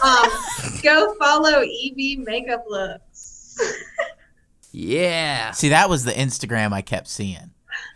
[0.05, 0.28] Um,
[0.82, 3.58] go follow Evie Makeup Looks.
[4.72, 7.50] Yeah, See, that was the Instagram I kept seeing.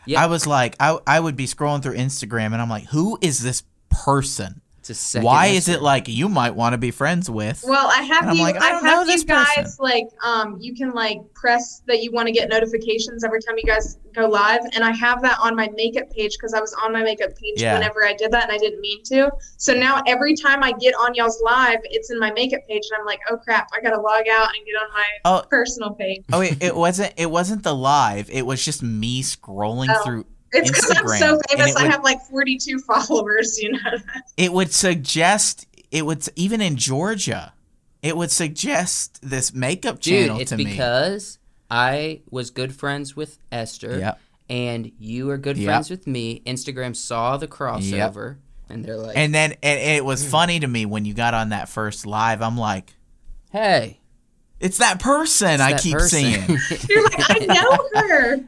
[0.07, 0.23] Yeah.
[0.23, 3.43] I was like, I, I would be scrolling through Instagram and I'm like, who is
[3.43, 4.61] this person?
[4.91, 5.25] It's second.
[5.27, 7.65] Why is it like you might want to be friends with?
[7.67, 8.43] Well, I have And you.
[8.43, 9.77] like, I I, don't know have this you guys person.
[9.81, 13.65] like um you can like press that you want to get notifications every time you
[13.65, 16.93] guys go live, and I have that on my makeup page because I was on
[16.93, 17.75] my makeup page Yeah.
[17.75, 19.31] whenever I did that, and I didn't mean to.
[19.57, 22.99] So now every time I get on y'all's live, it's in my makeup page, and
[23.01, 25.45] I'm like, oh crap, I gotta log out and get on my Oh.
[25.49, 26.25] personal page.
[26.33, 27.13] Oh, it, it wasn't.
[27.17, 28.29] It wasn't the live.
[28.31, 30.05] It was just me scrolling Oh.
[30.05, 30.27] through.
[30.53, 31.71] It's because I'm so famous.
[31.73, 33.59] it I have like 42 followers.
[33.59, 33.79] You know.
[34.37, 35.67] It would suggest.
[35.91, 37.53] It would even in Georgia.
[38.03, 40.27] It would suggest this makeup dude?
[40.27, 40.65] channel It's to me.
[40.65, 41.39] because
[41.71, 43.99] I was good friends with Esther.
[43.99, 44.21] Yep.
[44.49, 45.67] and you are good Yep.
[45.67, 46.43] friends with me.
[46.47, 48.37] Instagram saw the crossover,
[48.69, 50.31] and they're like, And then and, and it was hmm.
[50.31, 52.41] funny to me when you got on that first live.
[52.43, 52.95] I'm like,
[53.53, 54.01] "Hey,
[54.59, 56.59] it's that person it's I that keep person." seeing.
[56.89, 58.41] You're like, I know her.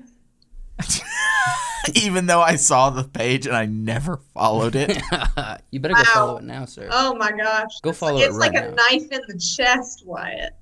[1.95, 5.01] even though I saw the page and I never followed it.
[5.71, 6.89] you better go follow it now, sir.
[6.91, 7.81] Oh my gosh.
[7.83, 10.53] Go It's- follow it It's right like a knife in the chest, Wyatt.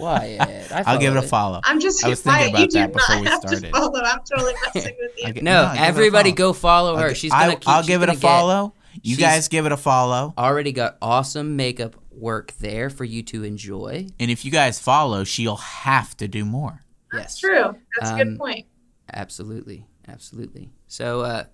[0.00, 1.60] Wyatt, I I'll give it a follow.
[1.64, 3.60] I'm just I was thinking Wyatt, you about do that before not we have started.
[3.62, 4.00] To follow.
[4.02, 5.32] I'm totally messing with you.
[5.32, 7.08] Get- No, I'll give it a everybody go follow her.
[7.08, 7.68] I'll, She's gonna keep.
[7.68, 8.74] I'll she's give it a gonna get- follow.
[9.02, 10.34] You guys give it a follow.
[10.36, 14.06] Already got awesome makeup work there for you to enjoy.
[14.18, 16.82] And if you guys follow, she'll have to do more.
[17.12, 17.76] Yes, That's true.
[18.00, 18.66] That's a Um, good point.
[19.12, 20.70] Absolutely, absolutely.
[20.86, 21.44] So, uh,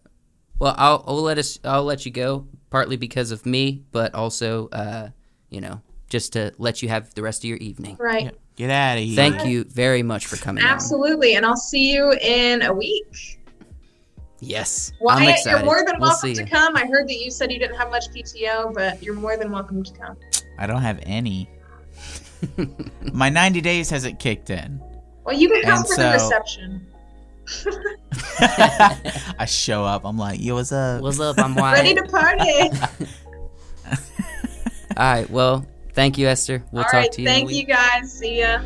[0.59, 1.59] well, I'll, I'll let us.
[1.65, 5.09] I'll let you go partly because of me, but also, uh,
[5.51, 7.97] you know, just to let you have the rest of your evening.
[7.99, 8.35] Right.
[8.57, 9.17] Get out of here.
[9.17, 10.63] Thank you very much for coming.
[10.63, 10.71] on.
[10.71, 11.37] Absolutely.
[11.37, 13.39] And I'll see you in a week.
[14.45, 15.51] Yes, I'm Wyatt, excited.
[15.59, 16.47] you're more than we'll welcome to you.
[16.49, 16.77] come.
[16.77, 19.85] I heard that you said you didn't have much PTO, but you're more than welcome
[19.85, 20.17] to come.
[20.59, 21.49] I don't have any.
[23.13, 24.83] My 90 days hasn't kicked in.
[25.25, 26.87] Well, you can come And for the reception.
[29.39, 30.05] I show up.
[30.05, 31.03] I'm like, yo, what's up?
[31.03, 31.39] What's up?
[31.39, 31.79] I'm Wyatt.
[31.79, 32.71] Ready to party.
[34.97, 35.29] All right.
[35.31, 36.63] Well, thank you, Esther.
[36.73, 37.13] We'll All talk right.
[37.13, 37.29] to you.
[37.29, 38.13] Thank you guys.
[38.13, 38.61] See ya.